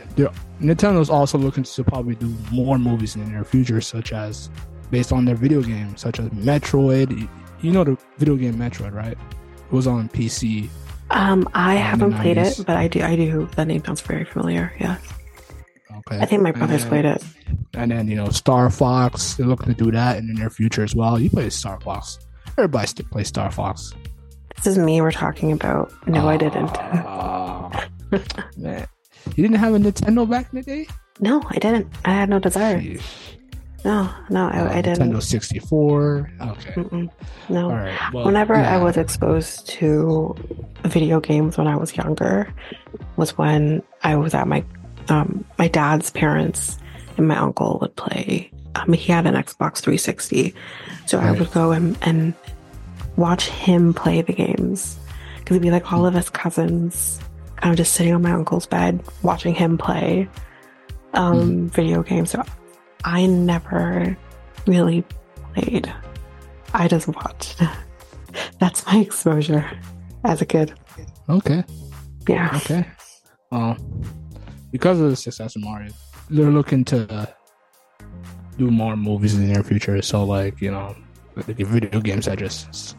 [0.61, 4.49] Nintendo's also looking to probably do more movies in the near future, such as
[4.91, 7.27] based on their video games, such as Metroid.
[7.61, 9.13] You know the video game Metroid, right?
[9.17, 10.67] It was on PC.
[11.11, 13.01] Um, I in haven't played it, but I do.
[13.01, 13.47] I do.
[13.55, 14.73] That name sounds very familiar.
[14.79, 14.97] Yeah,
[15.99, 17.23] Okay, I think my brothers then- played it.
[17.73, 19.35] And then you know Star Fox.
[19.35, 21.19] They're looking to do that in the near future as well.
[21.19, 22.19] You play Star Fox.
[22.57, 23.93] Everybody still plays Star Fox.
[24.57, 25.01] This is me.
[25.01, 25.91] We're talking about.
[26.07, 26.69] No, I didn't.
[26.75, 27.87] Ah,
[28.57, 28.87] man,
[29.35, 30.87] you didn't have a Nintendo back in the day.
[31.19, 31.87] No, I didn't.
[32.05, 32.79] I had no desire.
[32.81, 33.01] Jeez.
[33.85, 35.11] No, no, Uh, I, I didn't.
[35.11, 36.31] Nintendo 64.
[36.41, 36.71] Okay.
[36.73, 37.09] Mm-mm.
[37.47, 37.69] No.
[37.69, 38.13] All right.
[38.13, 40.35] Well, Whenever I was exposed to
[40.83, 42.53] video games when I was younger
[43.15, 44.63] was when I was at my
[45.09, 46.77] um, my dad's parents
[47.17, 48.51] and my uncle would play.
[48.75, 50.53] Um, he had an Xbox 360,
[51.07, 52.33] so I would go and, and
[53.15, 54.99] watch him play the games
[55.39, 57.19] because it'd be like all of us cousins
[57.57, 60.29] kind of just sitting on my uncle's bed watching him play
[61.15, 62.29] um, video games.
[62.31, 62.43] So
[63.03, 64.17] I never
[64.67, 65.03] really
[65.53, 65.91] played.
[66.73, 67.61] I just watched.
[68.59, 69.69] That's my exposure
[70.23, 70.73] as a kid.
[71.29, 71.63] Okay.
[72.27, 72.51] Yeah.
[72.55, 72.85] Okay.
[73.51, 73.77] Well,
[74.71, 75.91] because of the success of Mario,
[76.29, 77.25] they're looking to uh,
[78.57, 80.01] do more movies in the near future.
[80.01, 80.95] So, like you know,
[81.35, 82.95] the the video games I just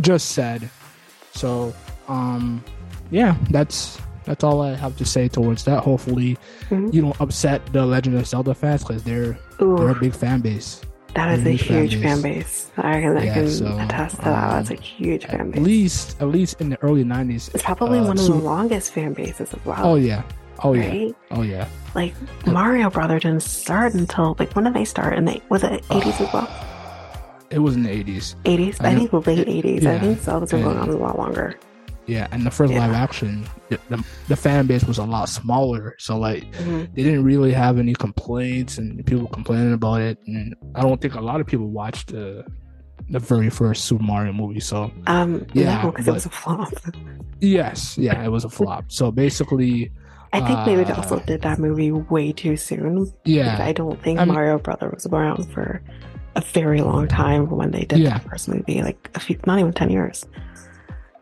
[0.00, 0.70] just said.
[1.32, 1.74] So,
[2.06, 2.62] um,
[3.10, 5.82] yeah, that's that's all I have to say towards that.
[5.84, 6.36] Hopefully,
[6.70, 6.92] Mhm.
[6.92, 10.80] you don't upset the Legend of Zelda fans because they're they're a big fan base.
[11.14, 12.70] that is a huge fan huge fan base.
[12.76, 14.50] I can, I can so, attest to that.
[14.50, 15.46] That's a um, huge fan base.
[15.46, 15.62] At base.
[15.64, 17.54] least, at least in the early '90s.
[17.54, 19.78] It's probably uh, one of so- the longest fan bases as well.
[19.80, 20.22] Oh yeah.
[20.62, 20.88] Oh yeah.
[20.88, 21.16] right?
[21.30, 21.68] Oh yeah.
[21.94, 22.14] Like
[22.46, 25.16] Mario Brother didn't start until like when did they start?
[25.16, 26.48] And they was it eighties as well?
[27.50, 28.34] It was in the eighties.
[28.44, 28.80] Eighties?
[28.80, 29.86] I I think late eighties.
[29.86, 31.54] I think Zelda's been going on a lot longer.
[32.06, 32.80] Yeah, and the first Yeah.
[32.86, 36.94] live action, the, the, the fan base was a lot smaller, so like Mhm.
[36.94, 40.18] they didn't really have any complaints and people complaining about it.
[40.26, 42.44] And I don't think a lot of people watched the
[43.10, 44.60] the very first Super Mario movie.
[44.60, 46.72] So Um, Yeah, no, because it was a flop.
[47.40, 48.84] yes, yeah, it was a flop.
[48.88, 49.90] So basically,
[50.32, 53.10] I think maybe they Uh, also did that movie way too soon.
[53.24, 55.82] yeah, I don't think I mean- Mario Brother was around for
[56.36, 58.10] a very long time when they did Yeah.
[58.10, 60.24] that first movie, like a few, not even ten years.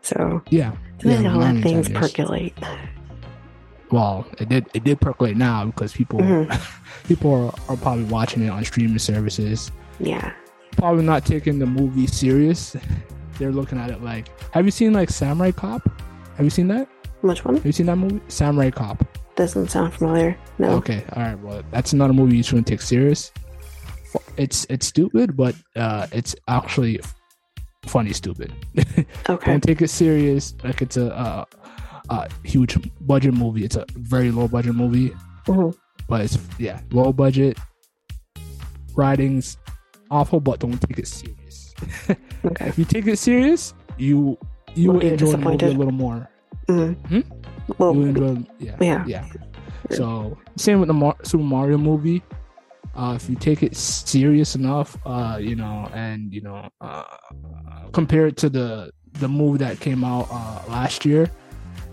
[0.03, 0.73] So yeah,
[1.03, 2.53] yeah, gotta not let things percolate.
[3.91, 6.47] Well, it did it did percolate now because people Mhm.
[7.07, 9.71] people are, are probably watching it on streaming services.
[9.99, 10.33] Yeah.
[10.77, 12.75] probably not taking the movie serious.
[13.39, 15.87] They're looking at it like, have you seen like Samurai Cop?
[16.35, 16.87] Have you seen that?
[17.21, 17.55] Which one?
[17.55, 18.19] Have you seen that movie?
[18.27, 19.05] Samurai Cop.
[19.35, 20.37] Doesn't sound familiar.
[20.59, 20.71] No.
[20.71, 21.39] Okay, all right.
[21.39, 23.31] Well, that's not a movie you shouldn't take serious.
[24.37, 26.99] It's it's stupid, but uh, it's actually
[27.85, 28.53] funny stupid.
[29.29, 29.51] Okay.
[29.51, 31.45] Don't take it serious like it's a, a,
[32.09, 33.63] a huge budget movie.
[33.63, 35.13] It's a very low budget movie,
[35.47, 35.73] Mhm.
[36.09, 37.57] but it's yeah low budget.
[38.95, 39.57] Writing's
[40.11, 41.73] awful, but don't take it serious.
[42.45, 42.67] Okay.
[42.67, 44.37] If you take it serious, you
[44.75, 46.29] you Will enjoy the movie a little more.
[46.67, 46.95] Mhm.
[47.07, 47.21] Hmm?
[47.77, 49.05] Well, You enjoy, yeah, yeah.
[49.07, 49.25] yeah.
[49.91, 52.21] So same with the Mar- Super Mario movie.
[52.95, 57.03] Uh, if you take it serious enough, uh, you know, and you know, uh,
[57.93, 61.29] compare it to the the movie that came out uh, last year,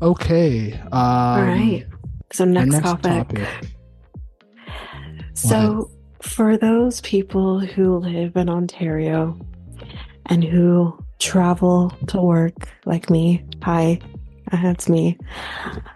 [0.07, 0.73] okay.
[0.73, 1.87] Um, all right.
[2.33, 3.47] So, the next, topic.
[5.35, 5.91] So,
[6.23, 9.39] for those people who live in Ontario
[10.27, 14.01] and who travel to work like me, hi,
[14.51, 15.19] that's me.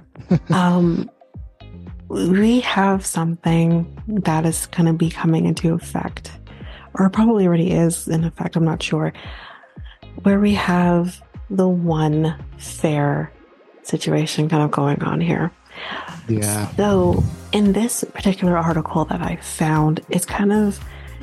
[0.50, 1.10] um,
[2.08, 6.32] we have something that is going to be coming into effect,
[6.94, 9.12] or probably already is in effect, I'm not sure,
[10.22, 13.32] where we have the one fare
[13.82, 15.50] situation kind of going on here.
[16.28, 16.68] Yeah.
[16.76, 20.78] So, in this particular article that I found, it's kind of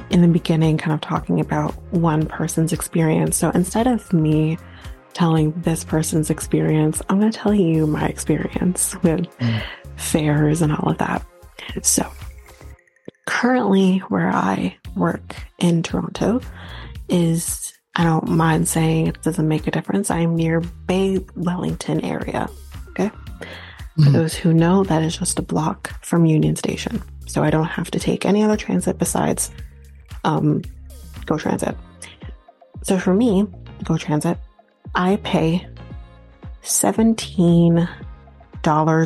[0.10, 3.38] in the beginning, kind of talking about one person's experience.
[3.38, 4.58] So, instead of me
[5.14, 9.62] telling this person's experience, I'm going to tell you my experience with Mm.
[9.96, 11.26] fares and all of that.
[11.82, 12.10] So,
[13.26, 16.42] currently, where I work in Toronto
[17.10, 17.67] is,
[17.98, 20.12] I don't mind saying it doesn't make a difference.
[20.12, 22.48] I'm near Bay Wellington area.
[22.90, 23.10] Okay.
[23.96, 24.14] For Mhm.
[24.14, 27.02] those who know, that is just a block from Union Station.
[27.26, 29.50] So I don't have to take any other transit besides
[30.24, 30.62] um,
[31.26, 31.76] Go Transit.
[32.84, 33.48] So for me,
[33.84, 34.38] Go Transit,
[34.94, 35.68] I pay
[36.64, 37.88] $17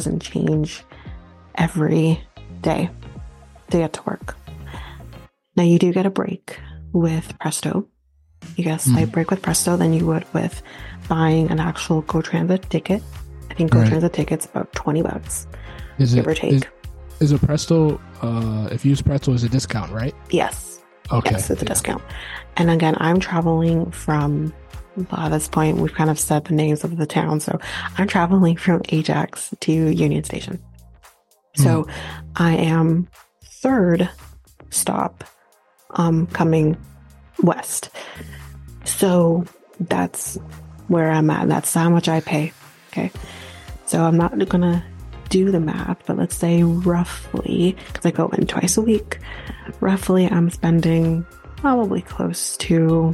[0.05, 0.83] and change
[1.55, 2.21] every
[2.61, 2.89] day
[3.69, 4.35] to get to work.
[5.55, 6.59] Now, you do get a break
[6.93, 7.87] with Presto.
[8.55, 10.61] You get a slight break with Presto than you would with
[11.07, 13.01] buying an actual Go Transit ticket.
[13.49, 13.87] I think Go Right.
[13.87, 15.47] Transit ticket's about 20 bucks,
[15.97, 16.53] Is give it or take.
[16.53, 16.63] is,
[17.19, 17.99] is a Presto?
[18.21, 20.13] Uh, if you use Presto, is a discount, right?
[20.29, 20.79] yes.
[21.11, 21.31] Okay.
[21.31, 21.69] Yes, it's a Yeah.
[21.69, 22.01] discount.
[22.55, 24.53] And again, I'm traveling from,
[24.95, 27.41] by this point, we've kind of said the names of the town.
[27.41, 27.59] So
[27.97, 30.59] I'm traveling from Ajax to Union Station.
[31.57, 31.85] So
[32.37, 33.09] I am
[33.43, 34.09] third
[34.69, 35.25] stop
[35.95, 36.77] um, coming
[37.41, 37.89] west.
[38.85, 39.45] So
[39.79, 40.37] that's
[40.87, 41.47] where I'm at.
[41.47, 42.51] That's how much I pay.
[42.91, 43.11] Okay.
[43.85, 44.83] So I'm not going to
[45.29, 49.19] do the math, but let's say roughly, because I go in twice a week,
[49.79, 51.25] roughly I'm spending
[51.57, 53.13] probably close to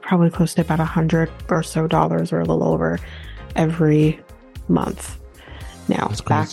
[0.00, 2.98] probably close to about a hundred or so dollars or a little over
[3.56, 4.20] every
[4.68, 5.18] month.
[5.88, 6.50] Now, That's back,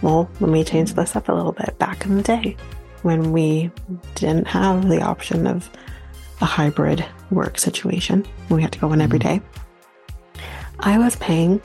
[0.00, 1.78] well, let me change this up a little bit.
[1.78, 2.56] Back in the day,
[3.02, 3.70] when we
[4.14, 5.68] didn't have the option of
[6.40, 9.40] a hybrid work situation, we had to go in every Mhm.
[10.80, 11.60] I was paying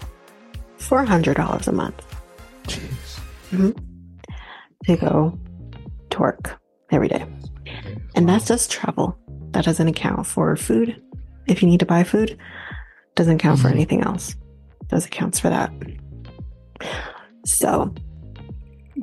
[0.80, 2.02] $400 a month
[2.66, 3.20] Jeez.
[4.86, 5.38] to go
[6.12, 6.60] to work
[6.92, 7.26] every day.
[8.16, 9.18] And that's just travel.
[9.52, 11.02] That doesn't account for food.
[11.48, 12.38] If you need to buy food,
[13.16, 13.74] doesn't count for Mhm.
[13.74, 14.36] anything else.
[14.88, 15.72] Does accounts for that.
[17.46, 17.94] So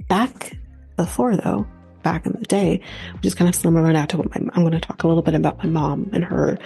[0.08, 0.56] back
[0.96, 1.66] before though,
[2.04, 2.80] back in the day,
[3.14, 5.22] which is kind of similar now to what my I'm going to talk a little
[5.22, 6.56] bit about my mom and her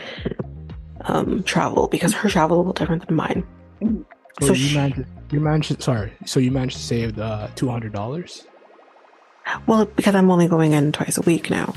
[1.03, 3.47] um, travel because her travel is a little different than mine.
[3.81, 5.05] So, So you she- managed.
[5.31, 5.83] You managed.
[5.83, 6.13] Sorry.
[6.27, 8.47] So you managed to save uh, two hundred dollars.
[9.67, 11.75] Well, because I'm only going in twice a week now.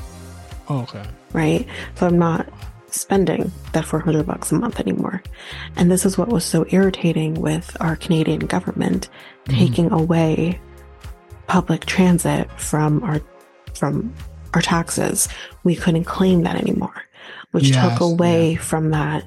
[0.68, 1.02] Oh, okay.
[1.32, 1.66] right?
[1.96, 2.46] So I'm not
[2.88, 5.22] spending that 400 bucks a month anymore.
[5.76, 9.08] And this is what was so irritating with our Canadian government
[9.46, 9.56] Mhm.
[9.58, 10.60] taking away
[11.46, 13.20] public transit from our
[13.74, 14.12] from
[14.54, 15.28] our taxes.
[15.64, 16.94] We couldn't claim that anymore,
[17.52, 19.24] which Yes, took away from that.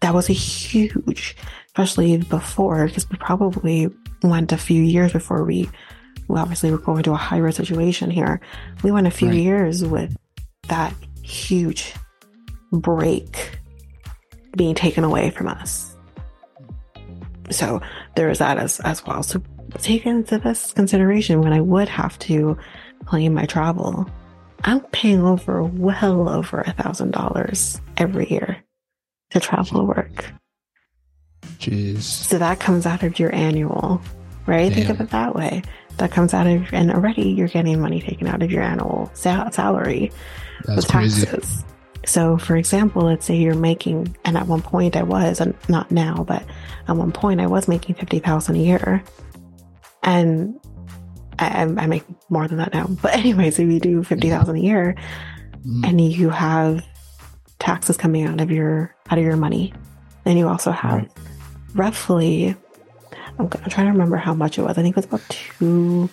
[0.00, 1.36] That was a huge,
[1.66, 3.88] especially before, because we probably
[4.22, 5.68] went a few years before we,
[6.28, 8.40] well, obviously we're going to a hybrid situation here.
[8.82, 9.38] We went a few Right.
[9.38, 10.16] years with
[10.68, 11.94] that huge
[12.72, 13.58] break
[14.56, 15.94] being taken away from us.
[17.50, 17.80] So
[18.14, 19.22] there is that as as well.
[19.22, 19.42] So
[19.78, 22.56] take into this consideration when I would have to
[23.08, 24.06] claim my travel.
[24.64, 28.58] I'm paying over well over a thousand dollars every year
[29.30, 30.26] to travel to work.
[31.58, 32.02] Jeez.
[32.02, 34.02] So that comes out of your annual,
[34.46, 34.72] right?
[34.72, 35.62] Think of it that way.
[35.96, 39.50] That comes out of, and already you're getting money taken out of your annual sal-
[39.52, 40.12] salary
[40.64, 41.26] That's with crazy.
[41.26, 41.64] taxes.
[42.04, 45.90] So, for example, let's say you're making, and at one point I was, and not
[45.90, 46.44] now, but
[46.86, 49.02] at one point I was making fifty thousand a year,
[50.02, 50.58] and
[51.38, 52.86] I, I make more than that now.
[53.02, 54.94] But anyways, if you do fifty thousand a year,
[55.66, 55.84] Mhm.
[55.88, 56.84] and you have
[57.58, 59.72] taxes coming out of your out of your money,
[60.24, 61.10] then you also have Right.
[61.74, 62.56] roughly.
[63.38, 64.78] I'm, I'm trying to remember how much it was.
[64.78, 66.08] I think it was about two,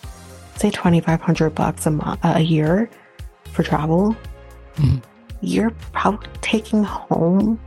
[0.56, 2.89] say twenty five hundred bucks a month a year
[3.52, 4.15] for travel.
[4.77, 5.02] Mhm.
[5.41, 7.60] You're probably taking home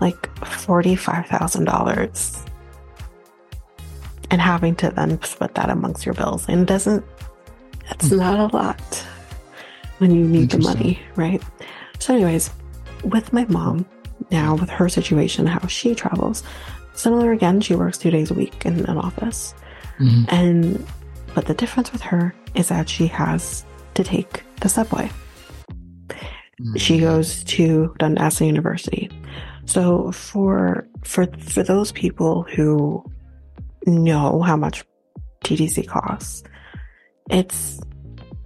[0.00, 2.38] like forty five thousand dollars,
[4.30, 6.46] and having to then split that amongst your bills.
[6.48, 7.04] And it doesn't.
[7.90, 8.16] It's Hmm.
[8.18, 9.06] not a lot
[9.98, 11.42] when you need the money, right?
[11.98, 12.50] So, anyways,
[13.04, 13.86] with my mom
[14.30, 16.42] now, with her situation, how she travels,
[16.94, 19.54] similar again, she works two days a week in an office.
[19.98, 20.26] Mhm.
[20.32, 20.86] And,
[21.34, 25.10] but the difference with her is that she has to take the subway.
[26.76, 29.10] She goes to Dundas University.
[29.66, 33.04] So for, for, for those people who
[33.86, 34.84] know how much
[35.44, 36.42] TTC costs,
[37.30, 37.80] it's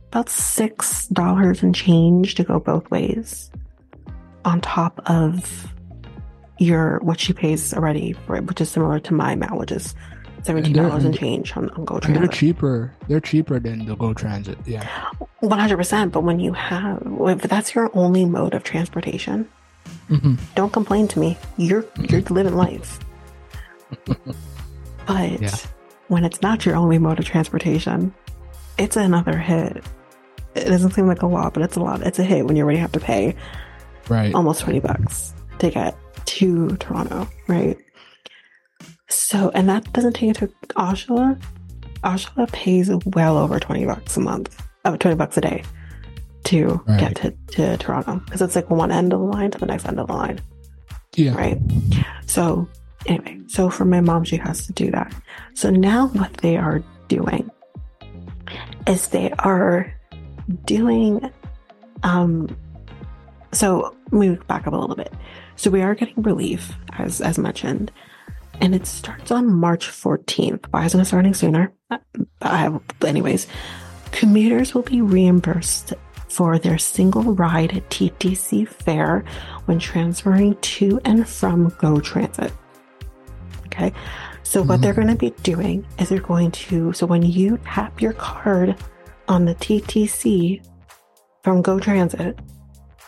[0.08, 3.50] about six dollars and change to go both ways
[4.44, 5.72] on top of
[6.58, 9.94] your what she pays already for it, which is similar to my amount, which is
[10.42, 12.92] seventeen dollars and change on, on Go And they're cheaper.
[13.08, 14.58] They're cheaper than the Go Transit.
[14.66, 14.86] Yeah.
[15.40, 16.12] One hundred percent.
[16.12, 19.48] But when you have if that's your only mode of transportation,
[20.08, 21.38] hmm don't complain to me.
[21.56, 22.98] You're you're living life.
[25.12, 25.56] But Yeah.
[26.08, 28.14] when it's not your only mode of transportation,
[28.78, 29.82] it's another hit.
[30.54, 32.02] It doesn't seem like a lot, but it's a lot.
[32.02, 33.34] It's a hit when you already have to pay
[34.08, 34.34] Right.
[34.34, 35.96] almost 20 bucks to get
[36.26, 37.76] to Toronto, right?
[39.08, 41.40] So, and that doesn't take into Oshawa.
[42.04, 45.62] Oshawa pays well over 20 bucks a month, uh, 20 bucks a day
[46.44, 47.00] to Right.
[47.00, 49.86] get to, to Toronto because it's like one end of the line to the next
[49.86, 50.40] end of the line,
[51.14, 51.34] yeah.
[51.34, 51.60] right?
[52.26, 52.66] So,
[53.06, 55.14] anyway, so for my mom, she has to do that.
[55.54, 57.50] So now what they are doing
[58.86, 59.92] is they are
[60.64, 61.30] doing,
[62.02, 62.56] um,
[63.52, 65.12] so me back up a little bit.
[65.56, 67.92] So we are getting relief, as as mentioned,
[68.60, 70.66] and it starts on March 14th.
[70.70, 71.72] Why isn't it starting sooner?
[72.42, 73.46] I, anyways,
[74.12, 75.92] commuters will be reimbursed
[76.28, 79.24] for their single ride TTC fare
[79.66, 82.52] when transferring to and from Go Transit.
[83.72, 83.92] Okay,
[84.42, 84.82] so what Mhm.
[84.82, 88.74] they're going to be doing is they're going to so when you tap your card
[89.28, 90.60] on the TTC
[91.44, 92.38] from Go Transit,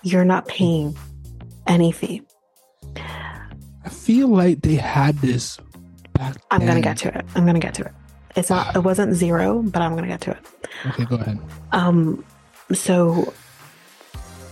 [0.02, 0.96] you're not paying
[1.66, 2.22] any fee.
[2.96, 5.58] I feel like they had this
[6.14, 6.36] back.
[6.50, 7.24] I'm gonna get to it.
[7.34, 7.92] I'm gonna get to it.
[8.36, 8.74] It's not.
[8.76, 10.38] It wasn't zero, but I'm gonna get to it.
[10.86, 11.38] Okay, go ahead.
[11.72, 12.24] Um.
[12.72, 13.32] So.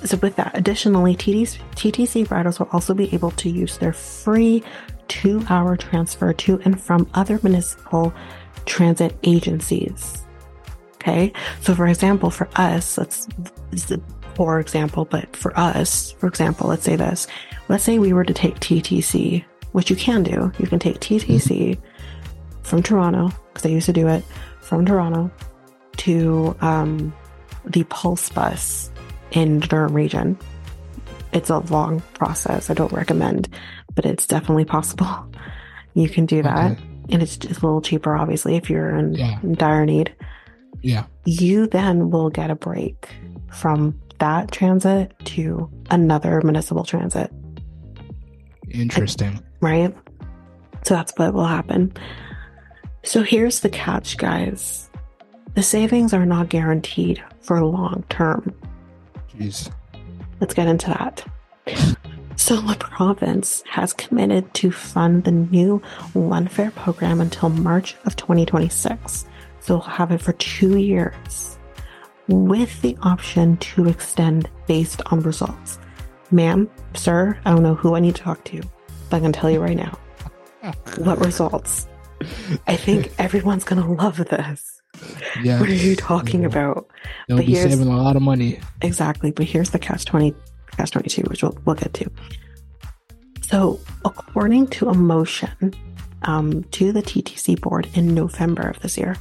[0.02, 4.62] So with that, additionally, TTC, TTC riders will also be able to use their free
[5.10, 8.14] two-hour transfer to and from other municipal
[8.64, 10.24] transit agencies.
[10.94, 11.32] Okay,
[11.62, 13.26] so for example, for us, let's
[13.70, 13.98] this is a
[14.34, 17.26] poor example, but for us, for example, let's say this.
[17.68, 20.52] Let's say we were to take TTC, which you can do.
[20.58, 21.78] You can take TTC
[22.62, 24.24] from Toronto, because I used to do it
[24.60, 25.30] from Toronto
[25.98, 27.12] to um,
[27.64, 28.90] the Pulse bus
[29.32, 30.38] in the Durham region.
[31.32, 32.70] It's a long process.
[32.70, 33.48] I don't recommend,
[33.94, 35.06] but it's definitely possible.
[35.94, 36.72] You can do that.
[36.72, 36.82] Okay.
[37.10, 39.40] And it's just a little cheaper, obviously, if you're in, Yeah.
[39.42, 40.14] in dire need.
[40.82, 41.04] Yeah.
[41.24, 43.08] You then will get a break
[43.52, 47.32] from that transit to another municipal transit,
[48.70, 49.40] Interesting.
[49.60, 49.94] right?
[50.84, 51.92] So that's what will happen.
[53.02, 54.88] So here's the catch, guys.
[55.54, 58.54] The savings are not guaranteed for long term.
[59.36, 59.70] Jeez.
[60.40, 61.24] Let's get into that.
[62.36, 65.78] So the province has committed to fund the new
[66.14, 69.26] One Fare program until March of 2026.
[69.60, 71.58] So we'll have it for two years
[72.28, 75.78] with the option to extend based on results.
[76.30, 78.62] Ma'am, sir, I don't know who I need to talk to,
[79.10, 79.98] but I can tell you right now.
[80.96, 81.88] What results?
[82.66, 84.79] I think everyone's going to love this.
[85.42, 85.60] Yeah.
[85.60, 86.88] What are you talking about?
[87.28, 88.60] They'll but be saving a lot of money.
[88.82, 90.34] Exactly, but here's the catch 20
[90.76, 92.10] catch 22 which we'll, we'll get to.
[93.42, 95.74] So, according to a motion
[96.22, 99.16] um, to the TTC board in November of this year.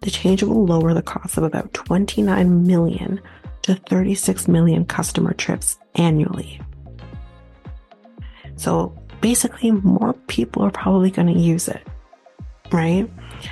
[0.00, 3.20] The change will lower the cost of about 29 million
[3.62, 6.60] to 36 million customer trips annually.
[8.56, 11.84] So basically, more people are probably going to use it,
[12.70, 13.10] right?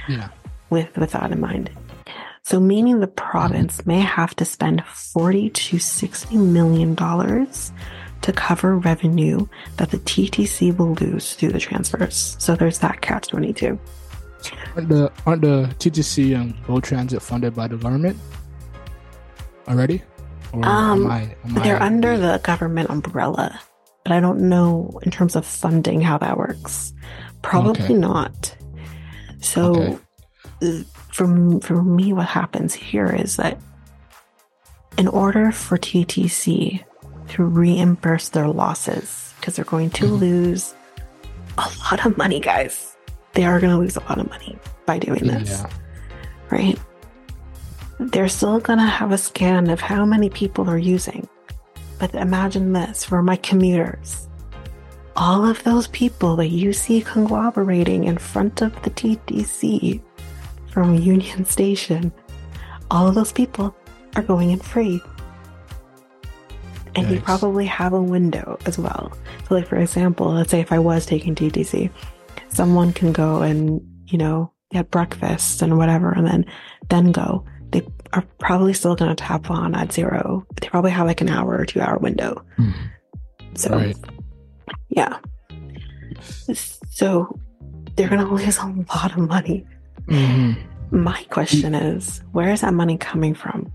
[0.08, 0.28] Yeah.
[0.70, 1.70] With with that in mind.
[2.42, 7.72] So meaning the province may have to spend 40 to 60 million dollars
[8.22, 12.36] to cover revenue that the TTC will lose through the transfers.
[12.38, 13.78] So there's that catch 22.
[14.76, 18.16] Aren't the aren't the TTC and Go Transit funded by the government
[19.68, 20.02] already?
[20.52, 23.58] Or Um, am I, am They're I- under the government umbrella,
[24.04, 26.92] but I don't know in terms of funding how that works.
[27.42, 27.94] Probably Okay.
[27.94, 28.54] not.
[29.40, 29.98] So, Okay.
[31.12, 33.58] For, for me, what happens here is that
[34.96, 36.82] in order for TTC
[37.28, 40.20] to reimburse their losses, because they're going to Mhm.
[40.20, 40.74] lose
[41.58, 42.96] a lot of money, guys.
[43.32, 44.56] They are going to lose a lot of money
[44.86, 45.70] by doing this Yeah.
[46.50, 46.78] right?
[47.98, 51.28] They're still going to have a scan of how many people are using.
[51.98, 54.28] But imagine this for my commuters.
[55.16, 60.02] All of those people that you see conglomerating in front of the TTC
[60.76, 62.12] from Union Station,
[62.90, 63.74] all of those people
[64.14, 65.00] are going in free.
[66.94, 69.10] And you probably have a window as well.
[69.48, 71.88] So, like, for example, let's say if I was taking TTC,
[72.50, 76.44] someone can go and, you know, get breakfast and whatever, and then
[76.90, 77.42] then go.
[77.70, 77.82] They
[78.12, 80.46] are probably still going to tap on at zero.
[80.60, 82.44] They probably have like an hour or two hour window.
[82.56, 82.70] Hmm.
[83.54, 83.96] So, Right.
[84.90, 85.16] yeah.
[86.52, 87.38] So
[87.96, 89.66] they're going to lose a lot of money.
[90.08, 90.56] Mhm.
[90.90, 93.72] My question is, where is that money coming from?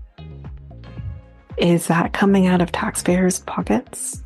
[1.58, 4.22] Is that coming out of taxpayers' pockets?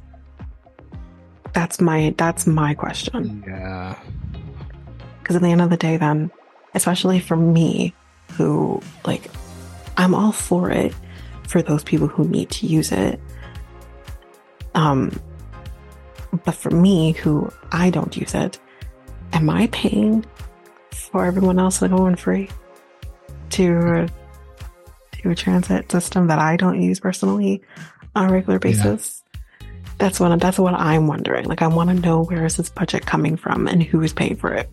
[1.53, 3.43] That's my that's my question.
[3.47, 3.97] Yeah.
[5.20, 6.31] Because at the end of the day, then,
[6.74, 7.95] especially for me,
[8.33, 9.28] who like,
[9.97, 10.95] I'm all for it
[11.49, 13.20] for those people who need to use it.
[14.74, 15.19] Um,
[16.45, 18.61] but for me, who I don't use it,
[19.33, 20.24] am I paying
[21.16, 22.47] for everyone else to go in free
[23.48, 24.06] to
[25.12, 27.62] to a transit system that I don't use personally
[28.14, 28.70] on a regular Yeah.
[28.70, 29.22] basis?
[29.97, 31.47] That's what that's what I'm wondering.
[31.47, 34.36] Like, I want to know where is this budget coming from and who is paying
[34.36, 34.68] for it.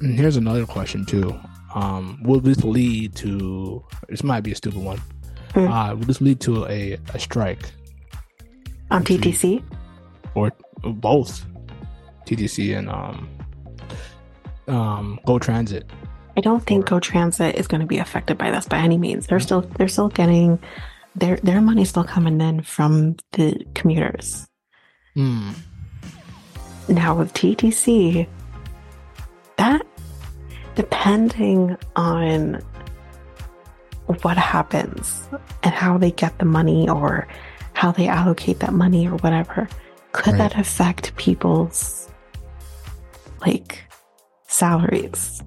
[0.00, 1.34] And here's another question too.
[1.74, 3.84] Um, will this lead to?
[4.08, 5.00] This might be a stupid one.
[5.54, 5.66] Hmm.
[5.66, 7.72] Uh, will this lead to a, a strike
[8.92, 9.60] on TTC.
[10.36, 10.52] or
[10.84, 11.44] both
[12.26, 13.28] TTC and um,
[14.68, 15.84] um, Go Transit?
[16.36, 19.26] I don't think Go Transit is going to be affected by this by any means.
[19.26, 20.58] They're still they're still getting
[21.14, 24.46] their their money's still coming in from the commuters.
[25.14, 25.50] Hmm.
[26.88, 28.26] Now with TTC,
[29.56, 29.86] that
[30.74, 32.60] depending on
[34.22, 35.28] what happens
[35.62, 37.26] and how they get the money or
[37.74, 39.68] how they allocate that money or whatever,
[40.12, 40.38] could Right.
[40.50, 42.08] that affect people's
[43.40, 43.82] like
[44.54, 45.42] salaries?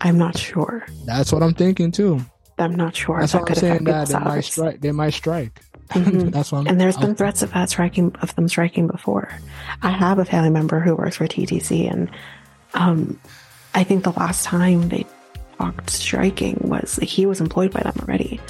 [0.00, 0.86] I'm not sure.
[1.04, 2.20] That's what I'm thinking too.
[2.58, 3.20] I'm not sure.
[3.20, 3.84] That's what that I'm saying.
[3.84, 4.80] That they might strike.
[4.80, 5.60] They might strike.
[5.90, 6.30] Mhm.
[6.34, 6.60] That's what.
[6.60, 9.30] I'm, And there's been I'm- threats of that striking of them striking before.
[9.82, 12.10] I have a family member who works for TTC, and
[12.74, 13.18] um,
[13.74, 15.06] I think the last time they
[15.58, 18.40] talked striking was like, he was employed by them already.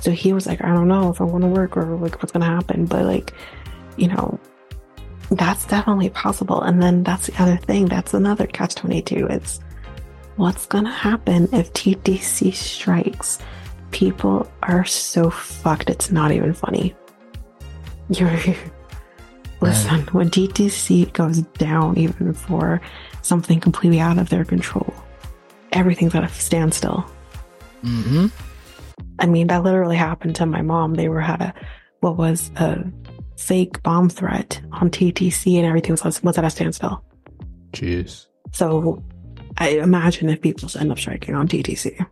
[0.00, 2.32] So he was like, I don't know if I want to work or like what's
[2.32, 3.32] going to happen, but like,
[3.96, 4.38] you know,
[5.30, 6.62] that's definitely possible.
[6.62, 7.86] And then that's the other thing.
[7.86, 9.26] That's another catch twenty two.
[9.28, 9.60] Is
[10.36, 13.38] what's going to happen if TTC strikes?
[13.90, 15.90] People are so fucked.
[15.90, 16.94] It's not even funny.
[18.08, 18.38] You're
[19.60, 22.80] listen when TTC goes down, even for
[23.22, 24.92] something completely out of their control,
[25.72, 27.06] everything's at a standstill.
[27.82, 28.30] Mhm.
[29.18, 30.94] I mean, that literally happened to my mom.
[30.94, 31.54] They were had a
[32.00, 32.84] what was a
[33.36, 37.04] fake bomb threat on TTC, and everything was was at a standstill.
[37.72, 38.26] Jeez.
[38.52, 39.02] So,
[39.58, 42.04] I imagine if people end up striking on TTC,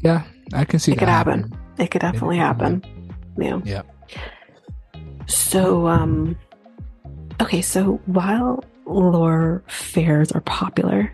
[0.00, 0.22] Yeah,
[0.52, 1.52] I can see It that could happen.
[1.78, 2.84] it could definitely could happen.
[3.38, 3.60] Yeah.
[3.64, 3.82] Yeah.
[5.26, 6.36] So, um,
[7.40, 11.10] okay, so while lore fares are popular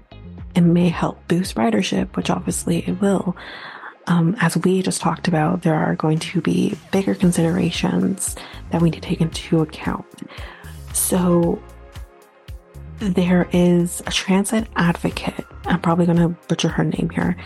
[0.57, 3.37] and may help boost ridership, which obviously it will,
[4.06, 8.36] um, as we just talked about, there are going to be bigger considerations
[8.70, 10.06] that we need to take into account.
[10.93, 11.62] So,
[12.98, 15.47] there is a transit advocate.
[15.64, 17.36] I'm probably going to butcher her name here.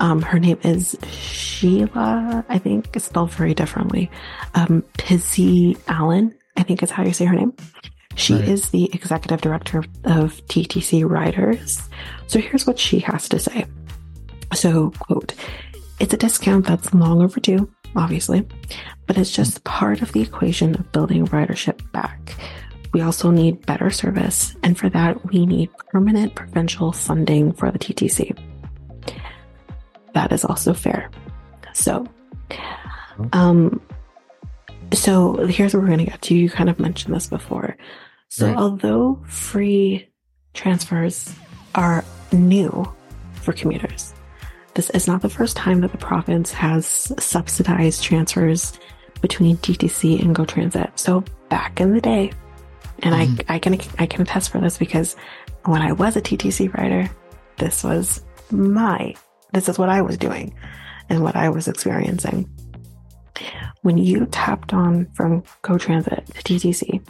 [0.00, 2.44] Um, her name is Shelagh.
[2.48, 4.10] I think it's spelled very differently.
[4.54, 7.54] Um, Pizzy Allen, I think is how you say her name.
[8.16, 8.48] She right.
[8.48, 11.88] is the executive director of TTC Riders.
[12.26, 13.66] So here's what she has to say.
[14.52, 15.34] So, quote,
[16.00, 18.46] it's a discount that's long overdue, obviously,
[19.06, 22.34] but it's just part of the equation of building ridership back.
[22.92, 27.78] We also need better service, and for that, we need permanent provincial funding for the
[27.78, 28.38] TTC.
[30.14, 31.10] That is also fair.
[31.72, 32.06] So,
[33.32, 33.80] um,
[34.92, 36.36] so here's what we're going to get to.
[36.36, 37.76] You kind of mentioned this before.
[38.28, 38.56] So, right.
[38.56, 40.08] although free
[40.54, 41.34] transfers
[41.74, 42.88] are new
[43.34, 44.13] for commuters,
[44.74, 48.78] this is not the first time that the province has subsidized transfers
[49.20, 50.90] between TTC and GO Transit.
[50.96, 52.32] So, back in the day,
[53.00, 53.50] and mm-hmm.
[53.50, 55.16] I, I can I can attest for this because
[55.64, 57.08] when I was a TTC rider,
[57.58, 59.14] this was my
[59.52, 60.54] this is what I was doing
[61.08, 62.50] and what I was experiencing.
[63.82, 67.06] When you tapped on from GO Transit to TTC,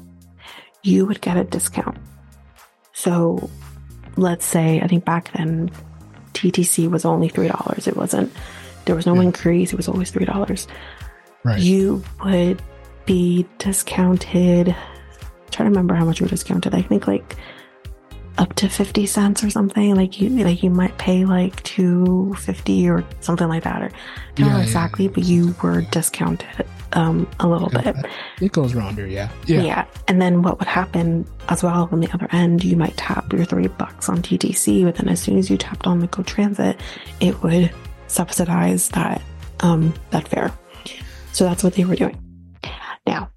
[0.82, 1.97] you would get a discount.
[2.93, 3.51] So
[4.16, 5.70] let's say, I think back then
[6.35, 7.89] TTC was only $3.
[7.89, 8.32] It wasn't,
[8.85, 9.23] there was no yeah.
[9.23, 9.73] increase.
[9.73, 10.66] It was always $3.
[11.44, 11.61] Right.
[11.61, 12.62] You would
[13.06, 14.69] be discounted.
[14.69, 14.77] I'm
[15.51, 16.74] trying to remember how much you were discounted.
[16.74, 17.36] I think like
[18.36, 23.05] up to 50 cents or something like you like you might pay like 250 or
[23.20, 23.90] something like that or I
[24.35, 27.97] don't yeah, know exactly yeah, but you were discounted um a little bit
[28.41, 29.31] it goes rounder, yeah.
[29.47, 32.97] yeah yeah and then what would happen as well on the other end you might
[32.97, 36.07] tap your three bucks on ttc but then as soon as you tapped on the
[36.09, 36.79] go transit
[37.21, 37.71] it would
[38.07, 39.21] subsidize that
[39.61, 40.53] um that fare
[41.33, 42.19] so that's what they were doing
[43.07, 43.29] now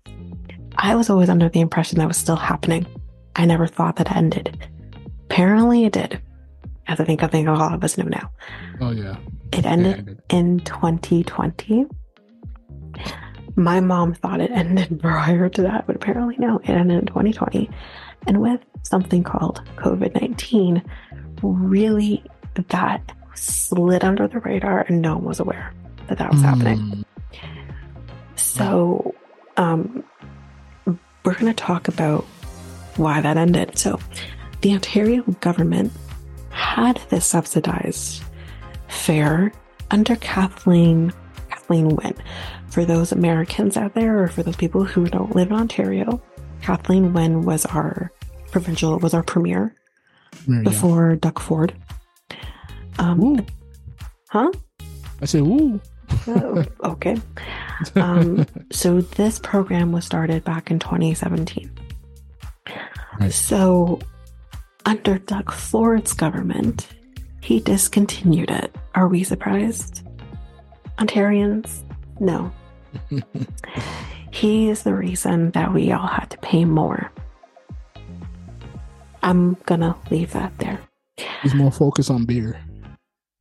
[0.78, 2.86] i was always under the impression that was still happening
[3.36, 4.68] i never thought that ended
[5.30, 6.22] Apparently it did.
[6.88, 8.32] As I think I think a lot of us know now.
[8.80, 9.18] Oh yeah.
[9.52, 10.22] It ended, it ended.
[10.30, 11.86] in 2020.
[13.58, 17.70] My mom thought it ended prior to that, but apparently no, it ended in 2020.
[18.28, 20.84] And with something called COVID 19,
[21.42, 22.24] really
[22.70, 25.74] that slid under the radar and no one was aware
[26.08, 26.46] that that was mm.
[26.46, 27.06] happening.
[28.36, 29.14] So,
[29.58, 30.04] um,
[31.24, 32.24] we're going to talk about
[32.96, 33.78] why that ended.
[33.78, 34.00] So,
[34.62, 35.92] the Ontario government
[36.50, 38.24] had this subsidized
[38.88, 39.52] fare
[39.92, 41.14] under Kathleen
[41.50, 42.16] Kathleen Wynne.
[42.70, 46.22] For those Americans out there, or for those people who don't live in Ontario,
[46.62, 48.12] Kathleen Wynne was our
[48.52, 49.76] provincial was our premier
[50.48, 50.62] yeah.
[50.64, 51.74] before Doug Ford.
[53.00, 53.46] Um,
[54.30, 54.52] huh?
[55.22, 55.80] I said, "Woo."
[56.28, 57.18] oh, okay.
[57.96, 61.72] Um, so this program was started back in 2017.
[63.20, 63.32] Right.
[63.32, 64.00] So
[64.86, 66.88] under Doug Ford's government,
[67.42, 68.76] he discontinued it.
[68.96, 70.04] Are we surprised?
[70.98, 71.84] Ontarians?
[72.20, 72.52] No.
[74.32, 77.12] he is the reason that we all had to pay more.
[79.24, 80.80] I'm gonna leave that there.
[81.42, 82.60] He's more focused on beer.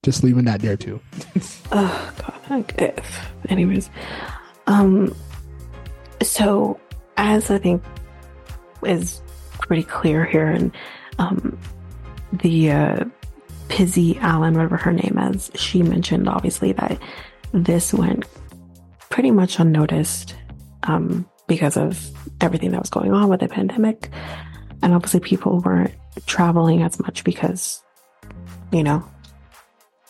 [0.02, 1.00] Just leaving that there too.
[1.72, 2.12] oh
[2.76, 3.02] god.
[3.48, 3.90] Anyways,
[4.66, 5.14] um,
[6.22, 6.78] so
[7.16, 7.82] as I think
[8.84, 9.20] is
[9.58, 10.72] pretty clear here, and
[11.18, 11.58] um,
[12.32, 13.04] the uh,
[13.68, 17.00] Pizey-Allen, whatever her name is, she mentioned obviously that
[17.52, 18.24] this went
[19.16, 20.36] pretty much unnoticed
[20.82, 22.06] um, because of
[22.42, 24.10] everything that was going on with the pandemic.
[24.82, 25.94] And obviously, people weren't
[26.26, 27.82] traveling as much because,
[28.72, 29.02] you know,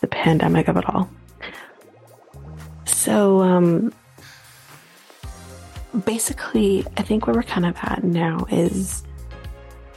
[0.00, 1.08] the pandemic of it all.
[2.84, 3.94] So, um,
[6.04, 9.04] basically, I think where we're kind of at now is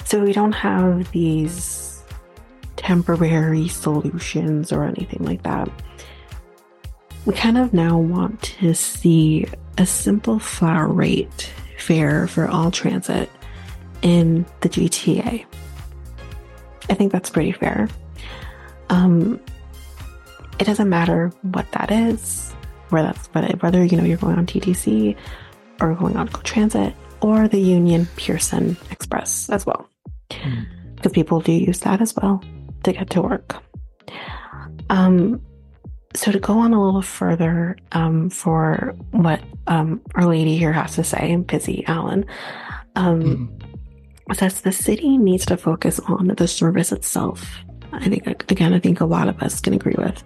[0.05, 2.03] so we don't have these
[2.75, 5.67] temporary solutions or anything like that.
[7.25, 9.45] We kind of now want to see
[9.77, 13.29] a simple flat rate fare for all transit
[14.01, 15.45] in the GTA.
[16.89, 17.87] I think that's pretty fair.
[18.89, 19.39] Um,
[20.59, 22.51] it doesn't matter what that is,
[22.89, 25.15] where that's whether you know you're going on TTC
[25.79, 29.89] or going on GO Transit or the Union Pearson Express as well
[30.95, 32.43] because people do use that as well
[32.83, 33.63] to get to work.
[34.89, 35.41] Um,
[36.15, 40.95] so to go on a little further um, for what um, our lady here has
[40.95, 42.25] to say, Pizey-Allen,
[42.95, 43.49] um,
[44.29, 44.35] mm.
[44.35, 47.59] says the city needs to focus on the service itself.
[47.91, 50.23] I think, again, I think a lot of us can agree with,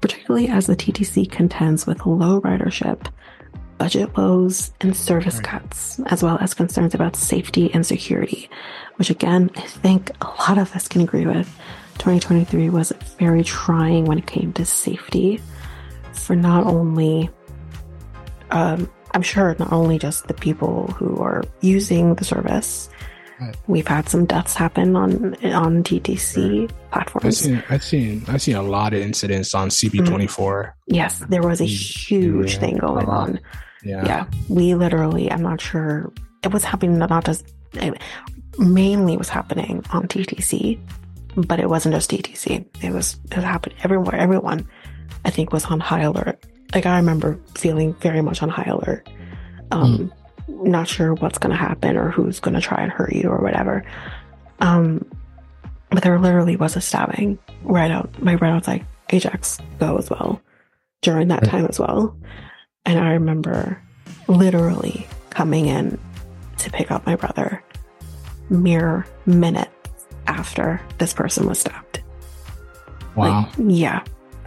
[0.00, 3.06] particularly as the TTC contends with low ridership
[3.78, 5.44] budget woes, and service right.
[5.44, 8.48] cuts, as well as concerns about safety and security,
[8.96, 11.54] which again, I think a lot of us can agree with.
[11.98, 15.40] 2023 was very trying when it came to safety
[16.12, 17.28] for not only,
[18.50, 22.88] um, I'm sure, not only just the people who are using the service,
[23.38, 23.54] Right.
[23.66, 27.36] We've had some deaths happen on on TTC I've platforms.
[27.38, 30.72] seen, I've seen, I've seen a lot of incidents on CP24.
[30.86, 31.68] Yes, there was a Mm,
[32.08, 33.38] huge yeah, thing going on.
[33.84, 34.06] Yeah.
[34.06, 36.10] Yeah, we literally, I'm not sure,
[36.44, 38.00] it was happening not just, it
[38.58, 40.78] mainly was happening on TTC,
[41.36, 42.64] but it wasn't just TTC.
[42.82, 44.16] It was, it happened everywhere.
[44.16, 44.68] Everyone,
[45.24, 46.44] I think, was on high alert.
[46.74, 49.08] Like, I remember feeling very much on high alert.
[49.70, 50.12] Um,
[50.48, 53.38] Not sure what's going to happen or who's going to try and hurt you or
[53.40, 53.84] whatever.
[54.60, 55.04] Um,
[55.90, 60.40] but there literally was a stabbing right out, my right, outside Ajax Go as well
[61.02, 61.50] during that Right.
[61.50, 62.16] time as well.
[62.84, 63.80] And I remember
[64.28, 65.98] literally coming in
[66.58, 67.62] to pick up my brother
[68.48, 69.70] mere minutes
[70.26, 72.02] after this person was stabbed.
[73.14, 73.46] Wow.
[73.46, 74.02] Like, yeah.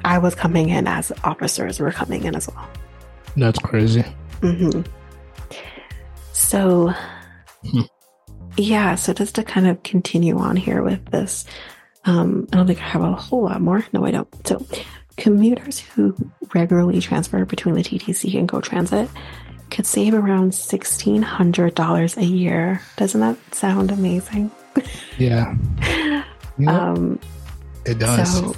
[0.06, 2.69] I was coming in as officers were coming in as well.
[3.35, 4.03] That's crazy.
[4.41, 4.81] hmm
[6.34, 6.93] So,
[7.69, 7.81] Hmm.
[8.57, 11.43] yeah, so just to kind of continue on here with this,
[12.06, 13.85] um, I don't think I have a whole lot more.
[13.91, 14.47] No, I don't.
[14.47, 14.65] So,
[15.18, 16.15] commuters who
[16.56, 19.10] regularly transfer between the TTC and Go Transit
[19.69, 22.81] could save around $1,600 a year.
[22.95, 24.49] Doesn't that sound amazing?
[25.18, 25.56] Yeah.
[26.58, 27.20] Yeah, Um,
[27.86, 28.34] it does.
[28.34, 28.56] so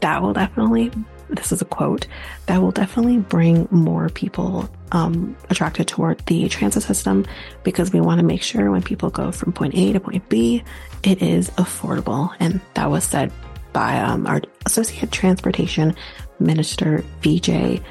[0.00, 0.90] that will definitely,
[1.28, 2.06] this is a quote,
[2.46, 7.26] that will definitely bring more people um, attracted toward the transit system
[7.64, 10.62] because we want to make sure when people go from point A to point B,
[11.02, 12.34] it is affordable.
[12.40, 13.32] And that was said
[13.72, 15.94] by um, our Associate Transportation
[16.40, 17.82] Minister, Vijay.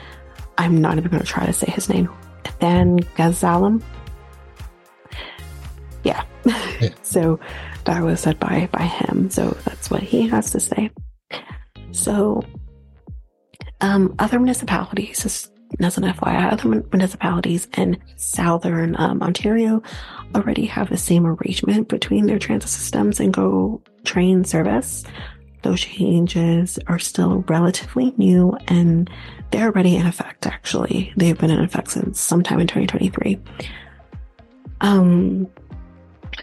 [0.57, 2.09] I'm not even going to try to say his name.
[2.59, 3.81] Then Gazalam.
[6.03, 6.23] Yeah.
[6.45, 6.89] Yeah.
[7.03, 7.39] so
[7.85, 9.29] that was said by by him.
[9.29, 10.91] So that's what he has to say.
[11.91, 12.43] So,
[13.81, 19.81] um, other municipalities, just as an FYI, other municipalities in southern um, Ontario
[20.35, 25.03] already have the same arrangement between their transit systems and Go train service.
[25.61, 29.09] Those changes are still relatively new and
[29.51, 31.11] they're already in effect, actually.
[31.17, 33.39] They've been in effect since sometime in 2023.
[34.81, 35.47] Um,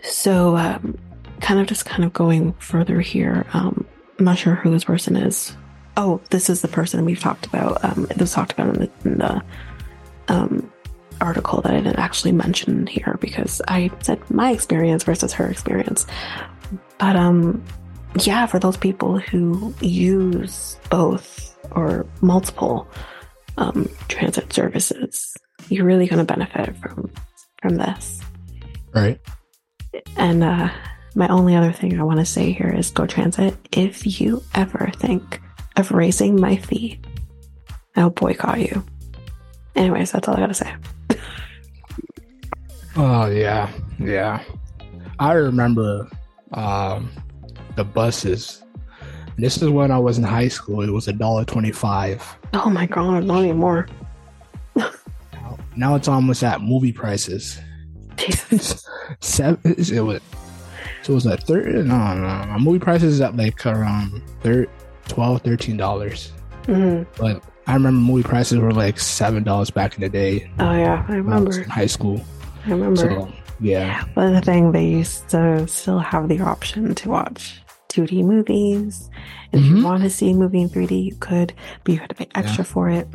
[0.02, 0.98] so, um,
[1.40, 3.47] kind of just kind of going further here.
[3.52, 3.86] Um,
[4.18, 5.56] I'm not sure who this person is.
[5.97, 7.82] Oh, this is the person we've talked about.
[7.85, 9.43] Um, it was talked about in the, in the
[10.28, 10.73] um,
[11.20, 16.06] article that I didn't actually mention here because I said my experience versus her experience.
[16.98, 17.64] But um,
[18.20, 22.89] yeah, for those people who use both or multiple
[23.59, 25.36] um, transit services,
[25.68, 27.10] you're really going to benefit from
[27.62, 28.20] from this.
[28.94, 29.20] right.
[30.16, 30.70] And uh,
[31.14, 33.56] my only other thing I want to say here is Go Transit.
[33.73, 35.40] If you ever think
[35.77, 37.01] of raising my fee,
[37.97, 38.85] I'll boycott you.
[39.74, 40.74] Anyways, that's all I got to say.
[42.98, 44.43] Oh yeah, yeah.
[45.18, 46.09] I remember
[46.52, 47.10] um,
[47.77, 48.62] the buses.
[49.36, 50.81] This is when I was in high school.
[50.81, 52.24] It was a dollar twenty-five.
[52.55, 53.86] Oh my god, not anymore.
[55.32, 57.60] Now, now it's almost at movie prices.
[58.16, 58.88] Jesus.
[59.20, 59.59] Seven.
[59.64, 60.20] It was.
[61.02, 61.86] So it was at third.
[61.86, 62.59] No, no, no.
[62.59, 64.66] Movie prices at like around thir-
[65.09, 66.32] 12 13 dollars.
[66.64, 67.06] Mhm.
[67.16, 70.51] But I remember movie prices were like seven dollars back in the day.
[70.59, 71.60] Oh yeah, I when I remember.
[71.62, 72.20] in high school.
[72.66, 72.97] I remember.
[72.97, 78.22] So yeah, But the thing, they used to still have the option to watch 2D
[78.24, 79.09] movies.
[79.52, 79.76] If Mhm.
[79.78, 82.28] you want to see a movie in 3D, you could, but you had to pay
[82.34, 83.09] extra for it.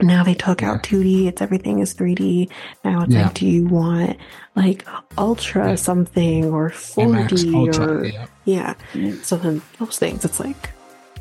[0.00, 1.26] Now they took out 2D.
[1.26, 2.50] It's everything is 3D.
[2.84, 3.24] Now it's Yeah.
[3.24, 4.16] like, do you want
[4.54, 4.86] like
[5.16, 5.74] ultra Yeah.
[5.76, 8.26] something or 4D IMAX, Ultra, or yeah.
[8.44, 8.74] yeah.
[9.22, 10.70] So then those things, it's like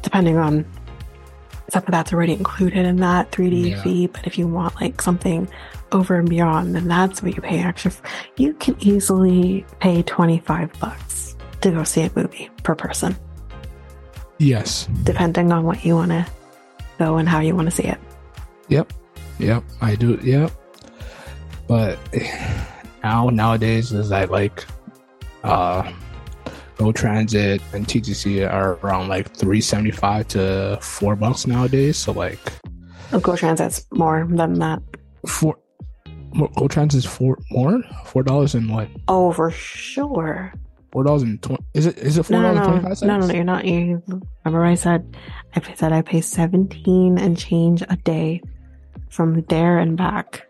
[0.02, 0.66] depending on
[1.72, 3.82] something that's already included in that 3D Yeah.
[3.82, 4.08] fee.
[4.08, 5.48] But if you want like something
[5.94, 7.92] over and beyond, then that's what you pay extra.
[7.92, 8.04] For.
[8.38, 13.16] You can easily pay 25 bucks to go see a movie per person,
[14.38, 14.88] Yes.
[15.04, 16.26] depending on what you want to
[17.00, 17.98] go and how you want to see it.
[18.70, 18.94] Yep.
[19.40, 19.64] Yep.
[19.82, 20.20] I do.
[20.24, 20.52] Yep.
[21.68, 21.98] But
[23.04, 24.66] now nowadays is that like
[25.44, 25.92] uh
[26.78, 31.98] Go Transit and TTC are around like three seventy five to four bucks nowadays.
[31.98, 32.40] So like
[33.14, 34.82] Oh, Go Transit's more than that.
[35.28, 35.58] four
[36.56, 40.54] Go Transit is four more four dollars and what Oh, for sure.
[40.92, 43.18] four dollars and twenty is it is it four dollars no, twenty no, five no,
[43.20, 43.66] no, no, you're not.
[43.66, 44.04] You
[44.44, 45.16] remember I said,
[45.56, 48.42] I said I pay 17 and change a day
[49.10, 50.48] from there and back.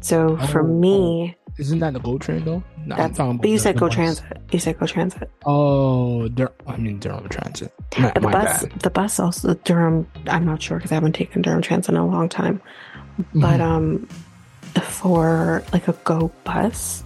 [0.00, 2.62] So for Oh, me, Isn't that the Go Train though?
[2.86, 3.88] No, I'm that's, talking about but you said Go.
[3.88, 4.36] Transit.
[4.52, 5.28] You said Go Transit.
[5.44, 7.72] Oh, Dur- I mean Durham Transit.
[7.98, 8.80] My, But the my bus, bad.
[8.80, 10.06] the bus also Durham.
[10.28, 12.60] I'm not sure because I haven't taken Durham Transit in a long time.
[13.34, 13.60] But Mhm.
[13.60, 14.08] um,
[14.82, 17.02] for like a Go bus,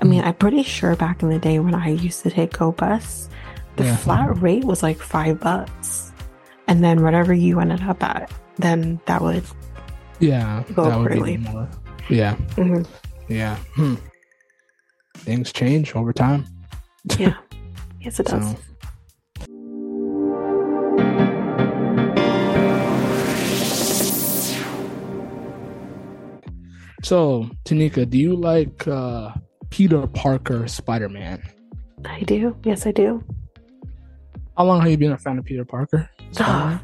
[0.00, 2.72] I mean, I'm pretty sure back in the day when I used to take Go
[2.72, 3.28] Bus,
[3.76, 3.96] the Yeah.
[3.96, 6.12] flat rate was like five bucks.
[6.68, 9.42] And then whatever you ended up at, then that would.
[10.20, 11.68] Yeah, Go that would be more.
[12.08, 12.86] Yeah, Mhm.
[13.28, 13.56] yeah.
[13.74, 13.94] Hmm.
[15.18, 16.44] Things change over time.
[17.18, 17.34] Yeah.
[18.00, 18.54] yes, it does.
[18.54, 18.58] So,
[27.02, 29.32] so Tanyka, do you like uh,
[29.70, 31.42] Peter Parker Spider Man?
[32.04, 32.56] I do.
[32.64, 33.22] Yes, I do.
[34.56, 36.08] How long have you been a fan of Peter Parker?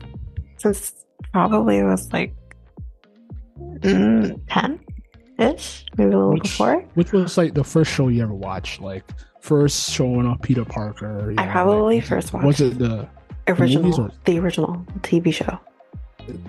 [0.59, 2.33] Since probably it was like
[3.59, 4.81] mm, 10
[5.39, 6.85] ish, maybe a little Which- before.
[6.95, 8.81] Which was like the first show you ever watched?
[8.81, 9.05] Like
[9.41, 11.35] first showing of Peter Parker.
[11.39, 13.09] I know, probably like, first Was watched it the
[13.49, 15.59] original, movies or- the original TV show.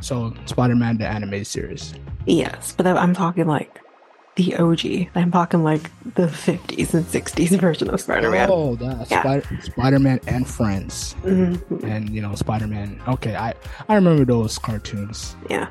[0.02, 1.94] so Spider Man the animated series?
[2.26, 3.82] Yes, but I'm talking like
[4.36, 5.10] the OG.
[5.16, 8.50] I'm talking like the 50s and 60s version of Spider-Man.
[8.52, 9.22] Oh, that Yeah.
[9.22, 11.16] Spider Spider Man and Friends.
[11.24, 11.84] Mhm.
[11.84, 13.54] and you know spider-man okay i
[13.90, 15.68] i remember those cartoons Yeah.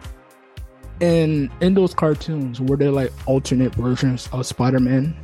[1.01, 5.17] And in those cartoons were there like alternate versions of spider-man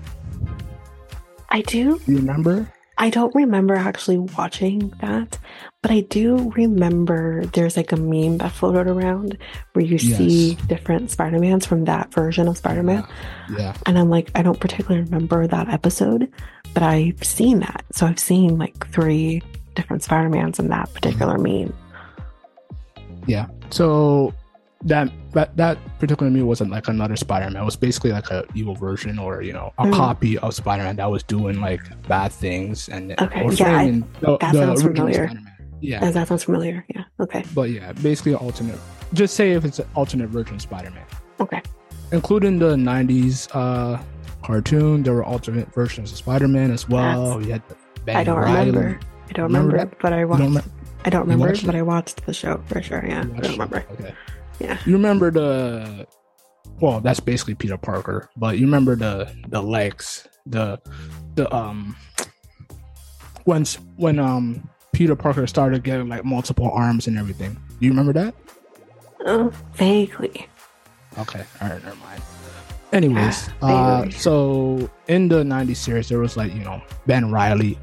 [1.48, 2.00] I do.
[2.06, 5.38] you remember I don't remember actually watching that,
[5.80, 9.38] but I do remember there's like a meme that floated around
[9.72, 13.02] where you see different Spider-Mans from that version of Spider-Man.
[13.56, 16.30] yeah And I'm like, I don't particularly remember that episode,
[16.74, 17.86] but I've seen that.
[17.92, 19.42] So I've seen like three
[19.74, 21.70] different Spider-Mans in that particular mm-hmm.
[21.70, 23.24] meme.
[23.26, 24.34] yeah so
[24.84, 28.74] that that that particular movie wasn't like another spider-man it was basically like a evil
[28.74, 29.92] version or you know a Mm.
[29.92, 33.90] copy of spider-man that was doing like bad things and Okay, yeah, I-
[34.20, 35.26] the, that the sounds familiar.
[35.28, 35.52] Spider-Man.
[35.82, 36.84] yeah Does that sounds familiar?
[36.94, 37.04] Yeah.
[37.20, 37.44] Okay.
[37.54, 38.78] but yeah basically alternate
[39.12, 41.04] just say if it's an alternate version of spider-man
[41.40, 41.60] Okay.
[42.12, 44.00] including the 90s uh
[44.42, 47.62] cartoon there were alternate versions of spider-man as well we had
[48.08, 48.70] I don't Reilly.
[48.70, 49.00] remember.
[49.28, 50.66] I don't Remember remember, but I watched.
[51.04, 53.04] I don't remember, but I watched the show for sure.
[53.06, 53.20] Yeah.
[53.20, 53.84] I don't remember.
[53.92, 54.14] okay
[54.60, 54.78] Yeah.
[54.86, 56.06] you remember the
[56.80, 60.78] well that's basically peter parker but you remember the the legs the
[61.34, 61.96] the um
[63.44, 63.64] when
[63.96, 68.34] when um peter parker started getting like multiple arms and everything do you remember that
[69.26, 70.48] Oh, vaguely.
[71.18, 72.22] Okay, all right, never mind.
[72.90, 77.78] Anyways, Yeah, uh, so in the '90s series, there was like you know Ben Reilly,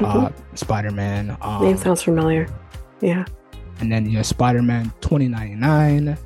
[0.00, 0.32] uh, Mhm.
[0.58, 2.48] Spider Man, um, Name sounds familiar.
[3.00, 3.24] Yeah.
[3.82, 6.16] And then have Spider Man 2099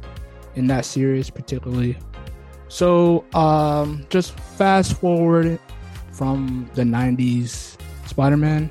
[0.56, 1.96] in that series particularly.
[2.68, 5.58] So um, just fast forward
[6.12, 8.70] from the '90s Spider Man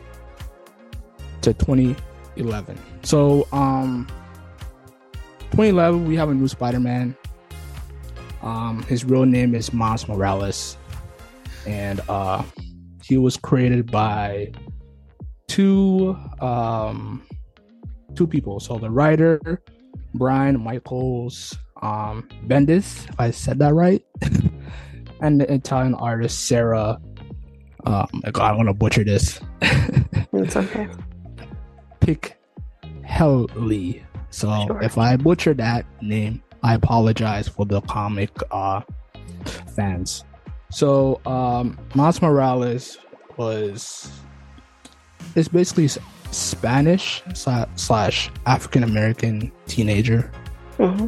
[1.42, 2.78] to 2011.
[3.02, 4.08] So um,
[5.52, 7.18] 2011 we have a new Spider Man.
[8.44, 10.78] Um, his real name is Miles Morales,
[11.66, 12.44] and uh,
[13.04, 14.52] he was created by
[15.48, 17.26] two um,
[18.16, 18.60] two people.
[18.60, 19.62] So the writer
[20.14, 24.04] Brian Michaels um, Bendis, if I said that right,
[25.22, 27.00] and the Italian artist Sara.
[27.86, 29.40] Um, my God, I'm gonna butcher this.
[30.34, 30.90] It's okay.
[32.02, 32.38] Pick
[33.04, 34.04] Helly.
[34.32, 34.82] So Sure.
[34.82, 38.82] if I butcher that name, I apologize for the comic uh,
[39.76, 40.26] fans.
[40.72, 42.98] So um, Miles Morales
[43.38, 44.12] was
[45.36, 45.88] it's basically
[46.36, 50.32] Spanish slash African American teenager
[50.78, 51.08] hmm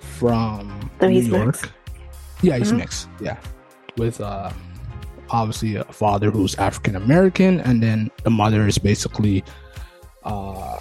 [0.00, 1.46] from Oh, New York.
[1.46, 1.66] mixed?
[2.42, 2.76] Yeah, he's Mhm.
[2.78, 3.08] mixed.
[3.20, 3.38] Yeah,
[3.96, 4.50] with uh,
[5.30, 9.42] obviously a father who's African American, and then the mother is basically,
[10.24, 10.78] uh,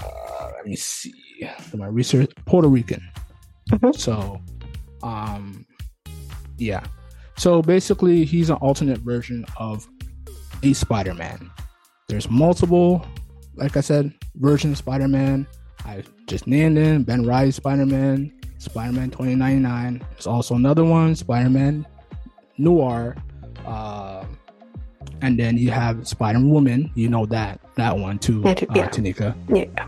[0.55, 1.13] let me see,
[1.73, 3.01] my research, Puerto Rican.
[3.71, 3.95] Mhm.
[3.97, 4.41] So,
[5.03, 5.65] um,
[6.57, 6.83] yeah.
[7.37, 9.87] So basically, he's an alternate version of
[10.63, 11.49] a Spider-Man.
[12.09, 13.05] There's multiple,
[13.59, 15.47] like I said, versions of Spider-Man.
[15.85, 20.05] I just named him Ben Reilly Spider-Man, Spider-Man 2099.
[20.11, 21.85] There's also another one, Spider-Man
[22.57, 23.15] Noir.
[23.65, 24.25] Uh,
[25.21, 26.91] and then you have Spider-Woman.
[26.95, 28.89] You know that that one too, Yeah, uh, yeah.
[28.89, 29.35] Tanyka.
[29.53, 29.87] Yeah.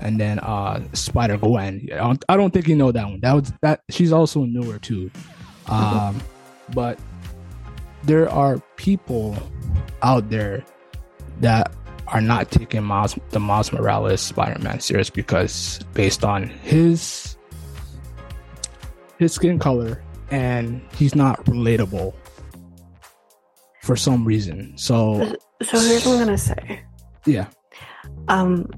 [0.00, 1.88] And then uh, Spider Gwen.
[1.92, 3.20] I don't, I don't think you know that one.
[3.20, 3.80] That was that.
[3.90, 5.10] She's also newer too.
[5.66, 6.20] Um,
[6.74, 6.98] but
[8.02, 9.36] there are people
[10.02, 10.62] out there
[11.40, 11.72] that
[12.08, 17.36] are not taking Miles, the Miles Morales Spider-Man serious because based on his
[19.18, 22.14] his skin color and he's not relatable
[23.82, 24.76] for some reason.
[24.76, 26.82] So So here's what I'm gonna say.
[27.26, 27.46] yeah,
[28.28, 28.68] Um,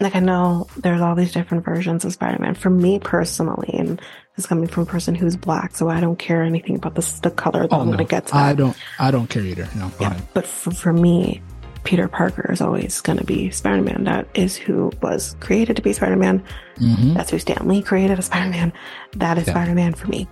[0.00, 2.54] like I know there's all these different versions of Spider-Man.
[2.54, 4.00] For me personally, and
[4.36, 7.30] is coming from a person who's black, so I don't care anything about the, the
[7.30, 7.68] color.
[7.70, 7.96] Oh, I'm no.
[7.98, 8.36] to get to.
[8.36, 8.76] I don't.
[8.98, 9.68] I don't care either.
[9.76, 11.40] No, Yeah, but for, for me,
[11.84, 14.04] Peter Parker is always going to be Spider Man.
[14.04, 16.42] That is who was created to be Spider Man.
[16.78, 18.72] hmm That's who Stan Lee created as Spider Man.
[19.16, 19.52] That is Yeah.
[19.52, 20.26] Spider Man for me.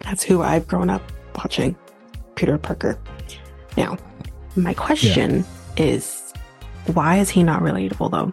[0.00, 1.02] That's who I've grown up
[1.36, 1.76] watching,
[2.34, 2.98] Peter Parker.
[3.76, 3.96] Now,
[4.56, 5.44] my question
[5.76, 6.32] is
[6.92, 8.32] why is he not relatable though?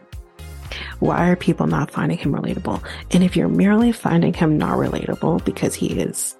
[0.99, 2.81] Why are people not finding him relatable?
[3.11, 6.35] And if you're merely finding him not relatable because he is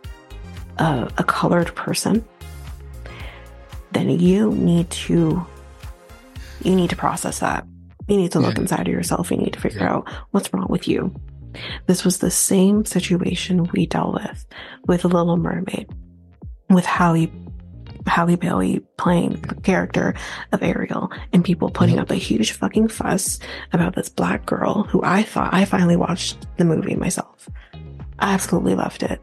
[0.77, 2.23] a, a colored person,
[3.91, 5.45] then you need to
[6.63, 7.65] you need to process that.
[8.07, 8.61] You need to look Yeah.
[8.61, 9.31] inside of yourself.
[9.31, 9.93] You need to figure Yeah.
[9.93, 11.13] out what's wrong with you.
[11.87, 14.45] This was the same situation we dealt with
[14.87, 15.87] with Little Mermaid,
[16.69, 17.31] with Halle
[18.07, 20.15] Halle Bailey playing the character
[20.51, 22.01] of Ariel, and people putting Mhm.
[22.01, 23.37] up a huge fucking fuss
[23.73, 27.47] about this black girl who I thought I finally watched the movie myself.
[28.17, 29.21] I absolutely loved it.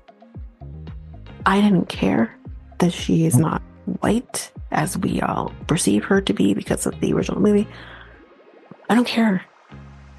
[1.45, 2.31] I didn't care
[2.79, 3.63] that she is not
[4.01, 7.67] white as we all perceive her to be because of the original movie.
[8.89, 9.45] I don't care.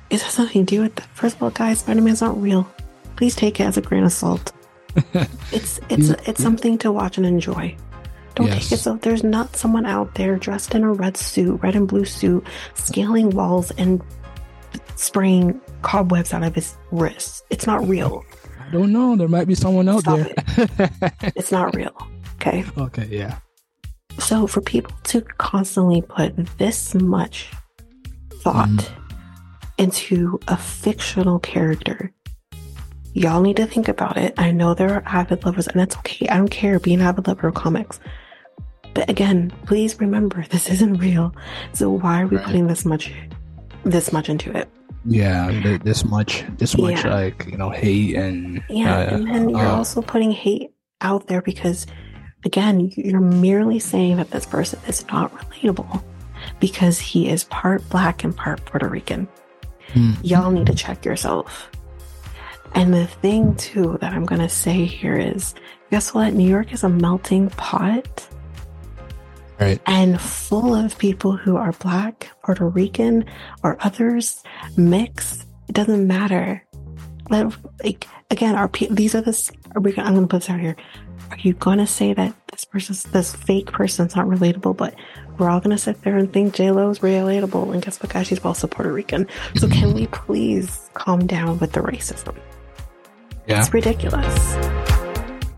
[0.10, 1.08] It has nothing to do with that.
[1.14, 2.70] First of all, guys, Spider Man's not real.
[3.16, 4.52] Please take it as a grain of salt.
[5.52, 7.76] It's it's it's something to watch and enjoy.
[8.36, 11.76] Don't take it so there's not someone out there dressed in a red suit, red
[11.76, 14.02] and blue suit, scaling walls and
[14.96, 17.44] spraying cobwebs out of his wrists.
[17.50, 18.24] It's not real.
[18.60, 19.16] I don't know.
[19.16, 21.12] There might be someone out Stop there.
[21.36, 21.96] It's not real.
[22.36, 22.64] Okay.
[22.78, 23.08] okay.
[23.10, 23.40] Yeah.
[24.20, 27.50] So for people to constantly put this much
[28.44, 28.88] thought Mhm.
[29.78, 32.12] into a fictional character,
[33.14, 34.34] y'all need to think about it.
[34.38, 36.28] I know there are avid lovers, and that's okay.
[36.28, 36.80] I don't care.
[36.80, 38.00] Be an avid lover of comics.
[38.94, 41.34] But again, please remember this isn't real.
[41.74, 42.46] So why are we Right.
[42.46, 43.12] putting this much
[43.86, 44.68] this much into it?
[45.06, 45.78] Yeah.
[45.84, 46.44] This much.
[46.58, 47.04] This much.
[47.06, 47.14] Yeah.
[47.16, 50.72] Like you know, hate and Yeah, uh, and then you're uh, also putting hate
[51.02, 51.88] out there because,
[52.46, 56.04] again, you're merely saying that this person is not relatable
[56.60, 59.28] because he is part black and part Puerto Rican.
[59.94, 61.70] hmm, Y'all need to check yourself.
[62.76, 65.56] And the thing, too, that I'm going to say here is
[65.90, 66.34] guess what?
[66.34, 68.28] New York is a melting pot
[69.60, 69.82] right.
[69.88, 73.26] and full of people who are black, Puerto Rican,
[73.64, 74.44] or others
[74.78, 75.46] mix.
[75.68, 76.64] It doesn't matter.
[77.32, 77.52] Let,
[77.84, 79.92] like again, pe- these are the, Are we?
[79.98, 80.76] I'm going to put this out here.
[81.32, 84.76] Are you to say that this person's this fake person's not relatable?
[84.76, 84.96] But
[85.38, 88.28] we're all to sit there and think J Lo is relatable, and guess what, guys?
[88.28, 89.28] She's also Puerto Rican.
[89.56, 92.36] So can we please calm down with the racism?
[93.48, 93.60] Yeah.
[93.60, 94.58] It's ridiculous.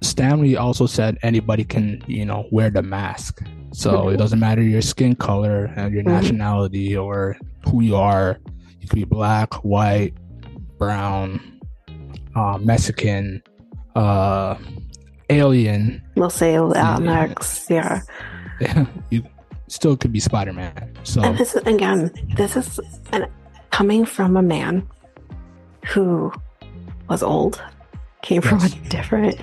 [0.02, 3.42] Stan Lee also said anybody can, you know, wear the mask.
[3.74, 4.14] So Mhm.
[4.14, 6.08] it doesn't matter your skin color and your Mhm.
[6.08, 8.38] nationality or who you are.
[8.80, 10.14] You could be black, white,
[10.78, 11.40] brown,
[12.36, 13.42] uh, Mexican,
[13.96, 14.56] uh,
[15.32, 16.02] alien.
[16.16, 16.98] We'll say uh, Yeah.
[17.00, 18.86] Latinx, yeah.
[19.10, 19.24] you
[19.68, 20.94] still could be Spider Man.
[21.04, 22.80] So And this is, again, this is
[23.12, 23.28] an,
[23.72, 24.88] coming from a man
[25.88, 26.32] who
[27.10, 27.62] was old,
[28.22, 29.40] came from a different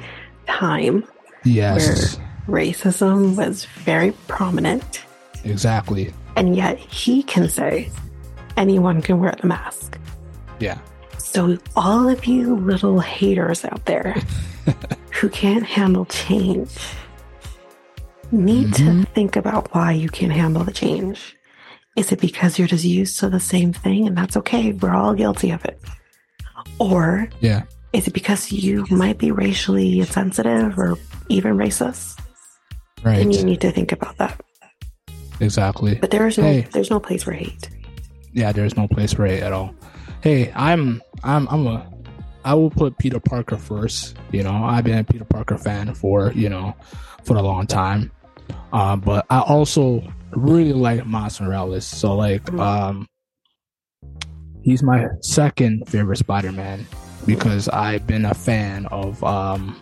[0.47, 1.05] time
[1.45, 5.05] yes, racism was very prominent,
[5.45, 6.13] exactly.
[6.37, 7.91] and yet he can say
[8.57, 9.99] anyone can wear the mask.
[10.61, 10.79] Yeah.
[11.19, 14.17] So, all of you little haters out there
[15.21, 16.71] who can't handle change
[18.31, 19.09] need to Mhm.
[19.15, 21.35] think about why you can't handle the change.
[21.97, 24.73] Is it because you're just used to the same thing and that's okay?
[24.73, 25.81] We're all guilty of it.
[26.79, 27.63] Or Yeah.
[27.93, 32.19] is it because you might be racially insensitive or even racist?
[33.03, 33.19] Right.
[33.21, 34.39] And you need to think about that.
[35.41, 35.95] Exactly.
[35.95, 36.67] But there is no Hey.
[36.73, 37.71] there's no place for hate.
[38.35, 39.75] yeah, there's no place for it at all.
[40.21, 41.87] Hey, I'm I'm I'm a
[42.49, 44.17] I will put Peter Parker first.
[44.33, 46.75] You know, I've been a Peter Parker fan for you know
[47.25, 48.11] for a long time.
[48.73, 51.85] Um, but I also really like Miles Morales.
[51.85, 53.07] So like um
[54.63, 56.87] he's my second favorite Spider-Man
[57.27, 59.79] because I've been a fan of um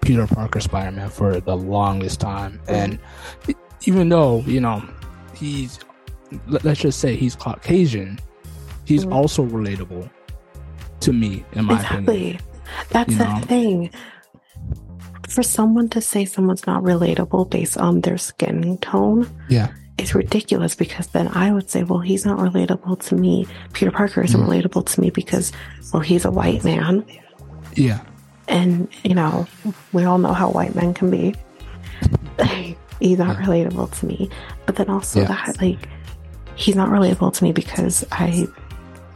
[0.00, 2.60] Peter Parker Spider-Man for the longest time.
[2.66, 2.98] And
[3.82, 4.82] even though, you know,
[5.34, 5.80] he's
[6.48, 8.18] let- let's just say he's Caucasian,
[8.86, 9.12] he's Mhm.
[9.12, 10.08] also relatable
[11.06, 12.02] to me, in my opinion.
[12.02, 12.40] Exactly.
[12.90, 13.40] That's You the know?
[13.46, 13.90] thing.
[15.28, 19.68] For someone to say someone's not relatable based on their skin tone Yeah.
[19.98, 23.46] is ridiculous because then I would say, well, he's not relatable to me.
[23.72, 24.48] Peter Parker isn't Mm.
[24.48, 25.52] relatable to me because,
[25.92, 27.04] well, he's a white man.
[27.74, 28.00] Yeah.
[28.48, 29.46] And, you know,
[29.92, 31.34] we all know how white men can be.
[33.00, 33.46] he's not Yeah.
[33.46, 34.30] relatable to me.
[34.66, 35.28] But then also Yeah.
[35.28, 35.88] that, like,
[36.54, 38.46] he's not relatable to me because I,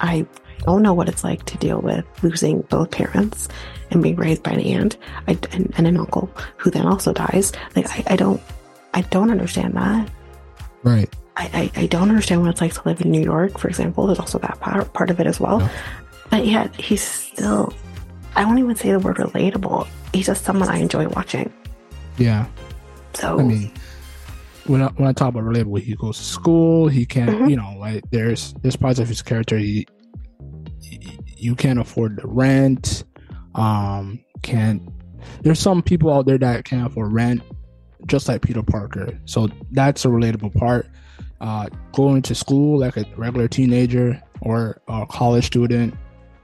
[0.00, 0.26] I
[0.70, 3.48] don't know what it's like to deal with losing both parents
[3.90, 4.96] and being raised by an aunt
[5.28, 7.52] I, and, and an uncle who then also dies.
[7.76, 8.40] Like I, I don't,
[8.94, 10.08] I don't understand that.
[10.82, 11.12] Right.
[11.36, 14.06] I, I, I don't understand what it's like to live in New York, for example.
[14.06, 15.60] There's also that part, part of it as well.
[15.60, 15.68] Yeah.
[16.30, 17.72] But yet he's still,
[18.36, 19.88] I won't even say the word relatable.
[20.12, 21.52] He's just someone I enjoy watching.
[22.18, 22.46] Yeah.
[23.14, 23.72] So I mean,
[24.66, 26.86] when I, when I talk about relatable, he goes to school.
[26.88, 27.50] He can't, Mhm.
[27.50, 29.86] you know, like there's there's parts of his character he-
[31.40, 33.04] you can't afford the rent.
[33.54, 34.82] Um, can't.
[35.42, 37.42] There's some people out there that can't afford rent,
[38.06, 39.18] just like Peter Parker.
[39.24, 40.86] So that's a relatable part.
[41.40, 45.94] Uh, going to school like a regular teenager or a college student,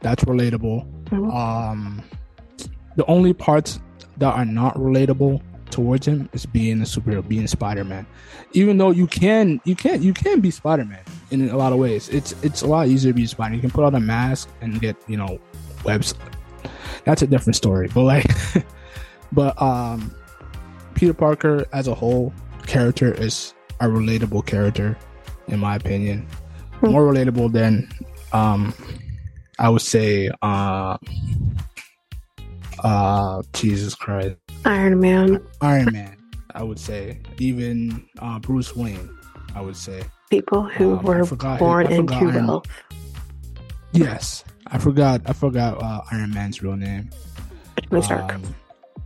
[0.01, 0.87] that's relatable.
[1.07, 1.35] Mhm.
[1.35, 2.03] Um,
[2.97, 3.79] the only parts
[4.19, 8.07] that are not relatable towards him is being a superhero, being Spider-Man.
[8.53, 12.09] Even though you can, you can't, you can be Spider-Man in a lot of ways.
[12.09, 13.55] It's it's a lot easier to be Spider.
[13.55, 15.39] You can put on a mask and get you know
[15.85, 16.15] webs.
[17.05, 17.89] That's a different story.
[17.93, 18.31] But like,
[19.33, 20.15] but um,
[20.95, 22.33] Peter Parker as a whole
[22.67, 24.97] character is a relatable character,
[25.49, 26.27] in my opinion.
[26.81, 26.91] Hmm.
[26.91, 27.89] More relatable than
[28.33, 28.75] um,
[29.59, 30.99] I would say uh,
[32.83, 34.37] uh, Jesus Christ.
[34.65, 36.17] Iron Man, Iron Man,
[36.55, 37.21] I would say.
[37.39, 39.17] Even uh, Bruce Wayne,
[39.55, 40.03] I would say.
[40.31, 41.25] People who Um, were
[41.59, 42.67] born in forgot into Iron- wealth.
[43.93, 45.23] Yes, I forgot.
[45.27, 47.11] I forgot uh, Iron Man's real name.
[47.91, 48.35] Tony Stark.
[48.35, 48.43] Um,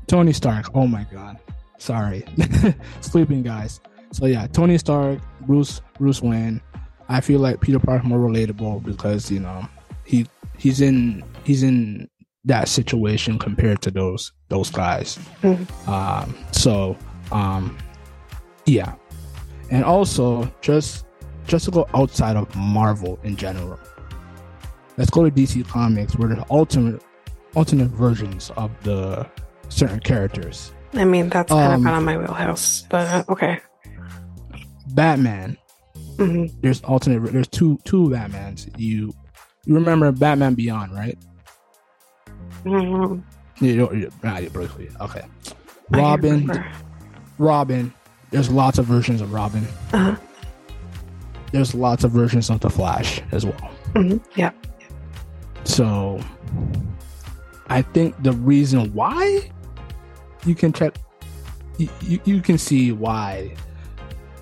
[0.06, 0.66] Tony Stark.
[0.74, 1.38] Oh my God.
[1.78, 2.24] Sorry,
[3.00, 3.80] sleeping guys.
[4.12, 6.60] So yeah, Tony Stark, Bruce, Bruce Wayne.
[7.08, 9.66] I feel like Peter Parker more relatable because you know
[10.04, 10.26] he
[10.58, 12.08] he's in he's in
[12.44, 15.18] that situation compared to those those guys.
[15.42, 15.88] Mhm.
[15.88, 16.96] Um, so
[17.32, 17.76] um,
[18.66, 18.94] yeah,
[19.70, 21.06] and also just
[21.50, 23.78] just to go outside of Marvel in general.
[24.96, 27.02] Let's go to DC Comics, where there's alternate
[27.54, 29.28] alternate versions of the
[29.68, 30.72] certain characters.
[30.94, 33.60] I mean, that's kind um, of out of my wheelhouse, but uh, okay.
[34.94, 35.56] Batman,
[36.16, 37.32] hmm there's alternate.
[37.32, 38.70] There's two two Batmans.
[38.78, 39.12] You
[39.64, 41.18] you remember Batman Beyond, right?
[42.62, 43.18] hmm
[43.58, 44.88] You don't, you, not you, Bruce Lee.
[45.00, 45.22] Okay.
[45.90, 46.48] Robin,
[47.38, 47.92] Robin.
[48.30, 49.66] There's lots of versions of Robin.
[49.92, 50.14] Uh-huh.
[51.52, 53.70] There's lots of versions of the Flash as well.
[53.94, 54.52] hmm Yeah.
[55.64, 56.20] So
[57.68, 59.50] I think the reason why
[60.46, 60.94] you can check
[61.78, 63.54] you, you, can see why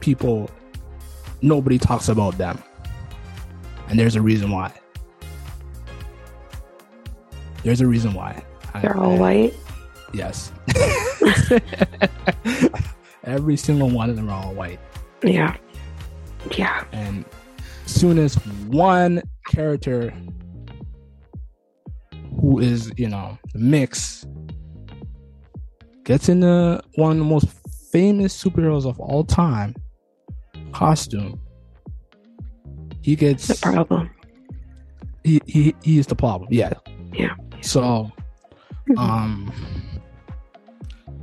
[0.00, 0.50] people
[1.40, 2.60] nobody talks about them.
[3.88, 4.72] And there's a reason why.
[7.62, 8.42] There's a reason why.
[8.82, 9.54] They're all I- white.
[10.12, 10.52] Yes.
[13.24, 14.80] Every single one of them are all white.
[15.22, 15.56] Yeah.
[16.56, 16.84] Yeah.
[16.92, 17.24] And
[17.84, 18.34] as soon as
[18.68, 20.12] one character
[22.40, 24.26] who is, you know, the mix
[26.04, 27.48] gets in the one of the most
[27.92, 29.74] famous superheroes of all time
[30.72, 31.40] costume,
[33.02, 34.10] he gets The problem.
[35.24, 36.48] he, he he is the problem.
[36.52, 36.72] Yeah.
[37.12, 37.34] Yeah.
[37.62, 38.10] So
[38.88, 38.98] Mhm.
[38.98, 39.52] um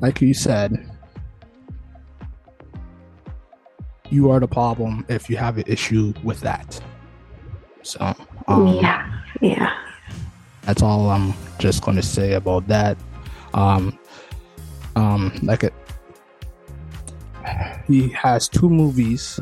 [0.01, 0.71] like you said
[4.15, 6.67] you are the problem if you have an issue with that
[7.83, 7.99] so
[8.47, 8.99] um yeah.
[9.41, 9.71] Yeah.
[10.65, 12.97] that's all i'm just going to say about that
[13.53, 13.97] um
[14.95, 15.73] um like it
[17.87, 19.39] he has two movies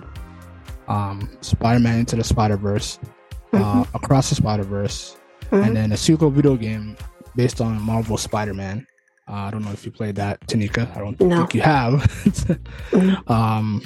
[0.88, 3.00] um spider-man into the spider-verse
[3.54, 5.16] uh across the spider-verse
[5.52, 5.66] Mhm.
[5.68, 6.96] and then a sequel video game
[7.36, 8.88] based on Marvel Spider-Man.
[9.30, 10.90] Uh, I don't know if you played that, Tanyka.
[10.96, 11.38] I don't No.
[11.46, 11.94] think you have.
[13.28, 13.82] Um,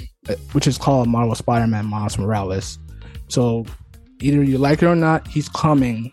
[0.52, 2.78] which is called Marvel Spider-Man Miles Morales.
[3.28, 3.64] So
[4.20, 6.12] either you like it or not, he's coming,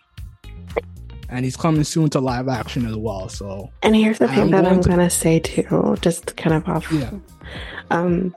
[1.30, 3.30] and he's coming soon to live action as well.
[3.30, 6.56] So And here's the thing I'm that going I'm to- gonna say too, just kind
[6.56, 6.92] of off.
[6.92, 7.12] yeah,
[7.92, 8.36] Um,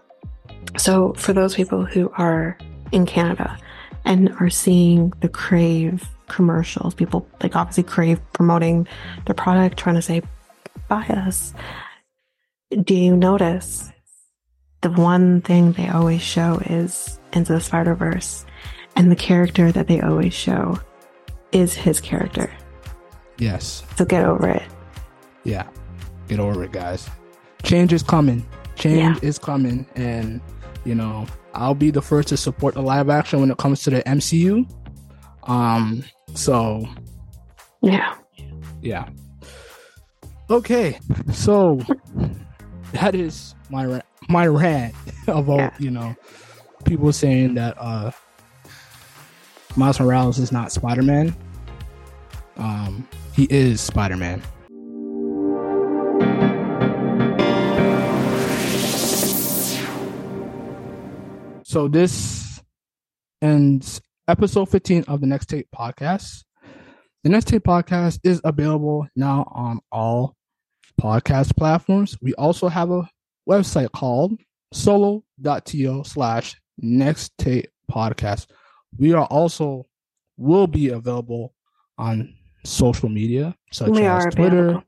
[0.77, 2.57] so for those people who are
[2.93, 3.57] in Canada
[4.05, 8.87] and are seeing the Crave commercials, people like obviously Crave promoting
[9.27, 10.23] their product, trying to say,
[10.89, 11.53] buy us.
[12.83, 13.91] Do you notice
[14.83, 18.45] the one thing they always show is Into the Spider Verse,
[18.97, 20.79] and the character that they always show
[21.53, 22.51] is his character.
[23.39, 24.63] yes, So get over it.
[25.45, 25.67] yeah.
[26.29, 27.09] Get over it, guys.
[27.63, 28.45] Change is coming.
[28.77, 29.29] Change Yeah.
[29.29, 30.41] is coming, and
[30.85, 33.91] you know I'll be the first to support the live action when it comes to
[33.91, 34.67] the MCU.
[35.45, 36.87] Um, so
[37.81, 38.15] Yeah.
[38.83, 39.09] yeah.
[40.51, 40.99] Okay,
[41.33, 41.81] so
[42.93, 44.95] that is my ra- my rant
[45.29, 45.71] about Yeah.
[45.79, 46.15] you know
[46.85, 48.11] people saying that uh
[49.77, 51.37] Miles Morales is not Spider Man.
[52.57, 54.43] Um, he is Spider Man.
[61.65, 62.61] So this
[63.43, 66.45] ends episode 15 of the Next Take podcast.
[67.25, 70.35] The Next Take podcast is available now on all
[71.01, 72.17] podcast platforms.
[72.23, 73.09] We also have a
[73.49, 74.39] website called
[74.73, 78.47] solo.to slash next take podcast.
[78.99, 79.85] We are also
[80.37, 81.55] will be available
[81.97, 82.35] on
[82.65, 84.85] social media such We as Twitter available.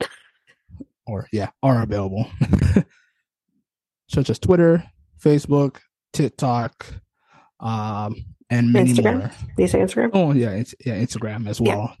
[1.06, 2.30] or yeah, are available.
[4.08, 4.84] such as Twitter,
[5.20, 5.78] Facebook,
[6.12, 6.86] TikTok,
[7.60, 8.14] um,
[8.50, 9.18] and many Instagram?
[9.58, 9.66] more.
[9.68, 10.10] Say Instagram?
[10.14, 11.76] Oh yeah, it's yeah, Instagram as Yeah.
[11.76, 11.96] well.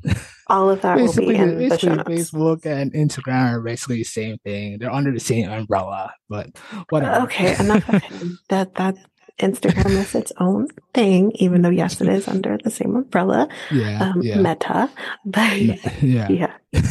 [0.48, 2.16] All of that will be basically, in basically.
[2.16, 4.78] Facebook and Instagram are basically the same thing.
[4.78, 6.50] They're under the same umbrella, but
[6.90, 7.22] whatever.
[7.24, 7.84] Okay, enough.
[8.48, 8.94] That that
[9.40, 14.00] Instagram is its own thing, even though yes, it is under the same umbrella, yeah,
[14.02, 14.88] um, yeah, Meta.
[15.26, 16.52] But yeah, yeah,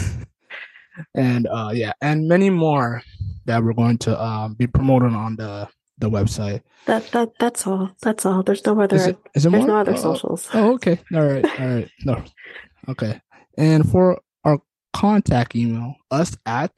[1.15, 3.01] and uh, yeah, and many more
[3.45, 6.61] that we're going to um, be promoting on the the website.
[6.85, 7.91] that that that's all.
[8.01, 8.43] That's all.
[8.43, 8.95] There's no other.
[8.95, 9.75] Is it, is it there's more?
[9.75, 10.47] no other Oh, socials.
[10.53, 10.99] Oh, okay.
[11.13, 11.45] All right.
[11.59, 11.89] All right.
[12.03, 12.23] No.
[12.89, 13.21] Okay.
[13.57, 14.59] And for our
[14.93, 16.75] contact email, us at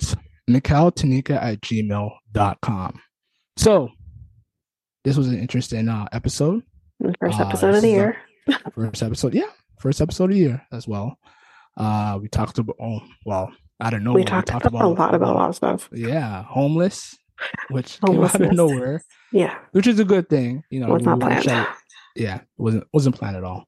[0.50, 3.00] mikhailtanika at gmail.com.
[3.58, 3.90] So
[5.04, 6.64] this was an interesting uh, episode.
[7.20, 8.18] First uh, episode this of the year.
[8.76, 9.34] First episode.
[9.34, 9.50] Yeah.
[9.80, 11.18] First episode of the year as well.
[11.76, 14.14] Uh, we talked about, oh, well, I don't know.
[14.14, 15.90] we talked, about a lot about a lot of stuff.
[15.94, 16.44] Yeah.
[16.44, 17.16] Homeless,
[17.70, 20.64] which came out of nowhere, Yeah, which is a good thing.
[20.70, 21.44] You know, was not planned.
[21.44, 21.68] shed-
[22.16, 23.66] yeah, wasn't wasn't planned at all.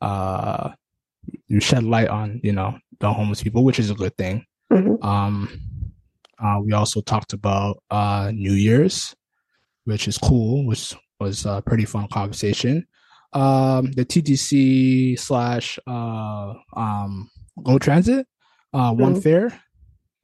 [0.00, 0.70] Uh,
[1.48, 4.44] you shed light on you know the homeless people, which is a good thing.
[4.72, 5.02] Mhm.
[5.04, 5.48] Um,
[6.42, 9.14] uh, we also talked about uh New Year's,
[9.84, 12.86] which is cool, which was a pretty fun conversation.
[13.32, 17.30] Um, the TTC slash uh um
[17.62, 18.26] Go Transit,
[18.72, 19.22] uh, one Mhm.
[19.22, 19.60] fare.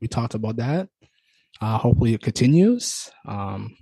[0.01, 0.89] We talked about that.
[1.61, 3.11] Uh, hopefully it continues.
[3.27, 3.77] Um,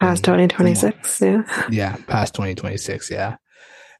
[0.00, 1.20] Past 2026.
[1.20, 1.42] Yeah.
[1.70, 3.36] yeah, past 2026, yeah.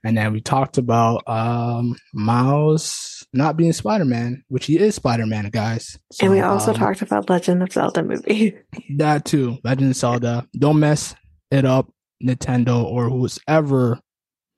[0.04, 5.98] And then we talked about um Miles not being Spider-Man, which he is Spider-Man, guys.
[6.12, 8.56] So, and we also um, talked about Legend of Zelda movie.
[8.96, 9.58] that too.
[9.64, 10.46] Legend of Zelda.
[10.56, 11.16] Don't mess
[11.50, 11.90] it up,
[12.24, 14.00] Nintendo or who's ever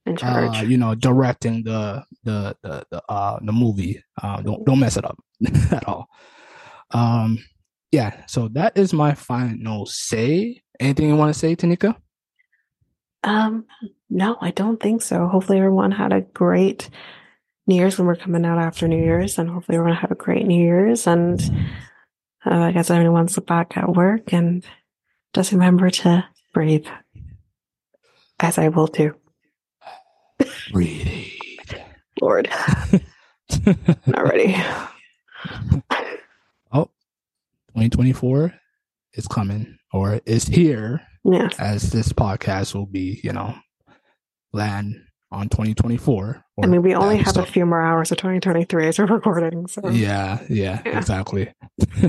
[0.04, 0.58] in charge.
[0.58, 4.02] uh, you know, directing the the the the uh the movie.
[4.22, 5.18] Uh, don't don't mess it up
[5.72, 6.06] at all.
[6.90, 7.38] Um,
[7.92, 8.24] yeah.
[8.26, 10.62] So that is my final say.
[10.78, 11.96] Anything you want to say, Tanyka?
[13.22, 13.66] Um,
[14.08, 15.26] no, I don't think so.
[15.28, 16.88] Hopefully, everyone had a great
[17.66, 20.46] New Year's when we're coming out after New Year's, and hopefully, everyone had a great
[20.46, 21.06] New Year's.
[21.06, 21.40] And
[22.46, 24.64] uh, I guess everyone's back at work and
[25.34, 26.86] just remember to breathe,
[28.40, 29.14] as I will too.
[30.72, 31.28] Breathe.
[32.20, 32.48] Lord,
[34.06, 34.56] not ready.
[37.88, 38.52] 2024
[39.14, 43.54] is coming or is here Yeah, as this podcast will be, you know,
[44.52, 44.96] land
[45.32, 46.44] on 2024.
[46.62, 49.88] I mean, we only have a few more hours of 2023 as we're recording, so
[49.88, 50.98] Yeah, yeah, Yeah.
[50.98, 51.52] exactly.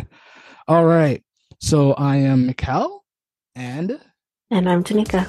[0.67, 1.23] All right.
[1.61, 3.05] So I am Mikel
[3.55, 3.97] and
[4.49, 5.25] And I'm Tanyka.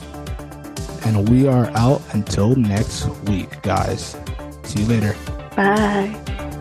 [1.07, 4.17] and we are out until next week, guys.
[4.65, 5.15] See you later.
[5.55, 6.59] Bye.